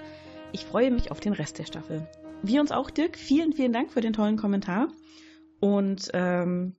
[0.52, 2.06] Ich freue mich auf den Rest der Staffel.
[2.42, 3.16] Wir uns auch, Dirk.
[3.16, 4.88] Vielen, vielen Dank für den tollen Kommentar.
[5.60, 6.74] Und ähm,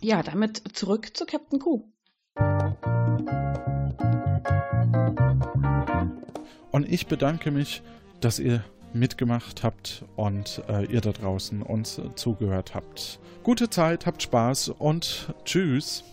[0.00, 1.82] ja, damit zurück zu Captain Q.
[6.76, 7.80] Und ich bedanke mich,
[8.20, 8.62] dass ihr
[8.92, 13.18] mitgemacht habt und äh, ihr da draußen uns äh, zugehört habt.
[13.44, 16.04] Gute Zeit, habt Spaß und tschüss.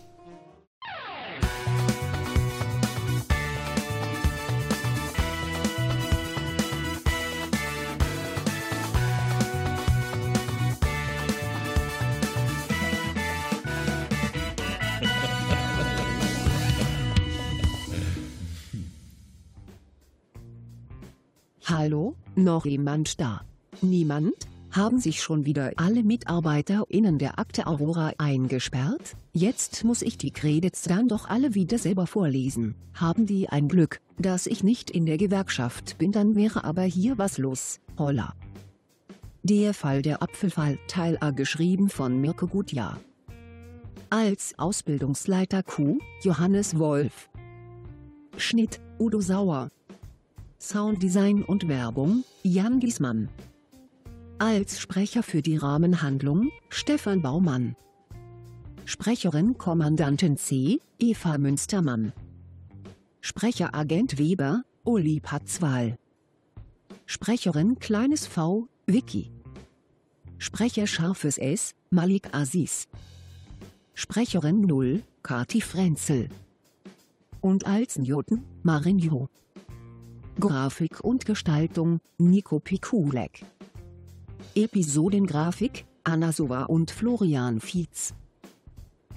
[21.84, 23.42] Hallo, noch jemand da?
[23.82, 24.32] Niemand?
[24.70, 29.16] Haben sich schon wieder alle MitarbeiterInnen der Akte Aurora eingesperrt?
[29.34, 32.74] Jetzt muss ich die Credits dann doch alle wieder selber vorlesen.
[32.94, 37.18] Haben die ein Glück, dass ich nicht in der Gewerkschaft bin, dann wäre aber hier
[37.18, 37.80] was los.
[37.98, 38.32] Holla.
[39.42, 42.98] Der Fall der Apfelfall Teil A geschrieben von Mirko Gutjahr.
[44.08, 47.28] Als Ausbildungsleiter Q, Johannes Wolf.
[48.38, 49.68] Schnitt, Udo Sauer.
[50.66, 53.28] Sounddesign und Werbung, Jan Giesmann.
[54.38, 57.76] Als Sprecher für die Rahmenhandlung, Stefan Baumann.
[58.86, 62.14] Sprecherin Kommandantin C, Eva Münstermann.
[63.20, 65.98] Sprecher Agent Weber, Uli Patzwal.
[67.04, 69.30] Sprecherin Kleines V, Vicky.
[70.38, 72.88] Sprecher Scharfes S, Malik Aziz.
[73.92, 76.30] Sprecherin 0, Kati Frenzel.
[77.42, 79.28] Und als Newton, Marinho.
[80.40, 83.44] Grafik und Gestaltung, Nico Pikulek.
[84.56, 88.14] Episodengrafik, Anna Sova und Florian Fietz.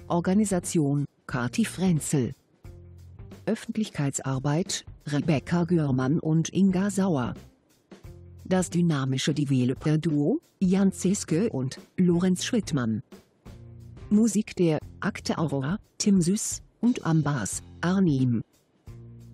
[0.06, 2.34] Organisation, Kati Frenzel.
[3.46, 7.34] Öffentlichkeitsarbeit, Rebecca Görmann und Inga Sauer.
[8.44, 13.02] Das dynamische Developer-Duo, Jan Zeske und Lorenz Schwittmann.
[14.08, 18.42] Musik der Akte Aurora, Tim Süß und am Bass, Arnim.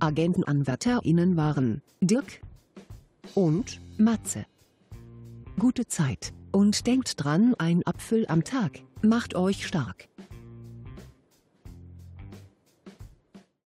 [0.04, 2.40] AgentenanwärterInnen waren Dirk
[3.34, 4.44] und Matze.
[5.58, 10.08] Gute Zeit und denkt dran, ein Apfel am Tag macht euch stark.